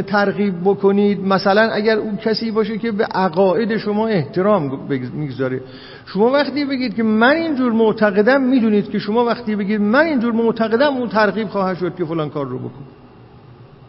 ترغیب 0.07 0.55
بکنید. 0.65 1.21
مثلا 1.21 1.63
اگر 1.63 1.97
اون 1.97 2.17
کسی 2.17 2.51
باشه 2.51 2.79
که 2.79 2.93
به 2.93 3.05
عقاید 3.05 3.77
شما 3.77 4.07
احترام 4.07 4.89
می‌گذاره. 5.15 5.61
شما 6.07 6.31
وقتی 6.31 6.65
بگید 6.65 6.95
که 6.95 7.03
من 7.03 7.37
اینجور 7.37 7.73
معتقدم 7.73 8.43
می‌دونید 8.43 8.91
که 8.91 8.99
شما 8.99 9.25
وقتی 9.25 9.57
بگید 9.57 9.81
من 9.81 10.05
اینجور 10.05 10.33
معتقدم 10.33 10.97
اون 10.97 11.09
ترغیب 11.09 11.49
خواهد 11.49 11.77
شد 11.77 11.95
که 11.97 12.05
فلان 12.05 12.31
کار 12.31 12.47
رو 12.47 12.59
بکن 12.59 12.85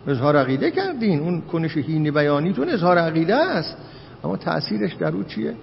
اظهار 0.08 0.36
عقیده 0.36 0.72
کردین. 0.72 1.20
اون 1.20 1.42
کنش 1.42 1.78
هین 1.78 2.12
بیانیتون 2.12 2.70
اظهار 2.70 2.98
عقیده 2.98 3.36
است. 3.36 3.78
اما 4.24 4.38
تأثیرش 4.38 4.94
در 4.94 5.12
او 5.12 5.24
چیه؟ 5.24 5.54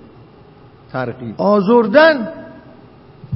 ترغیب. 0.93 1.35
آزردن. 1.39 2.29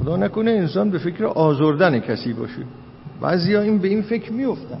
خدا 0.01 0.17
نکنه 0.17 0.51
انسان 0.51 0.89
به 0.89 0.97
فکر 0.97 1.25
آزردن 1.25 1.99
کسی 1.99 2.33
باشه. 2.33 2.63
بعضی 3.21 3.55
این 3.55 3.77
به 3.77 3.87
این 3.87 4.01
فکر 4.01 4.31
میفتن 4.31 4.77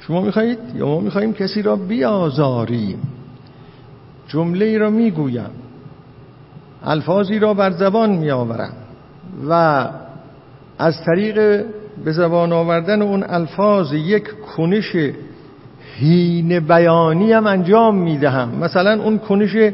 شما 0.00 0.20
می‌خواهید 0.20 0.58
یا 0.74 0.86
ما 0.86 1.00
می‌خواهیم 1.00 1.32
کسی 1.32 1.62
را 1.62 1.76
بیازاریم. 1.76 2.98
جمله 4.28 4.64
ای 4.64 4.78
را 4.78 4.90
می‌گویم. 4.90 5.50
الفاظی 6.84 7.38
را 7.38 7.54
بر 7.54 7.70
زبان 7.70 8.10
میآورم. 8.10 8.72
و 9.48 9.86
از 10.78 10.94
طریق 11.06 11.64
به 12.04 12.12
زبان 12.12 12.52
آوردن 12.52 13.02
اون 13.02 13.24
الفاظ 13.28 13.92
یک 13.92 14.28
کنش 14.56 14.96
هین 15.96 16.60
بیانی 16.60 17.32
هم 17.32 17.46
انجام 17.46 17.96
می‌دهم. 17.96 18.58
مثلا 18.58 19.02
اون 19.02 19.18
کنش 19.18 19.72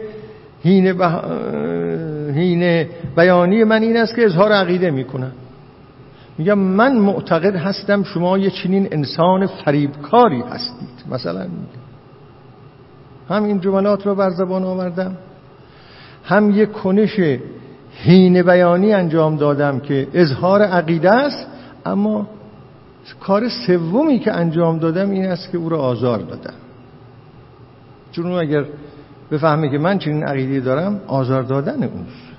هین, 0.63 0.93
هین 2.35 2.87
بیانی 3.17 3.65
من 3.65 3.83
این 3.83 3.97
است 3.97 4.15
که 4.17 4.25
اظهار 4.25 4.53
عقیده 4.53 4.91
می‌کنم. 4.91 5.33
میگم 6.39 6.59
من 6.59 6.99
معتقد 6.99 7.57
هستم 7.57 8.03
شما 8.03 8.39
یه 8.39 8.51
چنین 8.51 8.89
انسان 8.91 9.47
فریبکاری 9.47 10.41
هستید. 10.41 11.05
مثلا 11.11 11.47
هم 13.29 13.45
این 13.45 13.61
جملات 13.61 14.07
رو 14.07 14.15
بر 14.15 14.31
زبان 14.31 14.65
آوردم 14.65 15.17
هم 16.25 16.51
یک 16.51 16.73
کنش 16.73 17.21
هین 17.93 18.43
بیانی 18.43 18.95
انجام 18.95 19.37
دادم 19.37 19.81
که 19.81 20.09
اظهار 20.15 20.63
عقیده 20.63 21.11
است 21.11 21.47
اما 21.87 22.27
کار 23.21 23.49
سومی 23.49 24.19
که 24.19 24.33
انجام 24.33 24.79
دادم 24.79 25.11
این 25.11 25.25
است 25.27 25.51
که 25.51 25.59
او 25.59 25.69
را 25.69 25.79
آزار 25.79 26.19
دادم. 26.19 26.55
چون 28.13 28.33
اگر 28.33 28.65
بفهمه 29.31 29.71
که 29.71 29.79
من 29.79 29.99
چنین 29.99 30.25
عقیده 30.25 30.61
دارم 30.61 31.01
آزار 31.07 31.43
دادن 31.43 31.83
اوست 31.83 32.31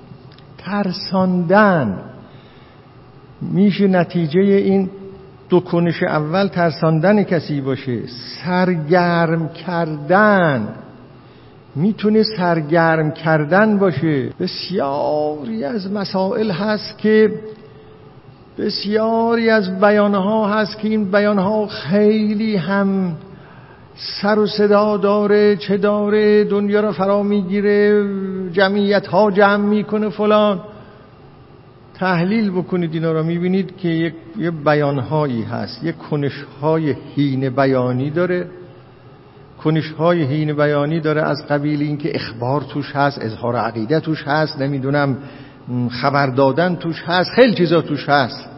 ترساندن. 0.58 1.98
میشه 3.42 3.88
نتیجه 3.88 4.39
این 4.39 4.89
دو 5.50 5.60
کنش 5.60 6.04
اول 6.04 6.48
ترساندن 6.48 7.24
کسی 7.24 7.62
باشه. 7.62 8.00
سرگرم 8.44 9.50
کردن. 9.50 10.68
می‌تونه 11.76 12.24
سرگرم 12.38 13.12
کردن 13.12 13.78
باشه. 13.78 14.30
بسیاری 14.39 15.64
از 15.64 15.92
مسائل 15.92 16.52
هست 16.52 16.98
که 16.98 17.39
بسیاری 18.58 19.50
از 19.50 19.80
بیانها 19.80 20.54
هست 20.54 20.80
که 20.80 20.88
این 20.88 21.12
بیانها 21.12 21.68
خیلی 21.68 22.56
هم 22.56 23.16
سر 23.96 24.39
و 24.39 24.48
صدا 24.48 24.98
داره 24.98 25.56
چه 25.56 25.78
داره 25.78 26.44
دنیا 26.44 26.80
را 26.80 26.92
فرا 26.92 27.24
می‌گیره 27.24 28.06
جمعیت 28.52 29.07
ها 29.07 29.32
جمع 29.32 29.65
می‌کنه 29.65 30.10
فلان. 30.10 30.60
تحلیل 31.94 32.52
بکنید 32.52 32.94
اینا 32.94 33.11
را 33.11 33.24
می‌بینید 33.24 33.78
که 33.78 33.88
یک 33.88 34.14
یه 34.38 34.52
بیانهایی 34.52 35.41
هست 35.41 35.84
یک 35.84 35.98
کنشهای 35.98 36.95
هین 37.15 37.49
بیانی 37.49 38.10
داره. 38.10 38.48
کنشهای 39.64 40.22
هین 40.24 40.53
بیانی 40.53 40.99
داره 40.99 41.22
از 41.22 41.48
قبیل 41.48 41.82
اینکه 41.82 42.15
اخبار 42.15 42.61
توش 42.61 42.91
هست 42.95 43.18
اظهار 43.22 43.56
عقیده 43.56 43.99
توش 43.99 44.24
هست 44.28 44.61
نمی‌دونم 44.61 45.18
خبر 46.02 46.28
دادن 46.28 46.76
توش 46.76 47.03
هست 47.06 47.30
خیلی 47.36 47.53
چیزا 47.53 47.82
توش 47.82 48.10
هست. 48.10 48.49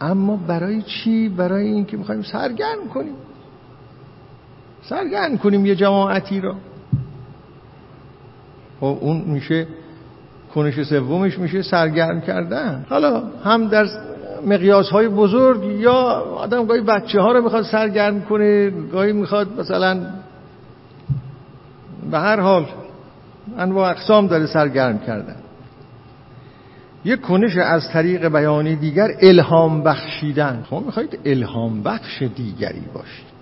اما 0.00 0.36
برای 0.36 0.82
چی؟ 0.82 1.28
برای 1.28 1.66
اینکه 1.66 1.96
می‌خوایم 1.96 2.22
سرگرم 2.22 2.88
کنیم. 2.94 3.14
سرگرم 4.88 5.38
کنیم 5.38 5.66
یه 5.66 5.74
جماعتی 5.74 6.40
را. 6.40 6.54
و 6.54 6.56
خب 8.80 8.98
اون 9.00 9.20
میشه 9.20 9.66
کنش 10.54 10.82
سومش 10.82 11.38
میشه 11.38 11.62
سرگرم 11.62 12.20
کردن. 12.20 12.86
حالا 12.88 13.22
هم 13.44 13.68
در 13.68 13.86
مقیاس 14.46 14.90
های 14.90 15.08
بزرگ 15.08 15.64
یا 15.64 15.92
آدم 16.36 16.66
گاهی 16.66 16.80
بچه 16.80 17.20
ها 17.20 17.32
رو 17.32 17.42
می‌خواد 17.42 17.64
سرگرم 17.64 18.22
کنه 18.22 18.70
گاهی 18.70 19.12
می‌خواد 19.12 19.60
مثلا 19.60 20.00
به 22.10 22.18
هر 22.18 22.40
حال 22.40 22.66
انواع 23.58 23.90
اقسام 23.90 24.26
داره 24.26 24.46
سرگرم 24.46 24.98
کردن. 24.98 25.36
یک 27.04 27.20
کنش 27.20 27.56
از 27.56 27.88
طریق 27.92 28.28
بیانی 28.28 28.76
دیگر 28.76 29.08
الهام 29.20 29.82
بخشیدن. 29.82 30.64
شما 30.70 30.80
می‌خواید 30.80 31.18
الهام 31.24 31.82
بخش 31.82 32.22
دیگری 32.22 32.82
باشید. 32.94 33.33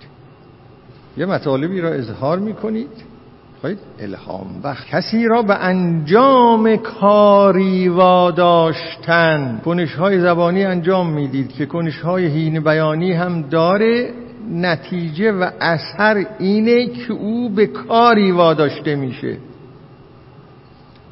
یه 1.17 1.25
مطالبی 1.25 1.81
را 1.81 1.89
اظهار 1.89 2.39
می‌کنید. 2.39 3.13
خواهید؟ 3.61 3.79
الهام 3.99 4.61
بخش. 4.63 4.85
کسی 4.89 5.27
را 5.27 5.41
به 5.41 5.55
انجام 5.55 6.75
کاری 6.75 7.87
واداشتن. 7.87 9.61
کنش 9.65 9.95
های 9.95 10.21
زبانی 10.21 10.65
انجام 10.65 11.09
می‌دید 11.09 11.51
که 11.51 11.65
کنش 11.65 11.99
های 11.99 12.25
هین 12.25 12.59
بیانی 12.59 13.13
هم 13.13 13.41
داره 13.41 14.13
نتیجه 14.51 15.31
و 15.31 15.49
اثر 15.61 16.25
اینه 16.39 16.87
که 16.87 17.13
او 17.13 17.49
به 17.49 17.67
کاری 17.67 18.31
واداشته 18.31 18.95
میشه. 18.95 19.37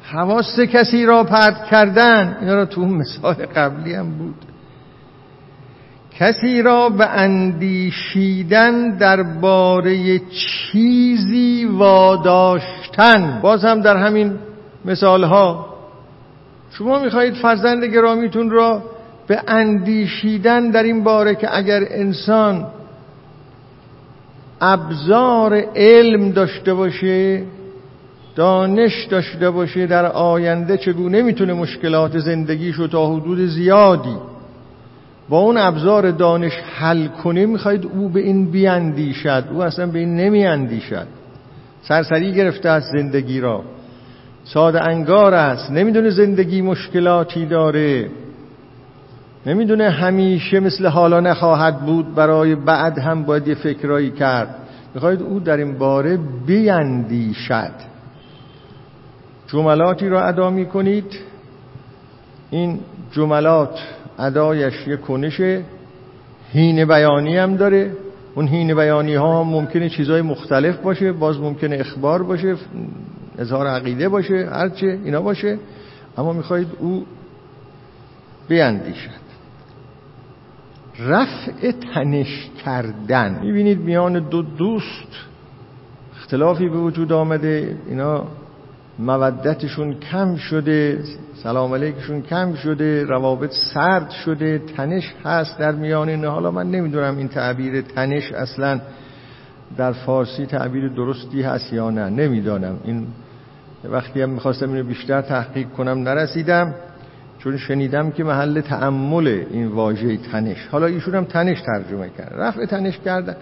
حواس 0.02 0.60
کسی 0.60 1.06
را 1.06 1.24
پرت 1.24 1.64
کردن. 1.64 2.36
اینا 2.40 2.54
را 2.54 2.66
تو 2.66 2.86
مثال 2.86 3.34
قبلی 3.34 3.94
هم 3.94 4.10
بود. 4.10 4.51
کسی 6.18 6.62
را 6.62 6.88
به 6.88 7.06
اندیشیدن 7.06 8.96
درباره 8.96 10.18
چیزی 10.18 11.64
واداشتن. 11.64 13.40
باز 13.42 13.64
هم 13.64 13.80
در 13.80 13.96
همین 13.96 14.38
مثال 14.84 15.24
ها 15.24 15.72
شما 16.70 16.98
می‌خواهید 16.98 17.34
فرزند 17.34 17.84
گرامیتون 17.84 18.50
را 18.50 18.82
به 19.26 19.40
اندیشیدن 19.48 20.70
در 20.70 20.82
این 20.82 21.04
باره 21.04 21.34
که 21.34 21.58
اگر 21.58 21.82
انسان 21.90 22.66
ابزار 24.60 25.64
علم 25.76 26.30
داشته 26.30 26.74
باشه 26.74 27.42
دانش 28.36 29.04
داشته 29.04 29.50
باشه 29.50 29.86
در 29.86 30.06
آینده 30.06 30.76
چگونه 30.76 31.22
می‌تونه 31.22 31.52
مشکلات 31.52 32.18
زندگیشو 32.18 32.86
تا 32.86 33.06
حدود 33.06 33.38
زیادی 33.46 34.16
با 35.32 35.38
اون 35.38 35.56
ابزار 35.56 36.10
دانش 36.10 36.52
حل 36.78 37.06
کنه 37.06 37.46
می‌خواید 37.46 37.86
او 37.94 38.08
به 38.08 38.20
این 38.20 38.50
بیاندیشد. 38.50 39.44
او 39.52 39.62
اصلا 39.62 39.86
به 39.86 39.98
این 39.98 40.16
نمیاندیشد. 40.16 41.06
سرسری 41.82 42.32
گرفته 42.32 42.68
از 42.68 42.84
زندگی 42.84 43.40
را. 43.40 43.62
ساده 44.44 44.88
انگار 44.88 45.34
است. 45.34 45.70
نمی‌دونه 45.70 46.10
زندگی 46.10 46.62
مشکلاتی 46.62 47.46
داره. 47.46 48.10
نمی‌دونه 49.46 49.90
همیشه 49.90 50.60
مثل 50.60 50.86
حالا 50.86 51.20
نخواهد 51.20 51.80
بود. 51.80 52.14
برای 52.14 52.54
بعد 52.54 52.98
هم 52.98 53.22
باید 53.22 53.48
یه 53.48 53.54
فکرایی 53.54 54.10
کرد. 54.10 54.54
می‌خواید 54.94 55.22
او 55.22 55.40
در 55.40 55.56
این 55.56 55.78
باره 55.78 56.18
بیندیشد 56.46 57.72
جملاتی 59.46 60.08
را 60.08 60.24
ادا 60.24 60.50
می‌کنید. 60.50 61.18
این 62.50 62.80
جملات 63.12 63.78
ادایش 64.18 64.86
یه 64.86 64.96
کنش 64.96 65.40
هین 66.52 66.84
بیانی 66.84 67.36
هم 67.36 67.56
داره. 67.56 67.92
اون 68.34 68.48
هین 68.48 68.74
بیانی 68.74 69.14
ها 69.14 69.44
ممکنه 69.44 69.88
چیزهای 69.88 70.22
مختلف 70.22 70.76
باشه 70.76 71.12
باز 71.12 71.40
ممکنه 71.40 71.76
اخبار 71.80 72.22
باشه 72.22 72.56
اظهار 73.38 73.66
عقیده 73.66 74.08
باشه 74.08 74.48
هرچه 74.52 74.98
اینا 75.04 75.22
باشه. 75.22 75.58
اما 76.18 76.32
می‌خواهید 76.32 76.68
او 76.78 77.06
بیندیشد. 78.48 79.22
رفع 80.98 81.72
تنش 81.94 82.50
کردن. 82.64 83.40
می‌بینید 83.42 83.80
میان 83.80 84.28
دو 84.28 84.42
دوست 84.42 85.08
اختلافی 86.16 86.68
به 86.68 86.78
وجود 86.78 87.12
آمده. 87.12 87.76
اینا 87.88 88.26
مودتشون 88.98 89.94
کم 89.94 90.36
شده 90.36 90.98
سلام 91.42 91.74
علیکشون 91.74 92.22
کم 92.22 92.54
شده 92.54 93.04
روابط 93.04 93.52
سرد 93.74 94.10
شده 94.10 94.58
تنش 94.76 95.14
هست 95.24 95.58
در 95.58 95.72
میان 95.72 96.08
اینه 96.08 96.28
حالا 96.28 96.50
من 96.50 96.70
نمی‌دونم 96.70 97.16
این 97.16 97.28
تعبیر 97.28 97.80
تنش 97.80 98.32
اصلا 98.32 98.80
در 99.76 99.92
فارسی 99.92 100.46
تعبیر 100.46 100.88
درستی 100.88 101.42
هست 101.42 101.72
یا 101.72 101.90
نه 101.90 102.10
نمی‌دانم. 102.10 102.76
این 102.84 103.06
وقتی 103.84 104.22
هم 104.22 104.30
می‌خواستم 104.30 104.72
اینو 104.72 104.84
بیشتر 104.84 105.20
تحقیق 105.20 105.68
کنم 105.68 105.98
نرسیدم 105.98 106.74
چون 107.38 107.56
شنیدم 107.56 108.10
که 108.10 108.24
محل 108.24 108.60
تعمل 108.60 109.44
این 109.50 109.66
واژه 109.66 110.16
تنش. 110.16 110.66
حالا 110.70 110.86
ایشون 110.86 111.14
هم 111.14 111.24
تنش 111.24 111.60
ترجمه 111.60 112.08
کرد 112.08 112.32
رفع 112.34 112.66
تنش 112.66 112.98
کردن. 112.98 113.36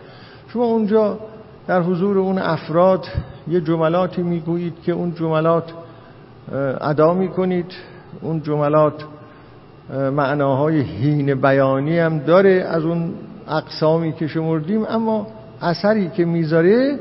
شما 0.48 0.64
اونجا 0.64 1.18
در 1.66 1.82
حضور 1.82 2.18
اون 2.18 2.39
افراد 2.39 3.06
یه 3.51 3.60
جملاتی 3.60 4.22
می‌گویید 4.22 4.74
که 4.82 4.93
اون 4.93 5.14
جملات 5.14 5.72
ادا 6.81 7.14
می‌کنید. 7.14 7.72
اون 8.20 8.43
جملات 8.43 9.05
معناهای 10.12 10.81
هین 10.81 11.35
بیانی 11.35 11.98
هم 11.98 12.18
داره 12.18 12.51
از 12.51 12.85
اون 12.85 13.14
اقسامی 13.48 14.12
که 14.12 14.27
شمردیم 14.27 14.85
اما 14.89 15.27
اثری 15.62 16.09
که 16.09 16.24
می‌ذاره 16.24 16.98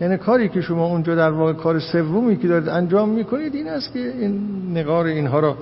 یعنی 0.00 0.16
کاری 0.16 0.48
که 0.48 0.60
شما 0.60 0.86
اونجا 0.86 1.14
در 1.14 1.30
واقع 1.30 1.52
کار 1.52 1.78
سومی 1.78 2.36
که 2.36 2.48
دارید 2.48 2.68
انجام 2.68 3.08
می‌کنید 3.08 3.54
این 3.54 3.68
است 3.68 3.92
که 3.92 3.98
این 3.98 4.48
نگار 4.70 5.04
اینها 5.04 5.40
را 5.40 5.56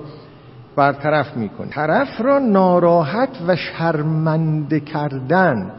برطرف 0.75 1.37
می‌کنید. 1.37 1.71
طرف 1.71 2.21
را 2.21 2.39
ناراحت 2.39 3.29
و 3.47 3.55
شرمنده 3.55 4.79
کردن. 4.79 5.71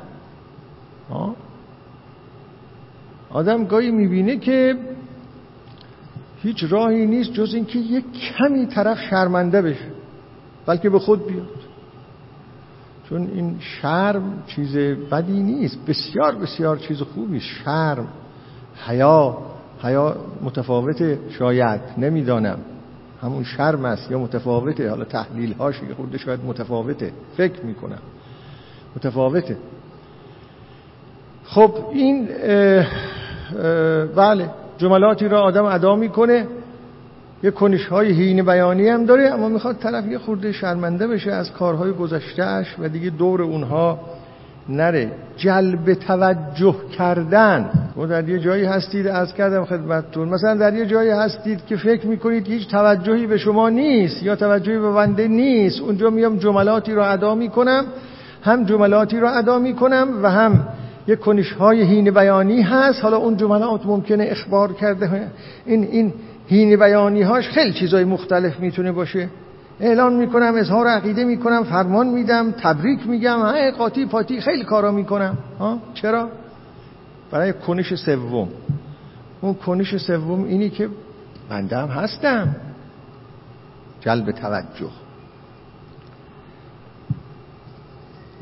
آدم 3.33 3.65
گاهی 3.65 3.91
می‌بینه 3.91 4.37
که 4.37 4.77
هیچ 6.43 6.65
راهی 6.69 7.07
نیست 7.07 7.33
جز 7.33 7.55
اینکه 7.55 7.79
یک 7.79 8.05
کمی 8.13 8.67
طرف 8.67 9.01
شرمنده 9.01 9.63
بشه 9.63 9.91
بلکه 10.67 10.91
به 10.91 10.99
خود 10.99 11.27
بیاد. 11.27 11.49
چون 13.09 13.31
این 13.35 13.57
شرم 13.61 14.43
چیز 14.47 14.77
بدی 15.11 15.43
نیست 15.43 15.79
بسیار 15.87 16.35
بسیار 16.35 16.77
چیز 16.77 17.03
خوبی. 17.03 17.41
شرم 17.41 18.09
حیا 18.87 19.39
حیا 19.83 20.17
متفاوت 20.43 21.19
شاید 21.31 21.81
نمی‌دانم. 21.99 22.59
همون 23.23 23.45
شرم 23.45 23.85
است 23.85 24.11
یا 24.11 24.19
متفاوته. 24.19 24.91
حالا 24.91 25.05
تحلیل 25.05 25.53
هاش 25.53 25.83
یه 25.89 25.95
خورده 25.95 26.19
شاید 26.19 26.41
متفاوته. 26.47 27.13
فکر 27.37 27.63
می‌کنم. 27.65 27.99
متفاوته. 28.97 29.57
خب 31.45 31.75
این 31.93 32.29
بله 34.17 34.51
جملاتی 34.79 35.29
را 35.29 35.41
آدم 35.43 35.65
ادا 35.65 35.97
می‌کنه. 35.97 36.47
یه 37.43 37.51
کنش 37.51 37.87
های 37.87 38.13
هین 38.13 38.43
بیانی 38.43 38.89
هم 38.89 39.05
داره 39.05 39.35
اما 39.35 39.49
می‌خواد 39.49 39.77
طرف 39.77 40.07
یه 40.07 40.19
خورده 40.19 40.53
شرمنده 40.53 41.07
بشه 41.07 41.33
از 41.33 41.53
کارهای 41.53 41.93
گذشتهش 41.93 42.77
و 42.79 42.89
دیگه 42.89 43.11
دور 43.11 43.43
اونها 43.43 44.01
نره. 44.69 45.13
جلب 45.37 45.95
توجه 45.95 46.75
کردن. 46.99 47.71
و 47.97 48.07
در 48.07 48.29
یه 48.29 48.39
جایی 48.39 48.65
هستید 48.65 49.07
از 49.07 49.35
کردم 49.35 49.65
خدمتتون. 49.65 50.29
مثلا 50.29 50.55
در 50.55 50.75
یه 50.75 50.87
جایی 50.87 51.11
هستید 51.11 51.67
که 51.67 51.77
فکر 51.77 52.07
می‌کنید 52.07 52.47
هیچ 52.47 52.69
توجهی 52.69 53.27
به 53.27 53.39
شما 53.39 53.69
نیست 53.69 54.23
یا 54.23 54.37
توجهی 54.37 54.79
به 54.79 54.93
بنده 54.93 55.29
نیست. 55.29 55.81
اونجا 55.81 56.11
میام 56.11 56.37
جملاتی 56.39 56.95
را 56.95 57.07
ادا 57.07 57.35
می‌کنم 57.35 57.85
هم 58.43 58.65
جملاتی 58.65 59.21
را 59.21 59.31
ادا 59.31 59.59
می‌کنم 59.59 60.09
و 60.23 60.31
هم 60.31 60.69
یک 61.07 61.21
کنش 61.21 61.53
های 61.53 61.83
هین 61.83 62.11
بیانی 62.11 62.63
هست. 62.63 63.03
حالا 63.03 63.17
اون 63.17 63.37
جملات 63.37 63.87
ممکنه 63.87 64.27
اخبار 64.31 64.73
کرده 64.73 65.31
این 65.67 65.85
این 65.85 66.13
هین 66.47 66.77
بیانی 66.77 67.23
هاش 67.23 67.49
خیلی 67.49 67.73
چیزای 67.73 68.05
مختلف 68.05 68.61
می‌تونه 68.61 68.93
باشه. 68.93 69.29
اعلان 69.81 70.13
می‌کنم 70.13 70.55
اظهار 70.57 70.87
عقیده 70.87 71.25
می‌کنم 71.25 71.65
فرمان 71.65 72.07
میدم 72.07 72.51
تبریک 72.51 73.07
میگم 73.07 73.41
های 73.41 73.71
قاطی 73.71 74.07
پاتی 74.07 74.41
خیلی 74.41 74.65
کارا 74.65 74.93
می‌کنم. 74.93 75.39
ها؟ 75.59 75.79
چرا؟ 75.95 76.29
برای 77.31 77.53
کنش 77.53 77.95
سوم. 77.95 78.49
اون 79.41 79.55
کنش 79.55 79.97
سوم 79.97 80.45
اینی 80.45 80.71
که 80.71 80.89
بنده 81.49 81.77
هم 81.77 81.89
هستم. 81.89 82.57
جلب 84.01 84.31
توجه. 84.31 85.02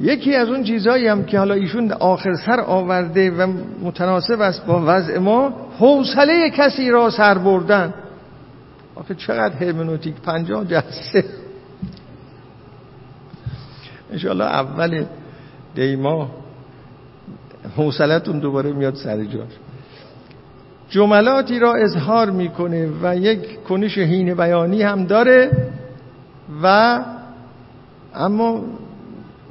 یکی 0.00 0.34
از 0.34 0.48
اون 0.48 0.64
چیزهایی 0.64 1.06
هم 1.06 1.24
که 1.24 1.38
حالا 1.38 1.54
ایشون 1.54 1.92
آخر 1.92 2.34
سر 2.34 2.60
آورده 2.60 3.30
و 3.30 3.52
متناسب 3.82 4.40
است 4.40 4.66
با 4.66 4.82
وضع 4.86 5.18
ما 5.18 5.52
حوصله 5.78 6.50
کسی 6.50 6.90
را 6.90 7.10
سر 7.10 7.38
بردن. 7.38 7.94
آخه 8.94 9.14
چقدر 9.14 9.54
هرمنوتیک 9.54 10.14
پنجاه 10.14 10.64
جلسه. 10.64 11.24
انشاءالله 14.12 14.44
اول 14.44 15.04
دیما 15.74 16.30
حوصلتون 17.76 18.38
دوباره 18.38 18.72
میاد 18.72 18.94
سر 18.94 19.24
جاش. 19.24 19.52
جملاتی 20.90 21.58
را 21.58 21.74
اظهار 21.74 22.30
می‌کنه 22.30 22.88
و 23.02 23.16
یک 23.16 23.62
کنش 23.64 23.98
هین 23.98 24.34
بیانی 24.34 24.82
هم 24.82 25.04
داره 25.04 25.50
و 26.62 26.98
اما 28.14 28.64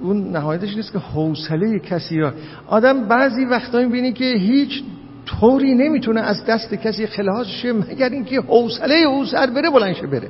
اون 0.02 0.32
نهایتش 0.32 0.76
نیست 0.76 0.92
که 0.92 1.00
حوصله 1.00 1.80
کسی 1.80 2.20
را 2.20 2.34
آدم 2.68 3.08
بعضی 3.08 3.46
وقتا 3.46 3.80
می‌بینی 3.80 4.14
که 4.14 4.26
هیچ 4.26 4.84
طوری 5.26 5.76
نمی‌تونه 5.76 6.22
از 6.22 6.46
دست 6.46 6.74
کسی 6.74 7.08
خلاص 7.08 7.48
شه 7.48 7.74
مگر 7.74 8.10
اینکه 8.10 8.42
حوصله 8.42 8.96
او 8.96 9.26
سر 9.26 9.48
بره 9.48 9.70
بلنشه 9.70 10.08
بره. 10.08 10.30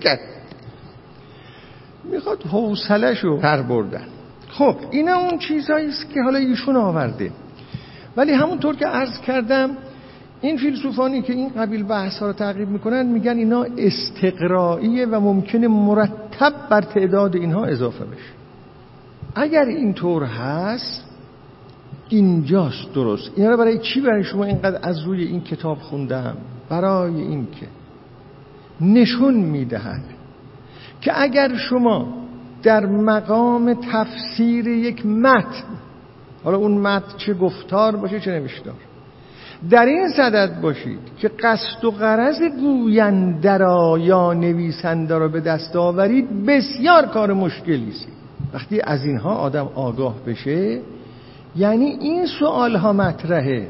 کرد 0.00 0.20
می‌خواد 2.04 2.42
حوصله 2.42 3.14
شو 3.14 3.40
پر 3.40 3.62
بردن. 3.62 4.06
خب 4.50 4.76
اینا 4.90 5.16
اون 5.16 5.38
چیزایی 5.38 5.88
است 5.88 6.10
که 6.10 6.22
حالا 6.22 6.38
ایشون 6.38 6.76
آورده. 6.76 7.30
ولی 8.16 8.32
همونطور 8.32 8.76
که 8.76 8.86
عرض 8.86 9.20
کردم 9.20 9.70
این 10.42 10.56
فیلسوفانی 10.56 11.22
که 11.22 11.32
این 11.32 11.48
قبیل 11.48 11.82
بحث 11.82 12.18
ها 12.18 12.26
رو 12.26 12.32
تعقیب 12.32 12.68
می‌کنن 12.68 13.06
میگن 13.06 13.36
اینا 13.36 13.66
استقرائیه 13.78 15.06
و 15.06 15.20
ممکنه 15.20 15.68
مرتب 15.68 16.52
بر 16.70 16.80
تعداد 16.80 17.36
اینها 17.36 17.64
اضافه 17.64 18.04
بشه. 18.04 18.32
اگر 19.34 19.64
اینطور 19.64 20.24
هست 20.24 21.04
اینجاست 22.08 22.92
درست. 22.94 23.30
اینا 23.36 23.50
رو 23.50 23.56
برای 23.56 23.78
چی 23.78 24.00
برای 24.00 24.24
شما 24.24 24.44
اینقدر 24.44 24.78
از 24.82 25.00
روی 25.00 25.24
این 25.24 25.40
کتاب 25.40 25.78
خوندم؟ 25.78 26.36
برای 26.68 27.20
اینکه 27.20 27.66
نشون 28.80 29.34
می‌دهد 29.34 30.04
که 31.00 31.20
اگر 31.22 31.56
شما 31.56 32.14
در 32.62 32.86
مقام 32.86 33.74
تفسیر 33.92 34.66
یک 34.66 35.06
متن 35.06 35.64
حالا 36.44 36.56
اون 36.56 36.72
متن 36.72 37.16
چه 37.16 37.34
گفتار 37.34 37.96
باشه 37.96 38.20
چه 38.20 38.30
نوشتار 38.30 38.74
در 39.70 39.86
این 39.86 40.08
صدد 40.08 40.60
باشید 40.60 40.98
که 41.18 41.28
قصد 41.28 41.84
و 41.84 41.90
غرض 41.90 42.42
گوینده 42.42 43.56
را 43.56 43.98
یا 43.98 44.32
نویسنده 44.32 45.18
را 45.18 45.28
به 45.28 45.40
دست 45.40 45.76
آورید 45.76 46.46
بسیار 46.46 47.06
کار 47.06 47.32
مشکلی 47.32 47.88
است. 47.88 48.08
وقتی 48.54 48.80
از 48.80 49.04
اینها 49.04 49.34
آدم 49.34 49.68
آگاه 49.74 50.14
بشه 50.26 50.80
یعنی 51.56 51.84
این 51.84 52.26
سوال 52.26 52.76
ها 52.76 52.92
مطرحه 52.92 53.68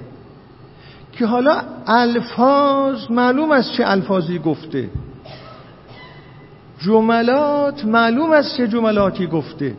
که 1.13 1.27
حالا 1.27 1.63
الفاظ 1.87 3.11
معلوم 3.11 3.51
است 3.51 3.73
چه 3.73 3.83
الفاظی 3.87 4.39
گفته. 4.39 4.89
جملات 6.79 7.85
معلوم 7.85 8.33
است 8.33 8.57
چه 8.57 8.69
جملاتی 8.69 9.27
گفته. 9.27 9.75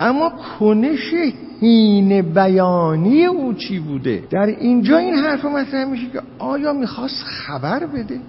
اما 0.00 0.32
کنش 0.58 1.14
هین 1.60 2.22
بیانی 2.22 3.24
او 3.24 3.54
چی 3.54 3.78
بوده؟ 3.78 4.24
در 4.30 4.46
اینجا 4.46 4.98
این 4.98 5.14
حرف 5.14 5.44
مطرح 5.44 5.84
میشه 5.84 6.10
که 6.10 6.22
آیا 6.38 6.72
می‌خواست 6.72 7.24
خبر 7.24 7.86
بده؟ 7.86 8.20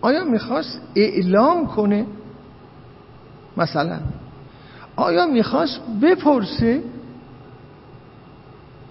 آیا 0.00 0.24
می‌خواست 0.24 0.80
اعلام 0.96 1.66
کنه؟ 1.66 2.06
مثلا 3.56 4.00
آیا 4.96 5.26
می‌خواست 5.26 5.80
بپرسه؟ 6.02 6.82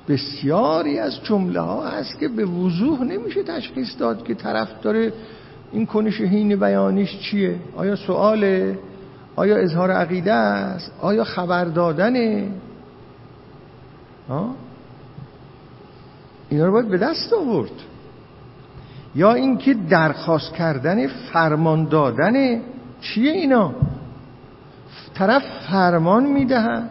بسیاری 0.08 1.00
از 1.00 1.24
جمله 1.24 1.60
ها 1.60 1.88
هست 1.88 2.20
که 2.20 2.28
به 2.28 2.46
وضوح 2.46 3.04
نمیشه 3.04 3.44
تشخیص 3.44 4.00
داد 4.00 4.24
که 4.24 4.34
طرف 4.34 4.82
داره 4.82 5.14
این 5.72 5.86
کنش 5.86 6.22
هین 6.22 6.56
بیانیش 6.56 7.20
چیه؟ 7.20 7.60
آیا 7.76 7.96
سواله؟ 7.96 8.80
آیا 9.36 9.58
اظهار 9.58 9.92
عقیده 9.92 10.34
است؟ 10.34 10.92
آیا 11.02 11.24
خبر 11.24 11.66
دادنه؟ 11.66 12.48
اینا 16.50 16.66
رو 16.66 16.72
باید 16.72 16.90
به 16.90 16.98
دست 16.98 17.34
آورد. 17.34 17.72
یا 19.16 19.34
اینکه 19.34 19.74
درخواست 19.74 20.54
کردن 20.54 21.08
فرمان 21.08 21.86
دادن 21.86 22.62
چیه 23.02 23.32
اینا؟ 23.32 23.74
طرف 25.14 25.44
فرمان 25.70 26.26
می‌دهد. 26.26 26.90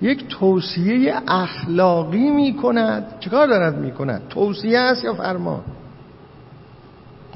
یک 0.00 0.28
توصیه 0.28 1.14
اخلاقی 1.28 2.30
می‌کند. 2.30 3.14
چیکار 3.20 3.46
دارد 3.46 3.78
می‌کند؟ 3.78 4.22
توصیه 4.28 4.78
است 4.78 5.04
یا 5.04 5.14
فرمان؟ 5.14 5.60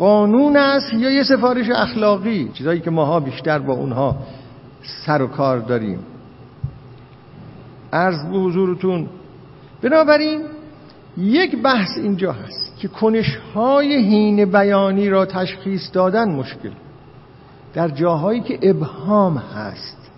قانون 0.03 0.57
است 0.57 0.93
یا 0.93 1.11
یه 1.11 1.23
سفارش 1.23 1.71
اخلاقی؟ 1.71 2.51
چیزایی 2.55 2.81
که 2.81 2.91
ماها 2.91 3.21
بیشتر 3.21 3.59
با 3.59 3.73
اونها 3.73 4.17
سر 5.07 5.23
و 5.23 5.27
کار 5.27 5.59
داریم. 5.59 5.99
عرض 7.93 8.27
به 8.33 8.39
حضورتون 8.39 9.09
بنابراین 9.83 10.41
یک 11.17 11.63
بحث 11.63 11.89
اینجا 11.97 12.33
هست 12.33 12.79
که 12.79 12.89
کنشهای 12.89 13.97
هین 13.97 14.45
بیانی 14.45 15.09
را 15.09 15.27
تشخیص 15.27 15.91
دادن 15.93 16.31
مشکل. 16.31 16.71
در 17.75 17.89
جاهایی 17.89 18.41
که 18.41 18.59
ابهام 18.63 19.37
هست. 19.37 20.11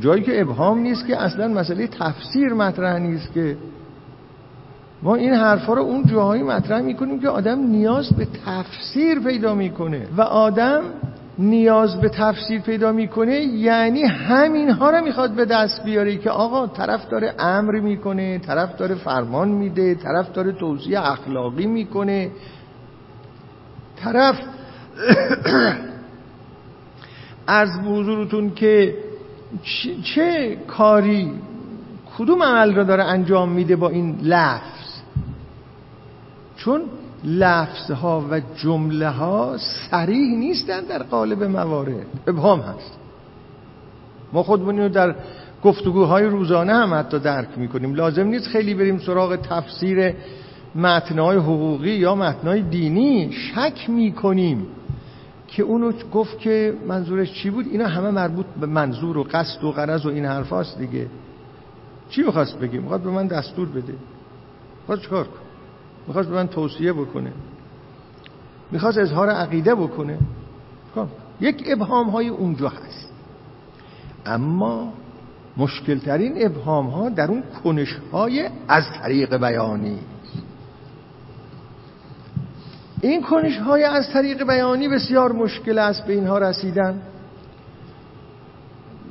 جایی 0.00 0.22
که 0.22 0.40
ابهام 0.40 0.78
نیست 0.78 1.06
که 1.06 1.22
اصلا 1.22 1.48
مسئله 1.48 1.86
تفسیر 1.86 2.48
مطرح 2.54 2.98
نیست 2.98 3.32
که 3.32 3.56
ما 5.02 5.14
این 5.14 5.34
حرفا 5.34 5.74
رو 5.74 5.82
اون 5.82 6.06
جاهایی 6.06 6.42
مطرح 6.42 6.80
می‌کنیم 6.80 7.20
که 7.20 7.28
آدم 7.28 7.58
نیاز 7.58 8.12
به 8.16 8.26
تفسیر 8.46 9.20
پیدا 9.20 9.54
می‌کنه. 9.54 10.06
و 10.16 10.22
آدم 10.22 10.82
نیاز 11.38 12.00
به 12.00 12.08
تفسیر 12.08 12.60
پیدا 12.60 12.92
می‌کنه 12.92 13.40
یعنی 13.40 14.02
همین 14.02 14.70
ها 14.70 14.90
رو 14.90 15.04
می‌خواد 15.04 15.30
به 15.30 15.44
دست 15.44 15.84
بیاره 15.84 16.16
که 16.16 16.30
آقا 16.30 16.66
طرف 16.66 17.08
داره 17.08 17.34
امر 17.38 17.80
می‌کنه 17.80 18.38
طرف 18.38 18.76
داره 18.76 18.94
فرمان 18.94 19.48
میده 19.48 19.94
طرف 19.94 20.32
داره 20.32 20.52
توصیه 20.52 21.00
اخلاقی 21.10 21.66
می‌کنه. 21.66 22.30
طرف 23.96 24.40
از 27.46 27.68
حضورتون 27.86 28.54
که 28.54 28.94
چه 30.04 30.56
کاری 30.68 31.32
کدوم 32.18 32.42
عمل 32.42 32.74
را 32.74 32.84
داره 32.84 33.04
انجام 33.04 33.52
میده 33.52 33.76
با 33.76 33.88
این 33.88 34.18
لفظ؟ 34.22 34.79
چون 36.60 36.82
لفظ 37.24 37.90
ها 37.90 38.24
و 38.30 38.40
جمله 38.56 39.08
ها 39.08 39.56
سریح 39.90 40.38
نیستن 40.38 40.80
در 40.80 41.02
قالب 41.02 41.44
موارد 41.44 42.06
ابهام 42.26 42.60
هست. 42.60 42.98
ما 44.32 44.42
خودمون 44.42 44.78
رو 44.78 44.88
در 44.88 45.14
گفتگوهای 45.64 46.24
روزانه 46.24 46.72
هم 46.72 46.94
حتی 46.94 47.18
درک 47.18 47.48
می‌کنیم. 47.56 47.94
لازم 47.94 48.26
نیست 48.26 48.46
خیلی 48.46 48.74
بریم 48.74 48.98
سراغ 48.98 49.36
تفسیر 49.36 50.14
متنهای 50.74 51.36
حقوقی 51.36 51.90
یا 51.90 52.14
متنهای 52.14 52.62
دینی. 52.62 53.32
شک 53.32 53.90
می‌کنیم 53.90 54.66
که 55.48 55.62
اونو 55.62 55.92
گفت 56.12 56.38
که 56.38 56.74
منظورش 56.88 57.32
چی 57.32 57.50
بود؟ 57.50 57.66
اینا 57.70 57.86
همه 57.86 58.10
مربوط 58.10 58.46
به 58.60 58.66
منظور 58.66 59.18
و 59.18 59.22
قصد 59.22 59.64
و 59.64 59.72
غرض 59.72 60.06
و 60.06 60.08
این 60.08 60.24
حرفاست 60.24 60.78
دیگه. 60.78 61.06
چی 62.10 62.22
می‌خواست 62.22 62.58
بگیم 62.58 62.82
می‌خواست 62.82 63.04
به 63.04 63.10
من 63.10 63.26
دستور 63.26 63.68
بده. 63.68 63.94
می‌خواست 64.80 65.02
چکار 65.02 65.24
کن 65.24 65.39
می‌خواست 66.10 66.28
به 66.28 66.34
من 66.34 66.48
توصیه 66.48 66.92
بکنه. 66.92 67.32
می‌خواست 68.70 68.98
اظهار 68.98 69.30
عقیده 69.30 69.74
بکنه. 69.74 70.18
خب، 70.94 71.06
یک 71.40 71.64
ابهام 71.66 72.10
های 72.10 72.28
اونجا 72.28 72.68
هست. 72.68 73.10
اما 74.26 74.92
مشکل 75.56 75.98
ترین 75.98 76.46
ابهام 76.46 76.86
ها 76.86 77.08
در 77.08 77.28
اون 77.28 77.42
کنش 77.64 77.96
های 78.12 78.48
از 78.68 78.84
طریق 79.02 79.36
بیانی. 79.36 79.98
این 83.00 83.22
کنش 83.22 83.58
های 83.58 83.84
از 83.84 84.10
طریق 84.12 84.46
بیانی 84.46 84.88
بسیار 84.88 85.32
مشکل 85.32 85.78
است 85.78 86.06
به 86.06 86.12
اینها 86.12 86.38
رسیدن. 86.38 87.02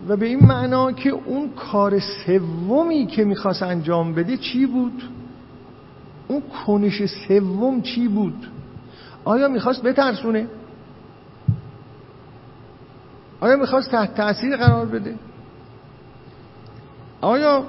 و 0.08 0.18
به 0.18 0.26
این 0.26 0.46
معنا 0.46 0.92
که 0.92 1.10
اون 1.10 1.50
کار 1.50 2.00
سومی 2.00 3.06
که 3.08 3.24
می‌خواست 3.24 3.64
انجام 3.64 4.14
بده 4.14 4.38
چی 4.38 4.66
بود؟ 4.66 5.04
اون 6.30 6.42
کنش 6.66 7.06
سوم 7.28 7.82
چی 7.82 8.08
بود؟ 8.08 8.48
آیا 9.26 9.48
می‌خواست 9.48 9.84
بترسونه؟ 9.84 10.48
آیا 13.40 13.56
می‌خواست 13.56 13.92
تحت 13.92 14.16
تاثیر 14.16 14.58
قرار 14.58 14.86
بده؟ 14.86 15.16
آیا 17.22 17.66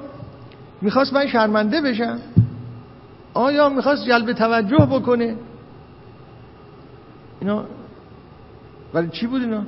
می‌خواست 0.80 1.12
من 1.12 1.26
شرمنده 1.26 1.80
بشم؟ 1.80 2.18
آیا 3.34 3.68
می‌خواست 3.68 4.04
جلب 4.04 4.32
توجه 4.32 4.86
بکنه؟ 4.90 5.36
اینا 7.40 7.64
ولی 8.94 9.08
چی 9.08 9.26
بود 9.26 9.42
اینا 9.42 9.64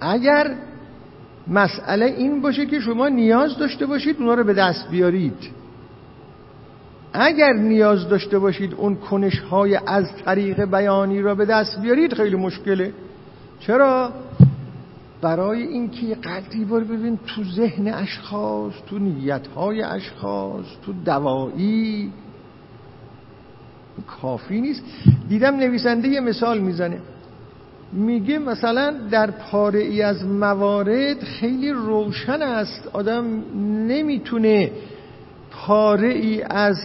اگر 0.00 0.54
مسئله 1.48 2.04
این 2.04 2.40
باشه 2.40 2.66
که 2.66 2.80
شما 2.80 3.08
نیاز 3.08 3.58
داشته 3.58 3.86
باشید 3.86 4.16
اونا 4.18 4.34
رو 4.34 4.44
به 4.44 4.54
دست 4.54 4.90
بیارید 4.90 5.61
اگر 7.12 7.52
نیاز 7.52 8.08
داشته 8.08 8.38
باشید 8.38 8.74
اون 8.74 8.96
کنش 8.96 9.40
های 9.40 9.78
از 9.86 10.04
طریق 10.24 10.64
بیانی 10.64 11.22
را 11.22 11.34
به 11.34 11.44
دست 11.44 11.80
بیارید 11.80 12.14
خیلی 12.14 12.36
مشکله. 12.36 12.92
چرا؟ 13.60 14.12
برای 15.22 15.62
اینکه 15.62 16.06
یه 16.06 16.14
قدری 16.14 16.64
بار 16.64 16.84
ببین 16.84 17.18
تو 17.26 17.44
ذهن 17.44 17.88
اشخاص 17.88 18.72
تو 18.86 18.98
نیت 18.98 19.46
های 19.46 19.82
اشخاص 19.82 20.64
تو 20.86 20.92
دوایی. 21.04 22.12
کافی 24.06 24.60
نیست. 24.60 24.82
دیدم 25.28 25.56
نویسنده 25.56 26.08
یه 26.08 26.20
مثال 26.20 26.60
می‌زنه. 26.60 26.98
میگه 27.92 28.38
مثلا 28.38 28.94
در 29.10 29.30
پاره 29.30 29.80
ای 29.80 30.02
از 30.02 30.26
موارد 30.26 31.24
خیلی 31.24 31.70
روشن 31.70 32.42
است. 32.42 32.90
آدم 32.92 33.24
نمی‌تونه 33.86 34.70
پاره 35.50 36.08
ای 36.08 36.42
از 36.42 36.76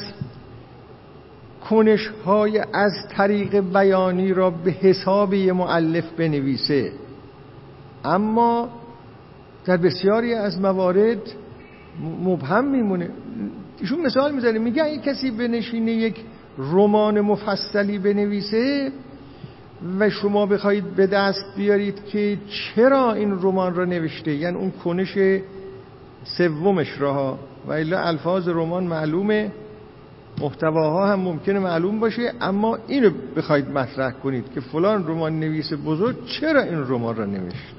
کنش 1.70 2.08
های 2.26 2.60
از 2.74 2.92
طریق 3.10 3.60
بیانی 3.60 4.34
را 4.34 4.50
به 4.50 4.72
حساب 4.72 5.34
یه 5.34 5.54
معلف 5.54 6.06
بنویسه. 6.18 6.92
اما 8.04 8.70
در 9.66 9.78
بسیاری 9.78 10.34
از 10.34 10.62
موارد 10.62 11.22
مبهم 12.24 12.66
میمونه. 12.66 13.10
ایشون 13.80 14.02
مثال 14.02 14.36
می‌زنه 14.36 14.60
میگه 14.60 14.84
اگه 14.84 14.98
کسی 14.98 15.32
بنشینه 15.32 15.92
یک 15.92 16.26
رمان 16.58 17.22
مفصلی 17.22 17.98
بنویسه 17.98 18.92
و 20.00 20.10
شما 20.10 20.46
بخواهید 20.46 20.96
به 20.96 21.08
دست 21.08 21.46
بیارید 21.58 22.06
که 22.06 22.38
چرا 22.50 23.14
این 23.14 23.32
رمان 23.32 23.76
را 23.76 23.86
نوشته 23.86 24.34
یعنی 24.34 24.58
اون 24.58 24.72
کنش 24.72 25.18
سومش 26.24 27.02
را 27.02 27.40
و 27.68 27.72
الا 27.72 28.00
الفاظ 28.00 28.48
رمان 28.48 28.84
معلومه. 28.84 29.52
محتواها 30.42 31.08
هم 31.08 31.20
ممکنه 31.20 31.60
معلوم 31.60 32.00
باشه 32.00 32.34
اما 32.42 32.78
اینو 32.88 33.12
بخواید 33.36 33.70
مطرح 33.70 34.12
کنید 34.12 34.52
که 34.54 34.60
فلان 34.60 35.08
رمان 35.08 35.40
نویس 35.40 35.74
بزرگ 35.86 36.26
چرا 36.26 36.62
این 36.62 36.88
رمان 36.88 37.16
را 37.16 37.26
نوشت؟ 37.26 37.76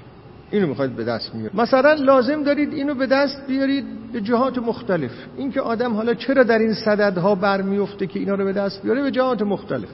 اینو 0.51 0.67
می‌خواید 0.67 0.97
به 0.97 1.05
دست 1.05 1.35
میارید 1.35 1.61
مثلا 1.61 1.93
لازم 1.93 2.43
دارید 2.43 2.73
اینو 2.73 2.95
به 2.95 3.07
دست 3.07 3.47
بیارید 3.47 3.85
به 4.13 4.21
جهات 4.21 4.59
مختلف. 4.59 5.11
اینکه 5.37 5.61
آدم 5.61 5.93
حالا 5.93 6.15
چرا 6.15 6.43
در 6.43 6.59
این 6.59 6.75
صددها 6.75 7.35
برمیفته 7.35 8.07
که 8.07 8.19
اینا 8.19 8.35
رو 8.35 8.45
به 8.45 8.53
دست 8.53 8.83
بیاره 8.83 9.03
به 9.03 9.11
جهات 9.11 9.43
مختلف. 9.43 9.89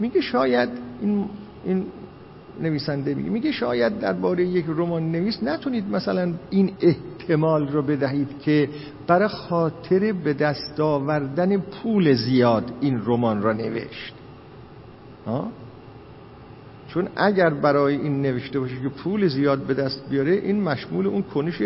میگه 0.00 0.20
شاید 0.20 0.68
این, 1.00 1.24
این 1.64 1.86
نویسنده 2.60 3.14
میگه 3.14 3.30
میگه 3.30 3.52
شاید 3.52 3.98
درباره 3.98 4.44
یک 4.44 4.64
رمان 4.68 5.12
نویس 5.12 5.42
نتونید 5.42 5.90
مثلا 5.90 6.32
این 6.50 6.72
احتمال 7.22 7.68
رو 7.68 7.82
بدهید 7.82 8.28
که 8.40 8.68
برای 9.06 9.28
خاطر 9.28 10.12
به 10.12 10.32
دست 10.32 10.80
آوردن 10.80 11.58
پول 11.58 12.14
زیاد 12.14 12.72
این 12.80 13.02
رمان 13.06 13.42
را 13.42 13.52
نوشت. 13.52 14.14
ها؟ 15.26 15.48
چون 16.88 17.08
اگر 17.16 17.50
برای 17.50 17.96
این 17.96 18.22
نوشته 18.22 18.60
باشه 18.60 18.74
که 18.82 18.88
پول 18.88 19.28
زیاد 19.28 19.58
به 19.58 19.74
دست 19.74 20.04
بیاره 20.10 20.32
این 20.32 20.62
مشمول 20.62 21.06
اون 21.06 21.22
کنش 21.22 21.62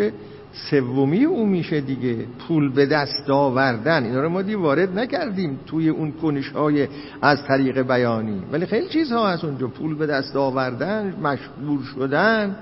سومی 0.69 1.23
او 1.25 1.45
میشه 1.45 1.81
دیگه. 1.81 2.25
پول 2.47 2.71
به 2.71 2.85
دست 2.85 3.29
آوردن. 3.29 4.03
اینا 4.03 4.21
رو 4.21 4.29
ما 4.29 4.41
دی 4.41 4.55
وارد 4.55 4.99
نکردیم 4.99 5.59
توی 5.65 5.89
اون 5.89 6.11
کنش 6.11 6.49
های 6.49 6.87
از 7.21 7.43
طریق 7.47 7.81
بیانی. 7.81 8.41
ولی 8.51 8.65
خیلی 8.65 8.87
چیزها 8.87 9.29
هست 9.29 9.43
اونجا. 9.43 9.67
پول 9.67 9.95
به 9.95 10.05
دست 10.05 10.35
آوردن 10.35 11.15
مشغول 11.21 11.83
شدن. 11.95 12.55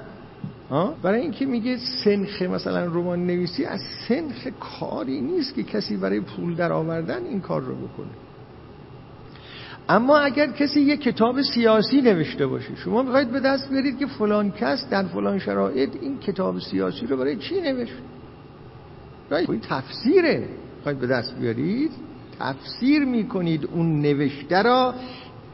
برای 1.04 1.22
اینکه 1.22 1.46
میگه 1.46 1.78
سنخ 2.04 2.42
مثلا 2.42 2.86
رمان 2.86 3.28
نویسی 3.28 3.66
از 3.66 3.82
سنخ 4.08 4.48
کاری 4.60 5.22
نیست 5.22 5.56
که 5.56 5.64
کسی 5.64 5.98
برای 5.98 6.20
پول 6.20 6.56
در 6.56 6.72
آوردن 6.72 7.26
این 7.26 7.42
کار 7.42 7.62
رو 7.62 7.76
بکنه. 7.76 8.12
اما 9.90 10.18
اگر 10.18 10.48
کسی 10.48 10.82
یک 10.82 11.02
کتاب 11.02 11.42
سیاسی 11.42 12.02
نوشته 12.02 12.48
باشه 12.48 12.76
شما 12.76 13.04
می‌خواید 13.04 13.32
به 13.32 13.40
دست 13.40 13.70
بیارید 13.70 13.98
که 13.98 14.06
فلان 14.06 14.52
کس 14.52 14.90
در 14.90 15.04
فلان 15.04 15.40
شرایط 15.40 15.90
این 16.02 16.20
کتاب 16.20 16.60
سیاسی 16.60 17.06
رو 17.06 17.18
برای 17.18 17.36
چی 17.36 17.62
نوشت؟ 17.62 17.94
این 19.32 19.62
تفسیره. 19.70 20.48
می‌خواید 20.78 21.00
به 21.00 21.08
دست 21.08 21.36
بیارید 21.40 21.92
تفسیر 22.40 23.06
می‌کنید 23.06 23.66
اون 23.66 24.02
نوشته 24.02 24.62
را 24.62 24.94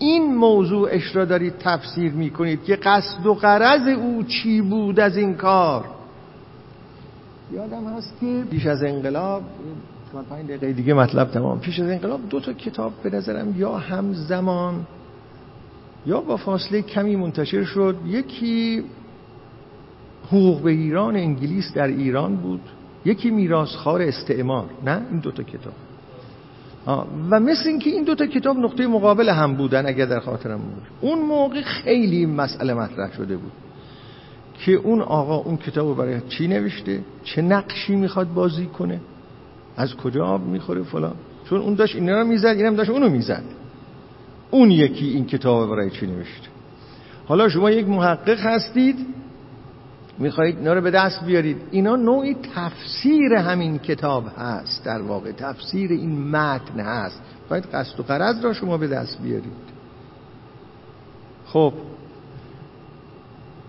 این 0.02 0.36
موضوعش 0.36 1.16
را 1.16 1.26
دارید 1.26 1.54
تفسیر 1.60 2.12
می‌کنید 2.12 2.64
که 2.64 2.76
قصد 2.76 3.26
و 3.26 3.34
قرض 3.34 3.88
او 3.88 4.24
چی 4.24 4.62
بود 4.62 5.00
از 5.00 5.18
این 5.18 5.34
کار؟ 5.34 5.86
یادم 7.54 7.88
هست 7.98 8.14
که 8.22 8.44
پیش 8.52 8.66
از 8.66 8.84
انقلاب 8.84 9.44
چون 10.12 10.24
پنج 10.24 10.46
دقیقه 10.46 10.74
دیگه 10.74 10.94
مطلب 10.94 11.32
تمام. 11.32 11.60
پیش 11.60 11.80
از 11.80 11.90
انقلاب 11.90 12.20
دو 12.30 12.40
تا 12.40 12.54
کتاب 12.54 12.94
به 13.04 13.10
نظرم 13.10 13.54
یا 13.58 13.78
همزمان 13.78 14.86
یا 16.06 16.22
با 16.22 16.38
فاصله 16.38 16.82
کمی 16.82 17.16
منتشر 17.16 17.64
شد. 17.64 17.96
یکی 18.06 18.84
حقوق 20.28 20.62
به 20.62 20.72
ایران 20.72 21.16
انگلیس 21.16 21.74
در 21.74 21.88
ایران 21.88 22.36
بود. 22.36 22.62
یکی 23.06 23.30
میراسخوار 23.30 24.02
استعمار. 24.02 24.66
نه 24.86 25.02
این 25.12 25.20
دوتا 25.20 25.44
کتاب. 25.44 25.74
و 27.30 27.40
مثل 27.40 27.70
اینکه 27.70 27.90
این 27.90 28.04
دوتا 28.04 28.26
کتاب 28.26 28.58
نقطه 28.58 28.88
مقابل 28.88 29.30
هم 29.30 29.56
بودن 29.56 29.86
اگر 29.86 30.06
در 30.06 30.20
خاطرم 30.20 30.58
بود. 30.58 30.84
اون 31.02 31.20
موقع 31.20 31.62
خیلی 31.62 32.26
مسئله 32.26 32.74
مطرح 32.74 33.14
شده 33.14 33.38
بود 33.38 33.52
که 34.66 34.72
اون 34.72 35.02
آقا 35.02 35.36
اون 35.36 35.58
کتاب 35.58 35.88
رو 35.88 35.96
برای 35.96 36.22
چی 36.30 36.48
نوشته؟ 36.48 37.00
چه 37.24 37.42
نقشی 37.42 37.96
می‌خواد 37.96 38.34
بازی 38.34 38.66
کنه؟ 38.66 39.00
از 39.78 39.96
کجا 39.96 40.26
آب 40.26 40.48
می‌خوره 40.48 40.84
فلان؟ 40.84 41.16
چون 41.50 41.60
اون 41.60 41.74
داشت 41.74 41.96
اینا 41.96 42.22
رو 42.22 42.28
می‌زد 42.28 42.46
اینم 42.46 42.76
داشت 42.76 42.90
اونو 42.90 43.10
می‌زد. 43.10 43.44
اون 44.52 44.72
یکی 44.72 45.06
این 45.06 45.26
کتاب 45.26 45.70
برای 45.70 45.90
چی 45.90 46.08
نوشته؟ 46.08 46.48
حالا 47.28 47.50
شما 47.50 47.72
یک 47.72 47.88
محقق 47.88 48.40
هستید 48.40 48.96
می‌خواهید 50.20 50.58
اینا 50.58 50.74
رو 50.74 50.82
به 50.82 50.92
دست 50.92 51.24
بیارید. 51.26 51.58
اینا 51.72 51.96
نوعی 51.96 52.36
تفسیر 52.56 53.34
همین 53.34 53.80
کتاب 53.80 54.26
هست. 54.38 54.86
در 54.86 55.02
واقع 55.02 55.32
تفسیر 55.32 55.92
این 55.92 56.30
متن 56.30 56.80
هست. 56.80 57.22
باید 57.50 57.66
قصد 57.74 58.00
و 58.00 58.04
قرض 58.04 58.44
را 58.44 58.54
شما 58.54 58.78
به 58.78 58.88
دست 58.88 59.22
بیارید. 59.22 59.72
خب 61.46 61.74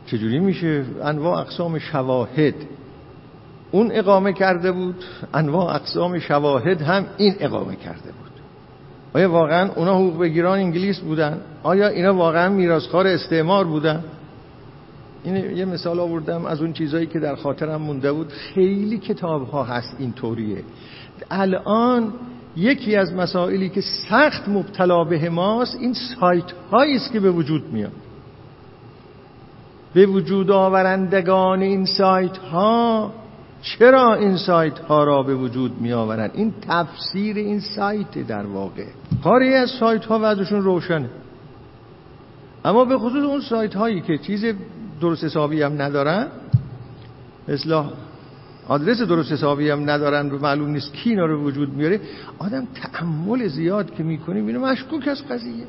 چجوری 0.07 0.41
میشه؟ 0.41 0.85
انواع 1.03 1.41
اقسام 1.41 1.79
شواهد. 1.79 2.55
اون 3.71 3.91
اقامه 3.93 4.33
کرده 4.33 4.73
بود 4.73 5.05
انواع 5.35 5.75
اقسام 5.75 6.19
شواهد 6.19 6.83
هم 6.83 7.07
این 7.17 7.35
اقامه 7.41 7.77
کرده 7.77 8.13
بود. 8.13 8.33
آیا 9.15 9.31
واقعا 9.31 9.73
اونا 9.73 9.95
حقوق 9.95 10.19
بگیران 10.21 10.59
انگلیس 10.59 11.01
بودن؟ 11.01 11.41
آیا 11.63 11.89
اینا 11.89 12.15
واقعا 12.15 12.49
میراسخوار 12.49 13.07
استعمار 13.07 13.65
بودن؟ 13.65 14.05
این 15.25 15.57
یه 15.57 15.65
مثال 15.65 16.01
آوردم 16.01 16.47
از 16.47 16.61
اون 16.61 16.73
چیزایی 16.73 17.07
که 17.07 17.21
در 17.21 17.37
خاطرم 17.37 17.83
مونده 17.83 18.13
بود. 18.13 18.29
خیلی 18.29 18.99
کتاب 18.99 19.49
ها 19.49 19.65
هست 19.65 19.97
این 19.99 20.13
طوریه 20.13 20.63
الان 21.31 22.13
یکی 22.57 22.97
از 22.97 23.13
مسائلی 23.13 23.69
که 23.69 23.81
سخت 23.81 24.49
مبتلا 24.49 25.05
به 25.05 25.31
ماست 25.31 25.77
این 25.81 25.95
سایت 25.95 26.45
است 26.73 27.13
که 27.13 27.21
به 27.21 27.31
وجود 27.31 27.73
میاد. 27.73 27.93
به 29.95 30.07
وجود 30.07 30.51
آورندگان 30.51 31.63
این 31.63 31.85
سایت 31.85 32.37
ها 32.37 33.13
چرا 33.63 34.15
این 34.15 34.37
سایت 34.37 34.79
ها 34.79 35.05
را 35.05 35.23
به 35.23 35.35
وجود 35.35 35.81
می 35.81 35.93
آورند 35.93 36.31
این 36.35 36.55
تفسیر 36.69 37.37
این 37.37 37.61
سایت 37.61 38.27
در 38.27 38.47
واقع. 38.47 38.87
کاری 39.25 39.55
از 39.55 39.71
سایت 39.71 40.05
ها 40.05 40.19
وضعشون 40.23 40.63
روشنه. 40.63 41.09
اما 42.65 42.85
به 42.85 42.99
خصوص 42.99 43.25
اون 43.25 43.41
سایت 43.41 43.75
هایی 43.75 44.01
که 44.01 44.19
چیز 44.19 44.45
درست 45.03 45.25
حسابی 45.25 45.63
هم 45.63 45.83
ندارن؟ 45.83 46.27
مثل 47.49 47.85
آدرس 48.69 49.01
درست 49.01 49.33
حسابی 49.33 49.71
هم 49.71 49.91
ندارن 49.91 50.31
و 50.31 50.39
معلوم 50.39 50.71
نیست 50.71 50.93
کی 50.93 51.11
اینا 51.11 51.27
رو 51.27 51.43
وجود 51.43 51.75
میاره. 51.75 52.01
آدم 52.39 52.67
تعمل 52.75 53.49
زیاد 53.49 53.95
که 53.95 54.03
می‌کنه 54.03 54.37
اینو 54.37 54.61
مشکوک 54.61 55.09
از 55.09 55.23
قضیه. 55.29 55.65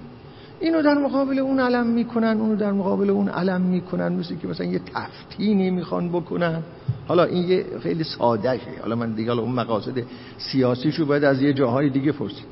اینو 0.59 0.81
در 0.81 0.93
مقابل 0.93 1.39
اون 1.39 1.59
علم 1.59 1.87
می‌کنن 1.87 2.37
اونو 2.39 2.55
در 2.55 2.71
مقابل 2.71 3.09
اون 3.09 3.29
علم 3.29 3.61
می‌کنن. 3.61 4.11
مثل 4.11 4.35
که 4.35 4.47
مثلا 4.47 4.65
یه 4.65 4.81
تفتینی 4.93 5.69
می‌خوان 5.69 6.09
بکنن. 6.09 6.61
حالا 7.07 7.23
این 7.23 7.49
یه 7.49 7.65
خیلی 7.83 8.03
ساده 8.03 8.57
شه 8.57 8.81
حالا 8.81 8.95
من 8.95 9.11
دیگه 9.11 9.31
اون 9.31 9.51
مقاصد 9.51 10.03
سیاسیشو 10.37 11.05
باید 11.05 11.23
از 11.23 11.41
یه 11.41 11.53
جاهای 11.53 11.89
دیگه 11.89 12.11
پرسید. 12.11 12.45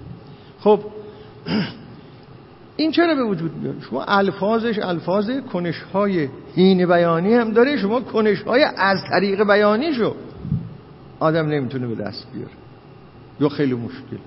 خب 0.60 0.80
این 2.82 2.92
چرا 2.92 3.16
به 3.16 3.24
وجود 3.24 3.52
میاد؟ 3.56 3.76
شما 3.90 4.04
الفاظش 4.04 4.80
الفاظ 4.80 5.30
کنش 5.54 5.82
های 5.94 6.30
هین 6.56 6.86
بیانی 6.86 7.34
هم 7.34 7.52
داره 7.52 7.78
شما 7.78 8.00
کنش 8.02 8.42
های 8.42 8.64
از 8.78 8.98
طریق 9.10 9.44
بیانی 9.44 9.94
شو 9.94 10.16
آدم 11.20 11.48
نمی‌تونه 11.48 11.88
به 11.88 11.96
دست 11.96 12.28
بیاره. 12.34 12.52
یا 13.40 13.50
خیلی 13.50 13.74
مشکل. 13.74 14.18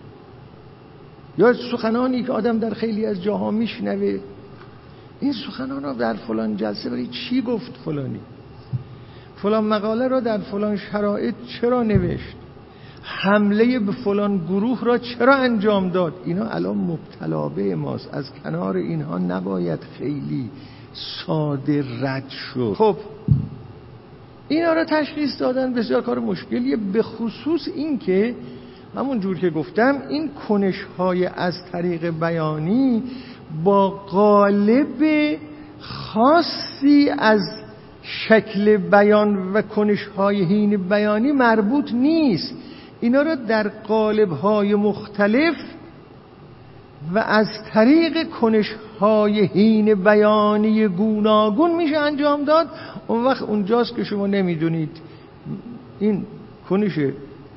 یا 1.39 1.53
سخنانی 1.53 2.23
که 2.23 2.33
آدم 2.33 2.59
در 2.59 2.75
خیلی 2.75 3.07
از 3.07 3.23
جاها 3.23 3.51
میشنوه. 3.51 4.19
این 5.21 5.33
سخنان 5.33 5.83
را 5.83 5.93
در 5.93 6.15
فلان 6.15 6.57
جلسه 6.57 6.91
برای 6.91 7.07
چی 7.07 7.43
گفت 7.43 7.73
فلانی؟ 7.85 8.21
فلان 9.37 9.65
مقاله 9.65 10.09
را 10.09 10.21
در 10.21 10.39
فلان 10.39 10.77
شرایط 10.77 11.35
چرا 11.61 11.83
نوشت؟ 11.83 12.37
حمله 13.05 13.79
به 13.79 13.93
فلان 13.93 14.39
گروه 14.39 14.85
را 14.85 14.99
چرا 14.99 15.35
انجام 15.35 15.89
داد؟ 15.89 16.15
اینا 16.25 16.47
الان 16.47 16.77
مبتلا 16.77 17.49
به 17.49 17.75
ماست. 17.75 18.15
از 18.15 18.33
کنار 18.45 18.77
اینها 18.77 19.19
نباید 19.19 19.81
خیلی 19.99 20.51
ساده 20.93 21.85
رد 22.01 22.29
شد. 22.29 22.75
خب 22.79 22.97
اینا 24.49 24.73
را 24.73 24.85
تشخیص 24.85 25.41
دادن 25.41 25.75
بسیار 25.75 26.03
کار 26.03 26.19
مشکلیه 26.19 26.77
به 26.77 27.03
خصوص 27.03 27.69
این 27.75 27.99
که 27.99 28.35
همون 28.97 29.21
جور 29.21 29.39
که 29.39 29.51
گفتم 29.51 30.03
این 30.09 30.31
کنش 30.49 30.87
های 30.99 31.27
از 31.27 31.55
طریق 31.73 32.11
بیانی 32.11 33.03
با 33.65 33.91
قالب 33.91 35.37
خاصی 35.81 37.11
از 37.19 37.41
شکل 38.03 38.77
بیان 38.77 39.53
و 39.53 39.63
کنش 39.63 40.07
های 40.17 40.45
هین 40.45 40.89
بیانی 40.89 41.33
مربوط 41.33 41.93
نیست. 41.93 42.55
اینا 43.05 43.23
را 43.23 43.35
در 43.35 43.69
قالب 43.69 44.31
های 44.31 44.75
مختلف 44.75 45.55
و 47.15 47.19
از 47.19 47.47
طریق 47.73 48.31
کنش 48.31 48.77
های 49.01 49.47
هین 49.47 49.95
بیانی 49.95 50.89
گوناگون 50.89 51.77
میشه 51.77 51.99
انجام 51.99 52.45
داد. 52.45 52.67
اون 53.07 53.25
وقت 53.25 53.43
اونجاست 53.43 53.97
که 53.97 54.05
شما 54.05 54.27
نمی‌دونید. 54.27 54.91
این 56.01 56.27
کنش 56.69 56.99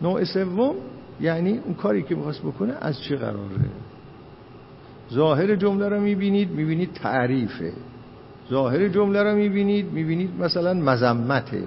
نوع 0.02 0.24
سوم 0.24 0.76
یعنی 1.22 1.60
اون 1.66 1.74
کاری 1.74 2.04
که 2.04 2.16
می‌خواست 2.16 2.42
بکنه 2.42 2.74
از 2.82 3.02
چه 3.02 3.16
قراره؟ 3.16 3.70
ظاهر 5.14 5.56
جمله 5.56 5.90
رو 5.90 6.00
می‌بینید 6.02 6.52
می‌بینید 6.52 6.94
تعریفه. 6.94 7.74
ظاهر 8.50 8.88
جمله 8.88 9.24
رو 9.24 9.36
می‌بینید 9.36 9.92
می‌بینید 9.94 10.30
مثلا 10.40 10.74
مذمته. 10.74 11.64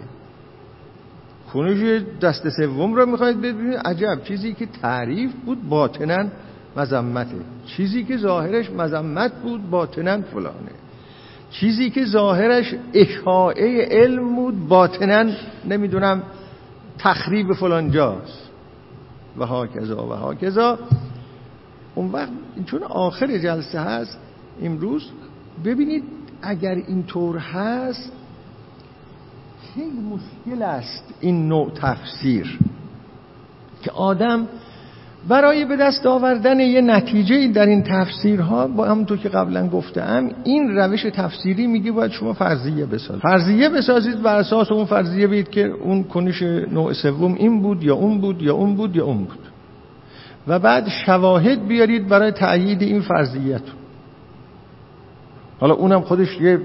کنش 1.52 2.02
دست 2.22 2.48
سوم 2.48 2.94
رو 2.94 3.06
می‌خواید 3.06 3.40
ببینید. 3.40 3.76
عجب. 3.84 4.24
چیزی 4.24 4.54
که 4.54 4.66
تعریف 4.66 5.32
بود 5.46 5.68
باطنا 5.68 6.28
مذمته. 6.76 7.36
چیزی 7.66 8.04
که 8.04 8.16
ظاهرش 8.16 8.70
مذمت 8.70 9.32
بود 9.32 9.70
باطنا 9.70 10.20
فلانه. 10.20 10.72
چیزی 11.50 11.90
که 11.90 12.04
ظاهرش 12.04 12.74
اشاعه 12.94 13.88
علم 13.90 14.36
بود 14.36 14.68
باطنا 14.68 15.32
نمی‌دونم 15.68 16.22
تخریب 16.98 17.52
فلان 17.52 17.90
جاست. 17.90 18.50
و 19.38 19.46
هاکذا 19.46 20.06
و 20.06 20.12
هاکذا. 20.12 20.78
اون 21.94 22.12
وقت 22.12 22.28
چون 22.66 22.82
آخر 22.82 23.38
جلسه 23.38 23.80
هست 23.80 24.18
امروز 24.62 25.10
ببینید 25.64 26.04
اگر 26.42 26.74
اینطور 26.74 27.38
هست 27.38 28.12
خیلی 29.74 30.00
مشکل 30.00 30.62
است 30.62 31.14
این 31.20 31.48
نوع 31.48 31.70
تفسیر 31.74 32.58
که 33.82 33.90
آدم 33.90 34.46
برای 35.28 35.64
به 35.64 35.76
دست 35.76 36.06
آوردن 36.06 36.60
یه 36.60 36.80
نتیجه 36.80 37.48
در 37.48 37.66
این 37.66 37.82
تفسیرها 37.82 38.66
با 38.66 38.84
همونطور 38.84 39.18
که 39.18 39.28
قبلا 39.28 39.68
گفتم 39.68 40.30
این 40.44 40.76
روش 40.76 41.02
تفسیری 41.02 41.66
میگه 41.66 41.92
باید 41.92 42.10
شما 42.10 42.32
فرضیه 42.32 42.86
بسازید. 42.86 43.22
فرضیه 43.22 43.68
بسازید 43.68 44.22
بر 44.22 44.36
اساس 44.36 44.72
اون 44.72 44.84
فرضیه 44.84 45.26
بید 45.26 45.50
که 45.50 45.66
اون 45.66 46.04
کنش 46.04 46.42
نوع 46.42 46.92
سوم 46.92 47.34
این 47.34 47.62
بود 47.62 47.82
یا 47.82 47.94
اون 47.94 48.20
بود 48.20 48.42
یا 48.42 48.54
اون 48.54 48.74
بود 48.74 48.96
یا 48.96 49.04
اون 49.04 49.24
بود. 49.24 49.38
و 50.48 50.58
بعد 50.58 50.88
شواهد 50.88 51.68
بیارید 51.68 52.08
برای 52.08 52.30
تأیید 52.30 52.82
این 52.82 53.00
فرضیت 53.00 53.62
حالا 55.60 55.74
اونم 55.74 56.00
خودش 56.00 56.40
یه 56.40 56.60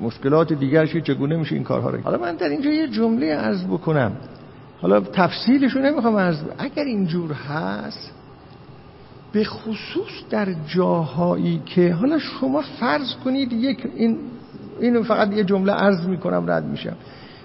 مشکلات 0.00 0.52
دیگرشی 0.52 1.00
چگونه 1.00 1.36
میشه 1.36 1.54
این 1.54 1.64
کارها 1.64 1.90
رو 1.90 2.00
حالا 2.00 2.18
من 2.18 2.34
در 2.34 2.48
اینجا 2.48 2.70
یه 2.70 2.88
جمله 2.88 3.34
عرض 3.34 3.64
بکنم. 3.64 4.12
حالا 4.80 5.00
تفصیلشو 5.00 5.78
نمی‌خوام 5.78 6.16
عرض 6.16 6.38
اگر 6.58 6.84
اینجور 6.84 7.32
هست 7.32 8.12
به 9.32 9.44
خصوص 9.44 10.10
در 10.30 10.48
جاهایی 10.66 11.62
که 11.66 11.92
حالا 11.92 12.18
شما 12.18 12.62
فرض 12.80 13.14
کنید 13.24 13.52
یک 13.52 13.86
این 13.96 14.18
اینو 14.80 15.02
فقط 15.02 15.32
یه 15.32 15.44
جمله 15.44 15.72
عرض 15.72 16.06
می‌کنم 16.06 16.50
رد 16.50 16.64
میشم. 16.64 16.96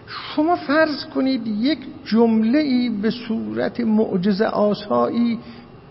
شما 0.07 0.55
فرض 0.55 1.05
کنید 1.15 1.47
یک 1.47 1.79
جمله 2.05 2.59
ای 2.59 2.89
به 2.89 3.09
صورت 3.09 3.79
معجزه 3.79 4.45
آسایی 4.45 5.39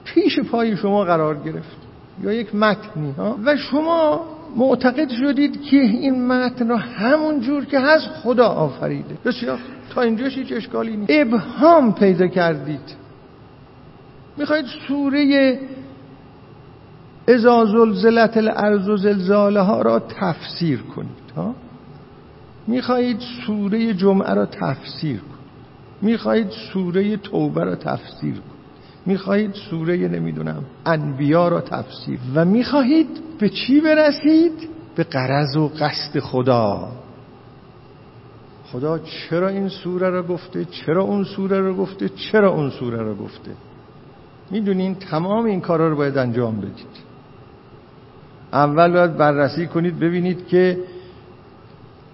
پیش 0.05 0.41
پای 0.41 0.77
شما 0.77 1.05
قرار 1.05 1.37
گرفت 1.45 1.77
یا 2.23 2.33
یک 2.33 2.55
متنی 2.55 3.11
ها؟ 3.11 3.39
و 3.45 3.57
شما 3.57 4.27
معتقد 4.57 5.11
شدید 5.11 5.63
که 5.63 5.77
این 5.77 6.27
متن 6.27 6.69
را 6.69 6.77
همون 6.77 7.41
جور 7.41 7.65
که 7.65 7.81
هست 7.81 8.09
خدا 8.09 8.47
آفریده. 8.47 9.15
بسیار. 9.25 9.59
تا 9.91 10.03
اینجاش 10.03 10.39
هیچ 10.39 10.53
اشکالی 10.53 10.97
نیست. 10.97 11.11
ابهام 11.15 11.95
پیدا 11.95 12.27
کردید. 12.27 12.97
می‌خواید 14.37 14.67
سوره 14.89 15.59
ازا 17.29 17.65
زلزلت 17.65 18.37
الارض 18.37 18.89
و 18.89 18.97
زلزاله 18.97 19.61
ها 19.61 19.83
را 19.83 19.99
تفسیر 19.99 20.83
کنید 20.83 21.33
ها؟ 21.37 21.55
می‌خواهید 22.67 23.21
سوره 23.47 23.95
جمعه 23.95 24.35
را 24.35 24.47
تفسیر 24.47 25.21
کنید. 25.21 25.37
می‌خواهید 26.03 26.51
سوره 26.73 27.17
توبه 27.17 27.65
را 27.65 27.77
تفسیر 27.77 28.33
کنید. 28.33 28.56
می‌خواهید 29.07 29.53
سوره 29.71 29.97
نمی‌دونم 29.97 30.65
انبیا 30.87 31.49
را 31.49 31.61
تفسیر 31.61 32.19
و 32.35 32.45
می‌خواهید 32.45 33.09
به 33.39 33.49
چی 33.49 33.81
برسید؟ 33.81 34.69
به 34.97 35.05
قرض 35.05 35.57
و 35.57 35.69
قصد 35.69 36.19
خدا. 36.19 36.89
خدا 38.73 38.99
چرا 38.99 39.49
این 39.49 39.69
سوره 39.69 40.11
را 40.11 40.23
گفته؟ 40.23 40.65
چرا 40.65 41.03
اون 41.03 41.25
سوره 41.25 41.61
را 41.61 41.75
گفته؟ 41.75 42.09
چرا 42.09 42.51
اون 42.51 42.71
سوره 42.71 43.03
را 43.03 43.15
گفته؟ 43.15 43.51
می‌دونین 44.51 44.95
تمام 44.95 45.45
این 45.45 45.61
کارا 45.61 45.89
رو 45.89 45.97
باید 45.97 46.19
انجام 46.19 46.57
بدید. 46.57 47.07
اول 48.53 48.93
باید 48.93 49.17
بررسی 49.17 49.67
کنید 49.67 49.99
ببینید 49.99 50.47
که 50.47 50.79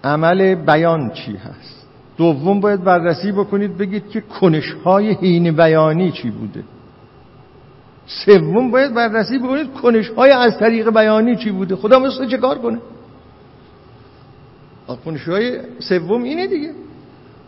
عمل 0.03 0.55
بیان 0.55 1.09
چی 1.09 1.35
هست. 1.35 1.87
دوم 2.17 2.59
باید 2.59 2.83
بررسی 2.83 3.31
بکنید 3.31 3.77
بگید 3.77 4.09
که 4.09 4.21
کنشهای 4.21 5.11
حین 5.11 5.51
بیانی 5.51 6.11
چی 6.11 6.29
بوده. 6.29 6.63
سوم 8.05 8.71
باید 8.71 8.93
بررسی 8.93 9.37
بکنید 9.37 9.73
کنشهای 9.73 10.31
از 10.31 10.59
طریق 10.59 10.89
بیانی 10.89 11.35
چی 11.35 11.51
بوده. 11.51 11.75
خدا 11.75 11.99
مثل 11.99 12.27
چه 12.27 12.37
کار 12.37 12.57
کنه؟ 12.57 12.79
کنشهای 15.05 15.59
سوم 15.79 16.23
اینه 16.23 16.47
دیگه. 16.47 16.73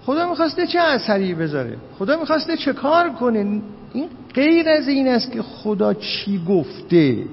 خدا 0.06 0.30
می‌خواسته 0.30 0.68
چه 0.68 0.80
اثری 0.80 1.34
بذاره؟ 1.34 1.78
خدا 2.00 2.20
می‌خواسته 2.20 2.58
چه 2.58 2.74
کار 2.74 3.10
کنه؟ 3.10 3.62
این 3.94 4.10
غیر 4.34 4.70
از 4.70 4.88
این 4.88 5.08
است 5.08 5.32
که 5.32 5.42
خدا 5.42 5.94
چی 5.94 6.42
گفته. 6.50 7.24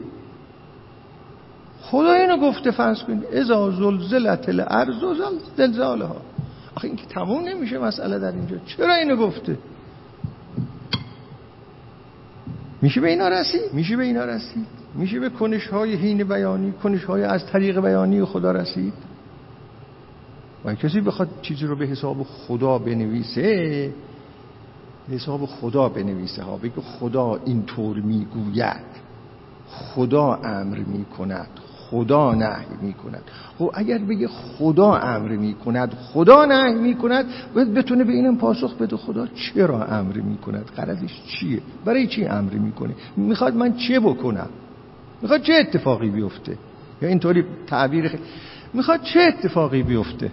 خدا 1.83 2.13
اینو 2.13 2.37
گفته 2.37 2.71
فرض 2.71 3.03
کنید. 3.03 3.25
ازا 3.25 3.71
زلزلت 3.71 4.49
الارض 4.49 5.03
و 5.03 5.15
زلزالها. 5.57 6.17
آخه 6.77 6.85
این 6.89 6.97
که 6.97 7.07
تموم 7.07 7.45
نمیشه 7.45 7.79
مسئله 7.79 8.19
در 8.19 8.33
اینجا. 8.33 8.57
چرا 8.67 8.95
اینو 8.95 9.17
گفته؟ 9.17 9.59
میشه 12.83 13.01
به 13.01 13.09
اینا 13.09 13.29
رسید 13.29 13.73
میشه 13.73 13.97
به 13.97 14.03
اینا 14.03 14.25
رسید 14.25 14.67
میشه 14.95 15.21
به 15.21 15.29
کنش 15.29 15.69
های 15.69 15.95
هین 15.95 16.25
بیانی 16.25 16.73
کنش 16.73 17.05
های 17.05 17.23
از 17.23 17.47
طریق 17.47 17.81
بیانی 17.81 18.25
خدا 18.25 18.53
رسید؟ 18.53 18.95
و 20.65 20.75
کسی 20.75 21.01
بخواد 21.01 21.29
چیزی 21.43 21.67
رو 21.67 21.77
به 21.77 21.87
حساب 21.87 22.23
خدا 22.23 22.79
بنویسه 22.79 23.93
به 25.09 25.15
حساب 25.15 25.47
خدا 25.47 25.89
بنویسه 25.89 26.43
ها. 26.43 26.57
بگه 26.57 26.81
خدا 26.81 27.41
اینطور 27.45 27.97
می‌گوید 27.97 29.03
خدا 29.69 30.35
امر 30.35 30.79
می‌کند 30.79 31.49
خدا 31.93 32.35
نهی 32.35 32.67
می‌کند. 32.83 33.23
خب 33.59 33.71
اگر 33.75 33.99
بگه 33.99 34.29
خدا 34.29 34.97
امر 34.97 35.29
می‌کند 35.29 35.95
خدا 35.95 36.45
نهی 36.45 36.75
می‌کند 36.75 37.27
باید 37.55 37.75
بتونه 37.75 38.05
به 38.05 38.13
اینم 38.13 38.37
پاسخ 38.37 38.75
بده 38.75 38.97
خدا 38.97 39.27
چرا 39.27 39.85
امر 39.85 40.17
می‌کند؟ 40.17 40.71
قرضش 40.77 41.23
چیه؟ 41.27 41.61
برای 41.85 42.07
چی 42.07 42.25
امر 42.25 42.53
می‌کنه؟ 42.55 42.95
می‌خواد 43.17 43.55
من 43.55 43.77
چه 43.77 44.01
بکنم؟ 44.01 44.49
می‌خواد 45.23 45.43
چه 45.43 45.53
اتفاقی 45.53 46.11
بیفته؟ 46.11 46.59
یا 47.03 47.09
اینطوری 47.09 47.45
تعبیر 47.67 48.09
خیلی 48.09 48.23
می‌خواد 48.75 49.03
چه 49.03 49.21
اتفاقی 49.21 49.83
بیفته؟ 49.83 50.31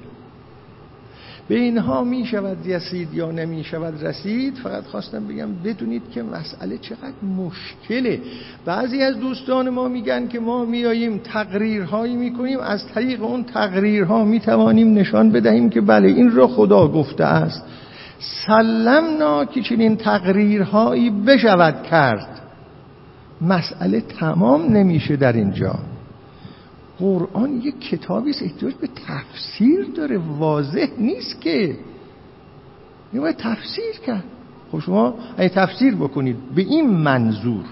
به 1.50 1.56
اینها 1.56 2.04
می 2.04 2.26
شود 2.26 2.58
رسید 2.66 3.14
یا 3.14 3.32
نمی 3.32 3.64
شود 3.64 4.04
رسید 4.04 4.56
فقط 4.56 4.84
خواستم 4.84 5.28
بگم 5.28 5.48
بدونید 5.64 6.02
که 6.14 6.24
مسئله 6.24 6.78
چقدر 6.78 7.26
مشکله. 7.38 8.22
بعضی 8.66 9.02
از 9.02 9.20
دوستان 9.20 9.70
ما 9.70 9.88
میگن 9.88 10.28
که 10.28 10.40
ما 10.40 10.66
میاییم 10.66 11.18
تقریرهایی 11.18 12.16
می‌کنیم 12.16 12.60
از 12.60 12.88
طریق 12.88 13.24
اون 13.24 13.44
تقریرها 13.44 14.26
می‌توانیم 14.26 14.94
نشان 14.94 15.32
بدهیم 15.32 15.70
که 15.70 15.82
بله 15.82 16.08
این 16.08 16.32
را 16.32 16.48
خدا 16.48 16.88
گفته 16.88 17.24
است. 17.24 17.64
سلمنا 18.48 19.46
که 19.46 19.62
چنین 19.62 19.98
تقریرهایی 19.98 21.10
بشود 21.10 21.84
کرد. 21.84 22.42
مسئله 23.42 24.02
تمام 24.02 24.74
نمیشه 24.74 25.16
در 25.16 25.34
اینجا. 25.34 25.76
قرآن 27.00 27.62
یک 27.62 27.80
کتابی 27.80 28.30
است 28.30 28.44
احتیاج 28.44 28.74
به 28.74 28.90
تفسیر 29.08 29.86
داره. 29.96 30.18
واضح 30.18 30.88
نیست 30.98 31.42
که. 31.42 31.78
این 33.14 33.22
باید 33.22 33.38
تفسیر 33.38 33.94
کرد. 34.06 34.24
خب 34.72 34.80
شما 34.80 35.16
اگه 35.38 35.50
تفسیر 35.50 35.96
بکنید 35.96 36.36
به 36.56 36.62
این 36.62 36.90
منظور 36.90 37.66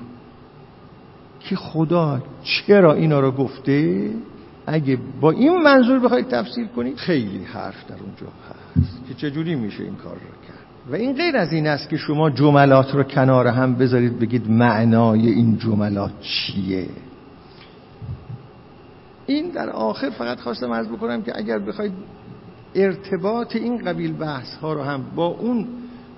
که 1.40 1.56
خدا 1.56 2.22
چرا 2.44 2.94
اینا 2.94 3.20
رو 3.20 3.32
گفته 3.32 4.10
اگه 4.68 4.98
با 5.22 5.32
این 5.32 5.62
منظور 5.62 5.99
بخواید 5.99 6.28
تفسیر 6.28 6.68
کنید 6.68 6.98
خیلی 6.98 7.44
حرف 7.44 7.88
در 7.88 7.95
اونجا 7.95 8.28
هست 8.49 9.08
که 9.08 9.14
چجوری 9.14 9.56
میشه 9.56 9.84
این 9.84 9.95
کار 9.95 10.14
رو 10.14 10.48
کرد. 10.48 10.58
و 10.91 10.95
این 10.95 11.14
غیر 11.14 11.38
از 11.38 11.54
این 11.54 11.68
است 11.68 11.90
که 11.90 11.98
شما 11.98 12.30
جملات 12.30 12.95
رو 12.95 13.04
کنار 13.04 13.48
هم 13.48 13.76
بذارید 13.76 14.20
بگید 14.20 14.49
معنای 14.49 15.28
این 15.30 15.58
جملات 15.58 16.12
چیه؟ 16.22 16.86
این 19.28 19.49
در 19.49 19.70
آخر 19.70 20.10
فقط 20.10 20.40
خواستم 20.40 20.74
عرض 20.74 20.88
بکنم 20.88 21.22
که 21.22 21.38
اگر 21.38 21.60
بخواید 21.60 21.94
ارتباط 22.76 23.56
این 23.56 23.78
قبیل 23.78 24.14
بحث 24.14 24.56
ها 24.56 24.74
رو 24.74 24.82
هم 24.82 25.04
با 25.16 25.28
اون 25.28 25.68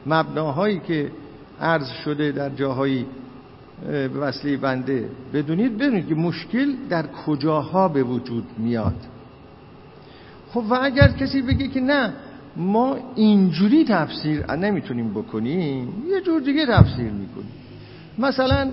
مبناهایی 0.06 0.80
که 0.80 1.12
عرض 1.62 1.88
شده 2.04 2.32
در 2.32 2.50
جاهایی 2.50 3.06
به 3.88 4.08
وسیله 4.08 4.58
بنده 4.58 5.10
بدونید 5.34 5.78
بدونید 5.78 6.08
که 6.08 6.16
مشکل 6.16 6.74
در 6.90 7.08
کجاها 7.08 7.88
به 7.88 8.04
وجود 8.04 8.44
میاد. 8.58 8.96
خب 10.52 10.64
و 10.70 10.74
اگر 10.82 11.08
کسی 11.08 11.42
بگه 11.42 11.68
که 11.68 11.80
نه 11.80 12.14
ما 12.56 12.98
اینجوری 13.16 13.86
تفسیر 13.86 14.56
نمی‌تونیم 14.56 15.14
بکنیم 15.14 15.94
یه 16.08 16.22
جور 16.22 16.42
دیگه 16.42 16.66
تفسیر 16.66 17.12
می‌کنیم. 17.12 17.52
مثلا 18.18 18.72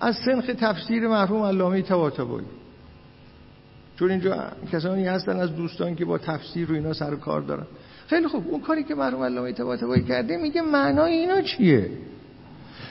از 0.00 0.16
سنخ 0.16 0.46
تفسیر 0.46 1.08
مرحوم 1.08 1.42
علامه 1.42 1.82
طباطبایی. 1.82 2.46
چون 3.96 4.10
اینجا 4.10 4.36
کسانی 4.72 5.06
هستن 5.06 5.40
از 5.40 5.56
دوستان 5.56 5.94
که 5.94 6.04
با 6.04 6.18
تفسیر 6.18 6.68
رو 6.68 6.74
اینا 6.74 6.92
سر 6.92 7.14
کار 7.14 7.40
دارن. 7.40 7.66
خیلی 8.06 8.28
خوب. 8.28 8.44
اون 8.48 8.60
کاری 8.60 8.84
که 8.84 8.94
مرحوم 8.94 9.22
علامه 9.22 9.52
طباطبایی 9.52 10.02
کرده 10.02 10.36
میگه 10.36 10.62
معنای 10.62 11.12
اینا 11.12 11.40
چیه؟ 11.40 11.90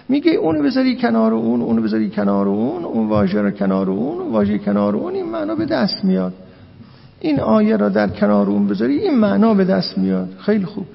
میگه 0.10 0.32
اونو 0.32 0.64
بذاری 0.64 0.98
کنار 0.98 1.34
اون 1.34 1.62
اونو 1.62 1.82
بذاری 1.82 2.10
کنار 2.10 2.48
اون 2.48 2.84
اون 2.84 3.10
واژه 3.10 3.42
رو 3.42 3.52
کنار 3.52 3.90
اون 3.90 4.22
اون 4.22 4.32
واژه 4.32 4.58
کنار 4.58 4.96
اون 4.96 5.14
این 5.14 5.26
معنا 5.26 5.56
به 5.56 5.66
دست 5.66 6.06
میاد. 6.06 6.34
این 7.20 7.40
آیه 7.40 7.78
را 7.78 7.90
در 7.90 8.08
کنار 8.08 8.50
اون 8.50 8.68
بذاری 8.68 8.98
این 8.98 9.20
معنا 9.20 9.54
به 9.54 9.66
دست 9.66 9.98
میاد. 9.98 10.30
خیلی 10.40 10.66
خوب. 10.66 10.86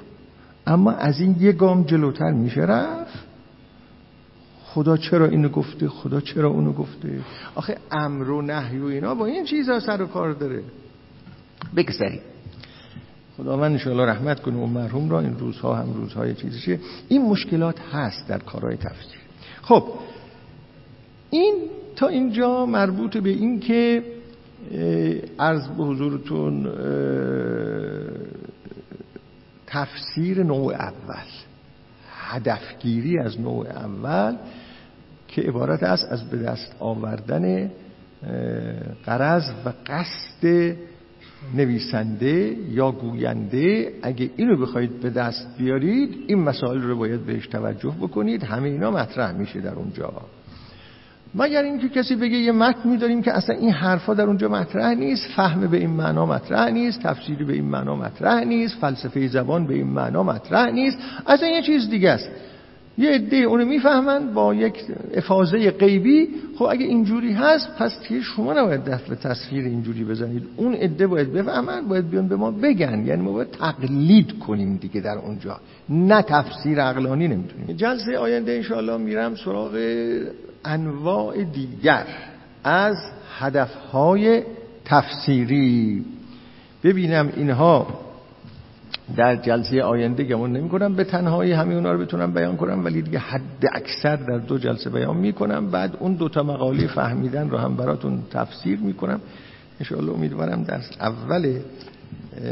اما 0.66 0.92
از 0.92 1.20
این 1.20 1.36
یه 1.40 1.52
گام 1.52 1.82
جلوتر 1.82 2.30
میشه 2.30 2.60
رفت. 2.60 3.27
خدا 4.74 4.96
چرا 4.96 5.26
اینو 5.26 5.48
گفته 5.48 5.88
خدا 5.88 6.20
چرا 6.20 6.48
اونو 6.48 6.72
گفته 6.72 7.20
آخه 7.54 7.76
امر 7.90 8.30
و 8.30 8.42
نهی 8.42 8.78
و 8.78 8.84
اینا 8.84 9.14
با 9.14 9.26
این 9.26 9.44
چیزا 9.44 9.80
سر 9.80 10.02
و 10.02 10.06
کار 10.06 10.32
داره. 10.32 10.62
بگذاریم. 11.76 12.20
خداوند 13.36 13.72
انشاءالله 13.72 14.06
رحمت 14.06 14.40
کنه 14.40 14.56
و 14.56 14.66
مرحوم 14.66 15.10
را. 15.10 15.20
این 15.20 15.38
روزها 15.38 15.74
هم 15.74 15.92
روزهای 15.92 16.34
چیزشه 16.34 16.78
این 17.08 17.22
مشکلات 17.22 17.80
هست 17.92 18.28
در 18.28 18.38
کارهای 18.38 18.76
تفسیر 18.76 19.18
خب 19.62 19.84
این 21.30 21.54
تا 21.96 22.08
اینجا 22.08 22.66
مربوط 22.66 23.16
به 23.16 23.30
این 23.30 23.60
که 23.60 24.02
عرض 25.38 25.68
به 25.68 25.84
حضورتون 25.84 26.66
تفسیر 29.66 30.42
نوع 30.42 30.74
اول 30.74 31.26
هدفگیری 32.28 33.18
از 33.18 33.40
نوع 33.40 33.66
اول 33.66 34.36
که 35.40 35.48
عبارت 35.48 35.82
است 35.82 36.06
از 36.10 36.30
به 36.30 36.38
دست 36.38 36.76
آوردن 36.78 37.70
قرض 39.06 39.44
و 39.64 39.72
قصد 39.86 40.74
نویسنده 41.54 42.56
یا 42.70 42.90
گوینده. 42.90 43.92
اگه 44.02 44.30
اینو 44.36 44.56
بخواید 44.56 45.00
به 45.00 45.10
دست 45.10 45.48
بیارید 45.58 46.16
این 46.26 46.38
مسائل 46.38 46.80
رو 46.80 46.98
باید 46.98 47.26
بهش 47.26 47.46
توجه 47.46 47.94
بکنید. 48.00 48.44
همه 48.44 48.68
اینا 48.68 48.90
مطرح 48.90 49.32
میشه 49.32 49.60
در 49.60 49.74
اونجا. 49.74 50.12
مگر 51.34 51.62
اینکه 51.62 51.88
کسی 51.88 52.16
بگه 52.16 52.36
یه 52.36 52.52
متن 52.52 52.88
میداریم 52.88 53.22
که 53.22 53.32
اصلا 53.32 53.56
این 53.56 53.70
حرفا 53.70 54.14
در 54.14 54.24
اونجا 54.24 54.48
مطرح 54.48 54.94
نیست 54.94 55.26
فهم 55.36 55.66
به 55.66 55.76
این 55.76 55.90
معنا 55.90 56.26
مطرح 56.26 56.70
نیست 56.70 57.02
تفسیری 57.02 57.44
به 57.44 57.52
این 57.52 57.64
معنا 57.64 57.96
مطرح 57.96 58.44
نیست 58.44 58.74
فلسفه 58.80 59.28
زبان 59.28 59.66
به 59.66 59.74
این 59.74 59.86
معنا 59.86 60.22
مطرح 60.22 60.70
نیست. 60.70 60.98
اصلا 61.26 61.48
یه 61.48 61.62
چیز 61.62 61.90
دیگه 61.90 62.10
است. 62.10 62.30
یه 62.98 63.10
عده 63.10 63.36
اونو 63.36 63.64
می‌فهمند 63.64 64.34
با 64.34 64.54
یک 64.54 64.74
افاظه 65.14 65.70
غیبی. 65.70 66.28
خب 66.58 66.64
اگه 66.64 66.86
اینجوری 66.86 67.32
هست 67.32 67.68
پس 67.78 68.00
که 68.08 68.20
شما 68.20 68.52
نباید 68.52 68.84
دست 68.84 69.06
به 69.06 69.16
تصویر 69.16 69.64
اینجوری 69.64 70.04
بزنید. 70.04 70.42
اون 70.56 70.74
عده 70.74 71.06
باید 71.06 71.32
بفهمند 71.32 71.88
باید 71.88 72.10
بیان 72.10 72.28
به 72.28 72.36
ما 72.36 72.50
بگن. 72.50 73.06
یعنی 73.06 73.22
ما 73.22 73.32
باید 73.32 73.50
تقلید 73.50 74.38
کنیم 74.38 74.76
دیگه 74.76 75.00
در 75.00 75.18
اونجا. 75.18 75.60
نه 75.88 76.22
تفسیر 76.22 76.80
عقلانی 76.80 77.28
نمی‌تونیم. 77.28 77.76
جلسه 77.76 78.18
آینده 78.18 78.52
انشاءالله 78.52 78.96
میرم 78.96 79.34
سراغ 79.34 79.78
انواع 80.64 81.44
دیگر 81.44 82.06
از 82.64 82.96
هدفهای 83.38 84.42
تفسیری. 84.84 86.04
ببینم 86.84 87.32
اینها 87.36 87.86
در 89.16 89.36
جلسه 89.36 89.82
آینده 89.82 90.24
گمون 90.24 90.52
نمی 90.52 90.68
کنم 90.68 90.94
به 90.94 91.04
تنهایی 91.04 91.52
همه 91.52 91.74
اونا 91.74 91.92
رو 91.92 91.98
بتونم 91.98 92.32
بیان 92.32 92.56
کنم 92.56 92.84
ولی 92.84 93.02
دیگه 93.02 93.18
حد 93.18 93.66
اکثر 93.74 94.16
در 94.16 94.38
دو 94.38 94.58
جلسه 94.58 94.90
بیان 94.90 95.16
می 95.16 95.32
کنم 95.32 95.70
بعد 95.70 95.96
اون 96.00 96.14
دوتا 96.14 96.42
مقاله 96.42 96.86
فهمیدن 96.86 97.50
رو 97.50 97.58
هم 97.58 97.76
براتون 97.76 98.22
تفسیر 98.30 98.78
می 98.78 98.94
کنم 98.94 99.20
انشاءالله 99.80 100.12
امیدوارم 100.12 100.62
در 100.62 100.80
اول 101.00 101.58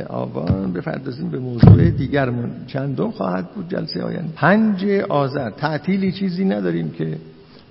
آبان 0.08 0.72
بپردازیم 0.72 1.30
به 1.30 1.38
موضوع 1.38 1.90
دیگرمون. 1.90 2.50
چندم 2.66 3.10
خواهد 3.10 3.50
بود 3.50 3.70
جلسه 3.70 4.02
آینده؟ 4.02 4.32
پنج 4.34 4.84
آذر. 5.08 5.50
تعطیلی 5.50 6.12
چیزی 6.12 6.44
نداریم 6.44 6.90
که. 6.90 7.18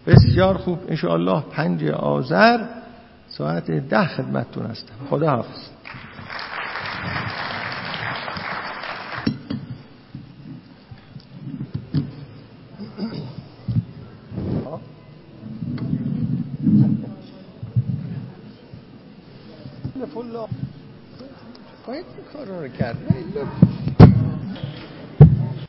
بسیار 0.08 0.58
خوب. 0.58 0.80
انشاءالله 0.90 1.44
پنج 1.52 1.86
آذر 1.86 2.60
ساعت 3.28 3.72
ده 3.72 4.08
خدمتتون 4.08 4.66
هستم. 4.66 4.94
خدا 5.10 5.30
حافظ 5.30 5.70
باید 21.88 22.06
این 22.06 22.16
کار 22.36 22.46
رو 22.46 22.68
کرد 22.68 22.98